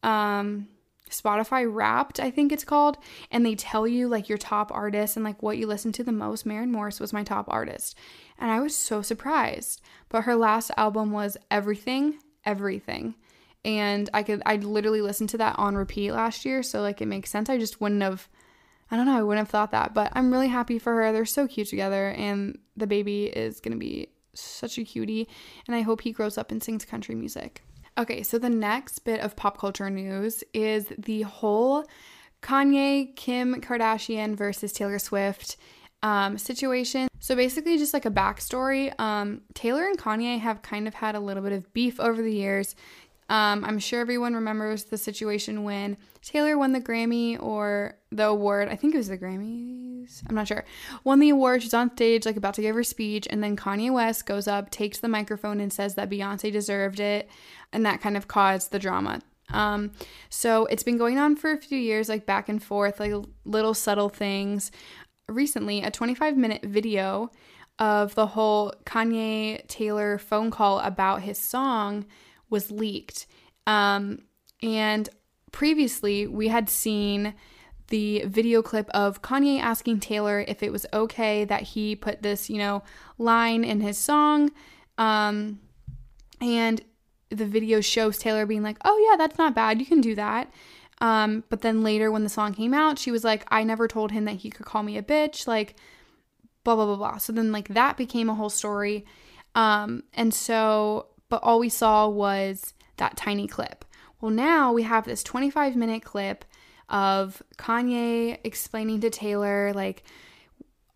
um, 0.02 0.68
Spotify 1.10 1.66
Wrapped, 1.72 2.20
I 2.20 2.30
think 2.30 2.52
it's 2.52 2.64
called, 2.64 2.98
and 3.30 3.46
they 3.46 3.54
tell 3.54 3.86
you 3.86 4.08
like 4.08 4.28
your 4.28 4.38
top 4.38 4.70
artists 4.72 5.16
and 5.16 5.24
like 5.24 5.42
what 5.42 5.56
you 5.56 5.66
listen 5.66 5.92
to 5.92 6.04
the 6.04 6.12
most. 6.12 6.44
Maren 6.44 6.72
Morris 6.72 7.00
was 7.00 7.12
my 7.12 7.24
top 7.24 7.46
artist, 7.48 7.96
and 8.38 8.50
I 8.50 8.60
was 8.60 8.76
so 8.76 9.00
surprised. 9.00 9.80
But 10.08 10.22
her 10.22 10.36
last 10.36 10.70
album 10.76 11.12
was 11.12 11.36
Everything 11.50 12.18
everything. 12.46 13.14
And 13.64 14.08
I 14.14 14.22
could 14.22 14.42
I 14.46 14.56
literally 14.56 15.02
listened 15.02 15.30
to 15.30 15.38
that 15.38 15.58
on 15.58 15.74
repeat 15.74 16.12
last 16.12 16.44
year, 16.44 16.62
so 16.62 16.80
like 16.80 17.02
it 17.02 17.06
makes 17.06 17.30
sense. 17.30 17.50
I 17.50 17.58
just 17.58 17.80
wouldn't 17.80 18.02
have 18.02 18.28
I 18.90 18.96
don't 18.96 19.06
know, 19.06 19.18
I 19.18 19.22
wouldn't 19.22 19.44
have 19.44 19.50
thought 19.50 19.72
that, 19.72 19.94
but 19.94 20.12
I'm 20.14 20.32
really 20.32 20.46
happy 20.46 20.78
for 20.78 20.94
her. 20.94 21.12
They're 21.12 21.26
so 21.26 21.48
cute 21.48 21.68
together 21.68 22.10
and 22.10 22.56
the 22.76 22.86
baby 22.86 23.24
is 23.24 23.58
going 23.58 23.72
to 23.72 23.78
be 23.78 24.08
such 24.32 24.78
a 24.78 24.84
cutie 24.84 25.28
and 25.66 25.74
I 25.74 25.80
hope 25.80 26.02
he 26.02 26.12
grows 26.12 26.38
up 26.38 26.52
and 26.52 26.62
sings 26.62 26.84
country 26.84 27.16
music. 27.16 27.62
Okay, 27.98 28.22
so 28.22 28.38
the 28.38 28.50
next 28.50 29.00
bit 29.00 29.20
of 29.20 29.34
pop 29.34 29.58
culture 29.58 29.90
news 29.90 30.44
is 30.52 30.86
the 30.96 31.22
whole 31.22 31.84
Kanye, 32.42 33.16
Kim 33.16 33.60
Kardashian 33.60 34.36
versus 34.36 34.72
Taylor 34.72 34.98
Swift 34.98 35.56
um, 36.06 36.38
situation. 36.38 37.08
So 37.18 37.34
basically, 37.34 37.78
just 37.78 37.92
like 37.92 38.06
a 38.06 38.10
backstory, 38.10 38.98
um, 39.00 39.40
Taylor 39.54 39.88
and 39.88 39.98
Kanye 39.98 40.38
have 40.38 40.62
kind 40.62 40.86
of 40.86 40.94
had 40.94 41.16
a 41.16 41.20
little 41.20 41.42
bit 41.42 41.52
of 41.52 41.72
beef 41.72 41.98
over 41.98 42.22
the 42.22 42.32
years. 42.32 42.76
Um, 43.28 43.64
I'm 43.64 43.80
sure 43.80 44.00
everyone 44.00 44.34
remembers 44.34 44.84
the 44.84 44.98
situation 44.98 45.64
when 45.64 45.96
Taylor 46.22 46.56
won 46.56 46.70
the 46.70 46.80
Grammy 46.80 47.42
or 47.42 47.98
the 48.12 48.26
award. 48.26 48.68
I 48.68 48.76
think 48.76 48.94
it 48.94 48.98
was 48.98 49.08
the 49.08 49.18
Grammys. 49.18 50.22
I'm 50.28 50.36
not 50.36 50.46
sure. 50.46 50.64
Won 51.02 51.18
the 51.18 51.30
award. 51.30 51.64
She's 51.64 51.74
on 51.74 51.90
stage, 51.90 52.24
like 52.24 52.36
about 52.36 52.54
to 52.54 52.62
give 52.62 52.76
her 52.76 52.84
speech, 52.84 53.26
and 53.28 53.42
then 53.42 53.56
Kanye 53.56 53.92
West 53.92 54.26
goes 54.26 54.46
up, 54.46 54.70
takes 54.70 55.00
the 55.00 55.08
microphone, 55.08 55.58
and 55.58 55.72
says 55.72 55.96
that 55.96 56.08
Beyonce 56.08 56.52
deserved 56.52 57.00
it, 57.00 57.28
and 57.72 57.84
that 57.84 58.00
kind 58.00 58.16
of 58.16 58.28
caused 58.28 58.70
the 58.70 58.78
drama. 58.78 59.22
Um, 59.52 59.92
so 60.28 60.66
it's 60.66 60.82
been 60.82 60.98
going 60.98 61.18
on 61.18 61.36
for 61.36 61.52
a 61.52 61.56
few 61.56 61.78
years, 61.78 62.08
like 62.08 62.26
back 62.26 62.48
and 62.48 62.62
forth, 62.62 63.00
like 63.00 63.12
little 63.44 63.74
subtle 63.74 64.08
things 64.08 64.70
recently 65.28 65.82
a 65.82 65.90
25 65.90 66.36
minute 66.36 66.62
video 66.64 67.30
of 67.78 68.14
the 68.14 68.28
whole 68.28 68.72
Kanye 68.84 69.66
Taylor 69.66 70.18
phone 70.18 70.50
call 70.50 70.78
about 70.80 71.22
his 71.22 71.38
song 71.38 72.06
was 72.48 72.70
leaked. 72.70 73.26
Um, 73.66 74.22
and 74.62 75.08
previously, 75.52 76.26
we 76.26 76.48
had 76.48 76.70
seen 76.70 77.34
the 77.88 78.24
video 78.26 78.62
clip 78.62 78.88
of 78.90 79.20
Kanye 79.20 79.60
asking 79.60 80.00
Taylor 80.00 80.44
if 80.46 80.62
it 80.62 80.72
was 80.72 80.86
okay 80.92 81.44
that 81.44 81.62
he 81.62 81.94
put 81.94 82.22
this, 82.22 82.48
you 82.48 82.58
know, 82.58 82.82
line 83.18 83.64
in 83.64 83.80
his 83.80 83.98
song. 83.98 84.50
Um, 84.96 85.60
and 86.40 86.82
the 87.30 87.46
video 87.46 87.80
shows 87.80 88.18
Taylor 88.18 88.46
being 88.46 88.62
like, 88.62 88.78
oh, 88.84 89.08
yeah, 89.10 89.16
that's 89.16 89.38
not 89.38 89.54
bad. 89.54 89.80
You 89.80 89.86
can 89.86 90.00
do 90.00 90.14
that. 90.14 90.50
Um, 91.00 91.44
but 91.48 91.60
then 91.60 91.82
later, 91.82 92.10
when 92.10 92.22
the 92.22 92.28
song 92.28 92.54
came 92.54 92.72
out, 92.72 92.98
she 92.98 93.10
was 93.10 93.24
like, 93.24 93.44
I 93.48 93.64
never 93.64 93.86
told 93.86 94.12
him 94.12 94.24
that 94.24 94.36
he 94.36 94.50
could 94.50 94.66
call 94.66 94.82
me 94.82 94.96
a 94.96 95.02
bitch, 95.02 95.46
like, 95.46 95.76
blah, 96.64 96.74
blah, 96.74 96.86
blah, 96.86 96.96
blah. 96.96 97.18
So 97.18 97.32
then, 97.32 97.52
like, 97.52 97.68
that 97.68 97.96
became 97.96 98.30
a 98.30 98.34
whole 98.34 98.50
story. 98.50 99.04
Um, 99.54 100.04
and 100.14 100.32
so, 100.32 101.08
but 101.28 101.42
all 101.42 101.58
we 101.58 101.68
saw 101.68 102.08
was 102.08 102.74
that 102.96 103.16
tiny 103.16 103.46
clip. 103.46 103.84
Well, 104.20 104.30
now 104.30 104.72
we 104.72 104.84
have 104.84 105.04
this 105.04 105.22
25 105.22 105.76
minute 105.76 106.02
clip 106.02 106.44
of 106.88 107.42
Kanye 107.58 108.38
explaining 108.44 109.00
to 109.00 109.10
Taylor, 109.10 109.72
like, 109.74 110.02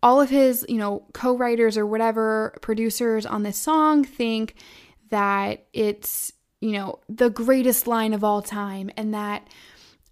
all 0.03 0.19
of 0.19 0.29
his, 0.29 0.65
you 0.67 0.77
know, 0.77 1.05
co 1.13 1.37
writers 1.37 1.77
or 1.77 1.85
whatever 1.85 2.57
producers 2.61 3.25
on 3.25 3.43
this 3.43 3.57
song 3.57 4.03
think 4.03 4.55
that 5.09 5.65
it's, 5.73 6.33
you 6.59 6.71
know, 6.71 6.99
the 7.07 7.29
greatest 7.29 7.85
line 7.85 8.13
of 8.13 8.23
all 8.23 8.41
time 8.41 8.89
and 8.97 9.13
that 9.13 9.47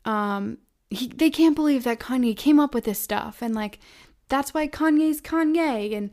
um 0.10 0.58
he, 0.90 1.08
they 1.08 1.30
can't 1.30 1.56
believe 1.56 1.84
that 1.84 2.00
Kanye 2.00 2.36
came 2.36 2.60
up 2.60 2.74
with 2.74 2.86
this 2.86 3.00
stuff. 3.00 3.42
And 3.42 3.54
like 3.54 3.80
that's 4.28 4.54
why 4.54 4.68
Kanye's 4.68 5.22
Kanye. 5.22 5.96
And 5.96 6.10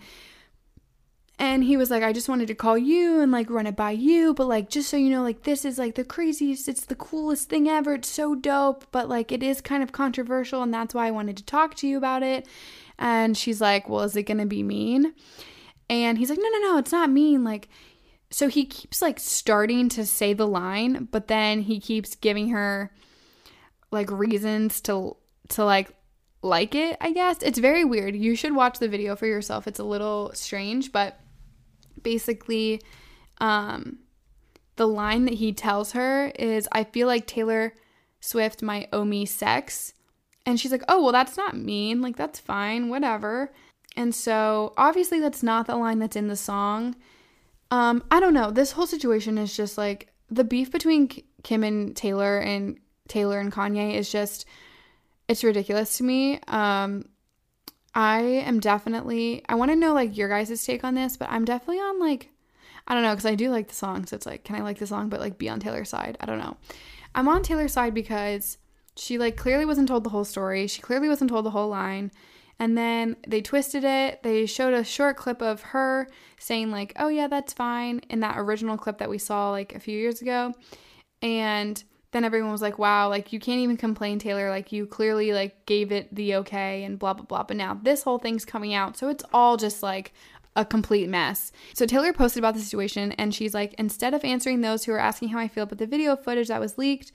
and 1.38 1.64
he 1.64 1.76
was 1.76 1.90
like 1.90 2.02
I 2.02 2.12
just 2.12 2.28
wanted 2.28 2.48
to 2.48 2.54
call 2.54 2.76
you 2.76 3.20
and 3.20 3.32
like 3.32 3.48
run 3.48 3.66
it 3.66 3.76
by 3.76 3.92
you. 3.92 4.34
But 4.34 4.48
like 4.48 4.68
just 4.68 4.90
so 4.90 4.96
you 4.96 5.10
know 5.10 5.22
like 5.22 5.44
this 5.44 5.64
is 5.64 5.78
like 5.78 5.94
the 5.94 6.04
craziest 6.04 6.68
it's 6.68 6.84
the 6.84 6.94
coolest 6.94 7.48
thing 7.48 7.68
ever. 7.68 7.94
It's 7.94 8.08
so 8.08 8.34
dope. 8.34 8.86
But 8.92 9.08
like 9.08 9.32
it 9.32 9.42
is 9.42 9.60
kind 9.60 9.82
of 9.82 9.92
controversial 9.92 10.62
and 10.62 10.72
that's 10.72 10.94
why 10.94 11.06
I 11.06 11.10
wanted 11.10 11.38
to 11.38 11.44
talk 11.44 11.74
to 11.76 11.86
you 11.86 11.96
about 11.96 12.22
it. 12.22 12.46
And 12.98 13.36
she's 13.36 13.60
like 13.62 13.88
well 13.88 14.02
is 14.02 14.16
it 14.16 14.24
going 14.24 14.38
to 14.38 14.46
be 14.46 14.62
mean? 14.62 15.14
And 15.88 16.18
he's 16.18 16.28
like 16.28 16.38
no 16.40 16.48
no 16.48 16.58
no 16.58 16.78
it's 16.78 16.92
not 16.92 17.10
mean. 17.10 17.44
Like 17.44 17.68
so 18.30 18.48
he 18.48 18.66
keeps 18.66 19.00
like 19.00 19.18
starting 19.18 19.88
to 19.88 20.04
say 20.04 20.34
the 20.34 20.48
line 20.48 21.08
but 21.12 21.28
then 21.28 21.62
he 21.62 21.78
keeps 21.80 22.16
giving 22.16 22.48
her 22.48 22.90
like 23.90 24.10
reasons 24.10 24.80
to 24.82 25.16
to 25.48 25.64
like 25.64 25.90
like 26.42 26.74
it, 26.74 26.96
I 27.00 27.12
guess. 27.12 27.42
It's 27.42 27.58
very 27.58 27.84
weird. 27.84 28.14
You 28.14 28.36
should 28.36 28.54
watch 28.54 28.78
the 28.78 28.88
video 28.88 29.16
for 29.16 29.26
yourself. 29.26 29.66
It's 29.66 29.78
a 29.78 29.84
little 29.84 30.30
strange, 30.34 30.92
but 30.92 31.18
basically 32.02 32.80
um 33.38 33.98
the 34.76 34.86
line 34.86 35.24
that 35.24 35.34
he 35.34 35.52
tells 35.52 35.92
her 35.92 36.30
is 36.38 36.68
I 36.70 36.84
feel 36.84 37.06
like 37.06 37.26
Taylor 37.26 37.74
Swift 38.20 38.62
might 38.62 38.88
owe 38.92 39.04
me 39.04 39.24
sex. 39.24 39.94
And 40.44 40.60
she's 40.60 40.70
like, 40.70 40.84
"Oh, 40.88 41.02
well 41.02 41.12
that's 41.12 41.36
not 41.36 41.56
mean. 41.56 42.00
Like 42.02 42.16
that's 42.16 42.38
fine, 42.38 42.88
whatever." 42.88 43.52
And 43.96 44.14
so, 44.14 44.74
obviously 44.76 45.20
that's 45.20 45.42
not 45.42 45.66
the 45.66 45.76
line 45.76 45.98
that's 45.98 46.16
in 46.16 46.28
the 46.28 46.36
song. 46.36 46.94
Um 47.70 48.04
I 48.10 48.20
don't 48.20 48.34
know. 48.34 48.50
This 48.50 48.72
whole 48.72 48.86
situation 48.86 49.38
is 49.38 49.56
just 49.56 49.76
like 49.78 50.12
the 50.30 50.44
beef 50.44 50.70
between 50.70 51.08
Kim 51.42 51.64
and 51.64 51.96
Taylor 51.96 52.38
and 52.38 52.78
Taylor 53.08 53.38
and 53.38 53.52
Kanye 53.52 53.94
is 53.94 54.10
just 54.10 54.46
it's 55.28 55.44
ridiculous 55.44 55.98
to 55.98 56.04
me. 56.04 56.40
Um 56.48 57.08
I 57.94 58.20
am 58.20 58.60
definitely 58.60 59.44
I 59.48 59.54
want 59.54 59.70
to 59.70 59.76
know 59.76 59.94
like 59.94 60.16
your 60.16 60.28
guys' 60.28 60.64
take 60.64 60.84
on 60.84 60.94
this, 60.94 61.16
but 61.16 61.30
I'm 61.30 61.44
definitely 61.44 61.78
on 61.78 61.98
like 62.00 62.30
I 62.86 62.94
don't 62.94 63.02
know 63.02 63.14
cuz 63.14 63.26
I 63.26 63.34
do 63.34 63.50
like 63.50 63.68
the 63.68 63.74
song, 63.74 64.06
so 64.06 64.16
it's 64.16 64.26
like 64.26 64.44
can 64.44 64.56
I 64.56 64.60
like 64.60 64.78
the 64.78 64.86
song 64.86 65.08
but 65.08 65.20
like 65.20 65.38
be 65.38 65.48
on 65.48 65.60
Taylor's 65.60 65.88
side? 65.88 66.16
I 66.20 66.26
don't 66.26 66.38
know. 66.38 66.56
I'm 67.14 67.28
on 67.28 67.42
Taylor's 67.42 67.72
side 67.72 67.94
because 67.94 68.58
she 68.96 69.18
like 69.18 69.36
clearly 69.36 69.64
wasn't 69.64 69.88
told 69.88 70.04
the 70.04 70.10
whole 70.10 70.24
story. 70.24 70.66
She 70.66 70.82
clearly 70.82 71.08
wasn't 71.08 71.30
told 71.30 71.44
the 71.44 71.50
whole 71.50 71.68
line. 71.68 72.10
And 72.58 72.76
then 72.76 73.16
they 73.28 73.42
twisted 73.42 73.84
it. 73.84 74.22
They 74.22 74.46
showed 74.46 74.72
a 74.72 74.82
short 74.82 75.16
clip 75.16 75.42
of 75.42 75.60
her 75.60 76.08
saying 76.38 76.70
like, 76.70 76.94
"Oh 76.96 77.08
yeah, 77.08 77.28
that's 77.28 77.52
fine" 77.52 78.00
in 78.08 78.20
that 78.20 78.38
original 78.38 78.78
clip 78.78 78.98
that 78.98 79.10
we 79.10 79.18
saw 79.18 79.50
like 79.50 79.74
a 79.74 79.80
few 79.80 79.98
years 79.98 80.22
ago. 80.22 80.54
And 81.20 81.82
then 82.12 82.24
everyone 82.24 82.52
was 82.52 82.62
like, 82.62 82.78
wow, 82.78 83.08
like 83.08 83.32
you 83.32 83.40
can't 83.40 83.60
even 83.60 83.76
complain, 83.76 84.18
Taylor. 84.18 84.50
Like 84.50 84.72
you 84.72 84.86
clearly 84.86 85.32
like 85.32 85.66
gave 85.66 85.92
it 85.92 86.14
the 86.14 86.36
okay 86.36 86.84
and 86.84 86.98
blah, 86.98 87.14
blah, 87.14 87.24
blah. 87.24 87.42
But 87.42 87.56
now 87.56 87.78
this 87.82 88.02
whole 88.02 88.18
thing's 88.18 88.44
coming 88.44 88.74
out. 88.74 88.96
So 88.96 89.08
it's 89.08 89.24
all 89.32 89.56
just 89.56 89.82
like 89.82 90.12
a 90.54 90.64
complete 90.64 91.08
mess. 91.08 91.52
So 91.74 91.84
Taylor 91.84 92.12
posted 92.12 92.40
about 92.40 92.54
the 92.54 92.60
situation 92.60 93.12
and 93.12 93.34
she's 93.34 93.54
like, 93.54 93.74
instead 93.74 94.14
of 94.14 94.24
answering 94.24 94.60
those 94.60 94.84
who 94.84 94.92
are 94.92 94.98
asking 94.98 95.28
how 95.28 95.38
I 95.38 95.48
feel 95.48 95.64
about 95.64 95.78
the 95.78 95.86
video 95.86 96.16
footage 96.16 96.48
that 96.48 96.60
was 96.60 96.78
leaked, 96.78 97.12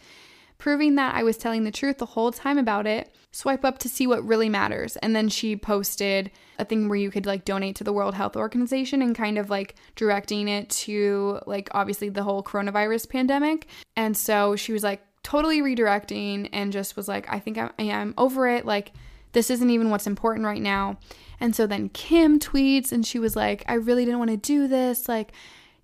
proving 0.62 0.94
that 0.94 1.16
I 1.16 1.24
was 1.24 1.38
telling 1.38 1.64
the 1.64 1.72
truth 1.72 1.98
the 1.98 2.06
whole 2.06 2.32
time 2.32 2.60
about 2.60 2.86
it. 2.86 3.12
Swipe 3.32 3.66
up 3.66 3.80
to 3.80 3.90
see 3.90 4.06
what 4.06 4.24
really 4.24 4.48
matters. 4.48 4.96
And 4.98 5.16
then 5.16 5.28
she 5.28 5.56
posted 5.56 6.30
a 6.60 6.66
thing 6.66 6.88
where 6.88 7.00
you 7.00 7.10
could 7.10 7.26
like 7.26 7.46
donate 7.46 7.76
to 7.78 7.84
the 7.84 7.92
World 7.92 8.14
Health 8.14 8.36
Organization 8.36 9.02
and 9.02 9.16
kind 9.16 9.40
of 9.40 9.50
like 9.50 9.74
directing 9.96 10.48
it 10.48 10.70
to 10.70 11.40
like 11.48 11.70
obviously 11.72 12.10
the 12.10 12.22
whole 12.22 12.44
coronavirus 12.44 13.10
pandemic. 13.10 13.66
And 13.96 14.16
so 14.16 14.56
she 14.56 14.72
was 14.72 14.84
like 14.84 15.02
totally 15.24 15.62
redirecting 15.62 16.48
and 16.54 16.72
just 16.72 16.96
was 16.96 17.08
like, 17.08 17.26
I 17.28 17.40
think 17.40 17.58
I'm, 17.58 17.72
I 17.80 17.84
am 17.84 18.14
over 18.20 18.48
it. 18.48 18.64
Like, 18.64 18.92
this 19.32 19.50
isn't 19.50 19.70
even 19.72 19.90
what's 19.90 20.06
important 20.06 20.46
right 20.46 20.62
now. 20.62 21.00
And 21.40 21.56
so 21.56 21.66
then 21.66 21.90
Kim 21.90 22.38
tweets 22.38 22.92
and 22.92 23.04
she 23.04 23.18
was 23.18 23.36
like, 23.36 23.64
I 23.68 23.74
really 23.74 24.06
didn't 24.06 24.20
want 24.20 24.30
to 24.30 24.38
do 24.38 24.68
this. 24.68 25.10
Like, 25.10 25.32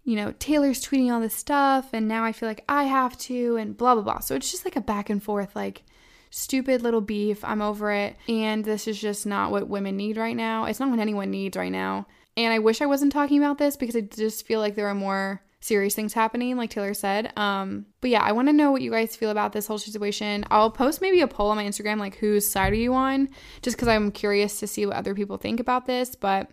you 0.07 0.15
know, 0.15 0.33
Taylor's 0.39 0.81
tweeting 0.81 1.11
all 1.11 1.19
this 1.19 1.33
stuff 1.33 1.89
and 1.91 2.07
now 2.07 2.23
I 2.23 2.31
feel 2.31 2.47
like 2.47 2.63
I 2.69 2.83
have 2.83 3.17
to 3.17 3.57
and 3.57 3.75
blah, 3.75 3.93
blah, 3.93 4.03
blah. 4.03 4.19
So 4.19 4.35
it's 4.35 4.49
just 4.49 4.63
like 4.63 4.77
a 4.77 4.81
back 4.81 5.09
and 5.09 5.21
forth, 5.21 5.53
like 5.53 5.83
stupid 6.29 6.81
little 6.81 7.01
beef. 7.01 7.43
I'm 7.43 7.61
over 7.61 7.91
it. 7.91 8.15
And 8.29 8.63
this 8.63 8.87
is 8.87 8.97
just 8.97 9.25
not 9.25 9.51
what 9.51 9.67
women 9.67 9.97
need 9.97 10.15
right 10.15 10.35
now. 10.35 10.63
It's 10.63 10.79
not 10.79 10.89
what 10.89 10.99
anyone 10.99 11.29
needs 11.29 11.57
right 11.57 11.73
now. 11.73 12.07
And 12.37 12.53
I 12.53 12.59
wish 12.59 12.81
I 12.81 12.85
wasn't 12.85 13.11
talking 13.11 13.37
about 13.37 13.57
this 13.57 13.75
because 13.75 13.97
I 13.97 14.01
just 14.01 14.47
feel 14.47 14.61
like 14.61 14.75
there 14.75 14.87
are 14.87 14.95
more 14.95 15.41
serious 15.59 15.93
things 15.93 16.13
happening, 16.13 16.55
like 16.55 16.69
Taylor 16.69 16.93
said. 16.93 17.37
Um, 17.37 17.85
but 17.99 18.09
yeah, 18.09 18.21
I 18.21 18.31
want 18.31 18.47
to 18.47 18.53
know 18.53 18.71
what 18.71 18.81
you 18.81 18.91
guys 18.91 19.17
feel 19.17 19.31
about 19.31 19.51
this 19.51 19.67
whole 19.67 19.77
situation. 19.77 20.45
I'll 20.49 20.71
post 20.71 21.01
maybe 21.01 21.19
a 21.19 21.27
poll 21.27 21.49
on 21.49 21.57
my 21.57 21.65
Instagram, 21.65 21.99
like 21.99 22.15
whose 22.15 22.49
side 22.49 22.71
are 22.71 22.77
you 22.77 22.93
on, 22.93 23.27
just 23.61 23.75
because 23.75 23.89
I'm 23.89 24.13
curious 24.13 24.57
to 24.61 24.67
see 24.67 24.85
what 24.85 24.95
other 24.95 25.13
people 25.13 25.35
think 25.35 25.59
about 25.59 25.85
this. 25.85 26.15
But 26.15 26.51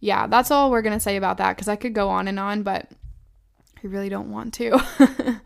yeah, 0.00 0.26
that's 0.26 0.50
all 0.50 0.70
we're 0.70 0.82
gonna 0.82 1.00
say 1.00 1.16
about 1.16 1.38
that 1.38 1.56
because 1.56 1.68
I 1.68 1.76
could 1.76 1.94
go 1.94 2.08
on 2.08 2.28
and 2.28 2.40
on, 2.40 2.62
but 2.62 2.90
I 3.82 3.86
really 3.86 4.08
don't 4.08 4.30
want 4.30 4.54
to. 4.54 4.80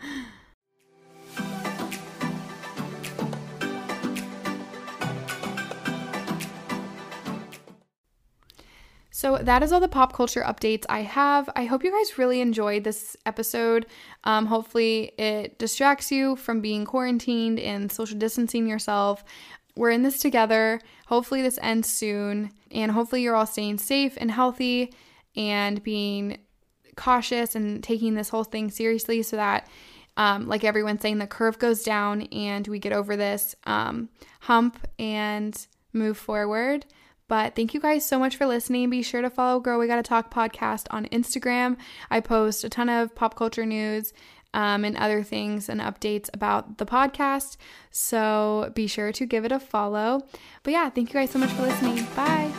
So 9.25 9.39
that 9.39 9.63
is 9.63 9.73
all 9.73 9.81
the 9.81 9.89
pop 9.89 10.13
culture 10.13 10.43
updates 10.43 10.85
I 10.89 11.01
have. 11.01 11.49
I 11.57 11.65
hope 11.65 11.83
you 11.83 11.91
guys 11.91 12.19
really 12.19 12.43
enjoyed 12.43 12.85
this 12.85 13.17
episode. 13.25 13.87
Um, 14.25 14.45
hopefully, 14.45 15.13
it 15.17 15.59
distracts 15.59 16.13
you 16.13 16.37
from 16.37 16.61
being 16.61 16.85
quarantined 16.85 17.59
and 17.59 17.91
social 17.91 18.19
distancing 18.19 18.67
yourself. 18.67 19.25
We're 19.77 19.93
in 19.93 20.03
this 20.03 20.19
together. 20.21 20.79
Hopefully, 21.07 21.41
this 21.41 21.59
ends 21.63 21.89
soon. 21.89 22.51
And 22.75 22.93
hopefully, 22.93 23.23
you're 23.23 23.37
all 23.37 23.47
staying 23.47 23.79
safe 23.79 24.15
and 24.19 24.31
healthy 24.31 24.93
and 25.37 25.83
being 25.83 26.39
cautious 26.97 27.55
and 27.55 27.83
taking 27.83 28.15
this 28.15 28.29
whole 28.29 28.45
thing 28.45 28.71
seriously 28.71 29.23
so 29.23 29.37
that, 29.37 29.69
um, 30.17 30.47
like 30.47 30.65
everyone's 30.65 31.01
saying, 31.01 31.19
the 31.19 31.27
curve 31.27 31.59
goes 31.59 31.83
down 31.83 32.23
and 32.23 32.69
we 32.69 32.79
get 32.79 32.93
over 32.93 33.17
this 33.17 33.55
um, 33.65 34.09
hump 34.41 34.87
and 34.99 35.67
move 35.93 36.19
forward. 36.19 36.87
But 37.27 37.57
thank 37.57 37.73
you 37.73 37.81
guys 37.81 38.07
so 38.07 38.19
much 38.19 38.37
for 38.37 38.47
listening. 38.47 38.91
Be 38.91 39.03
sure 39.03 39.23
to 39.23 39.31
follow 39.31 39.59
Girl 39.59 39.79
We 39.79 39.87
Gotta 39.87 40.03
Talk 40.03 40.33
podcast 40.33 40.87
on 40.91 41.07
Instagram. 41.07 41.77
I 42.11 42.21
post 42.21 42.65
a 42.65 42.69
ton 42.69 42.89
of 42.89 43.15
pop 43.15 43.35
culture 43.35 43.65
news 43.65 44.13
um, 44.53 44.85
and 44.85 44.97
other 44.97 45.23
things 45.23 45.69
and 45.69 45.81
updates 45.81 46.29
about 46.33 46.79
the 46.79 46.87
podcast. 46.87 47.57
So 47.91 48.71
be 48.75 48.87
sure 48.87 49.11
to 49.13 49.27
give 49.27 49.45
it 49.45 49.53
a 49.53 49.59
follow. 49.59 50.27
But 50.63 50.73
yeah, 50.73 50.91
thank 50.91 51.13
you 51.13 51.21
guys 51.21 51.31
so 51.31 51.39
much 51.39 51.51
for 51.51 51.63
listening. 51.63 52.07
Bye. 52.15 52.53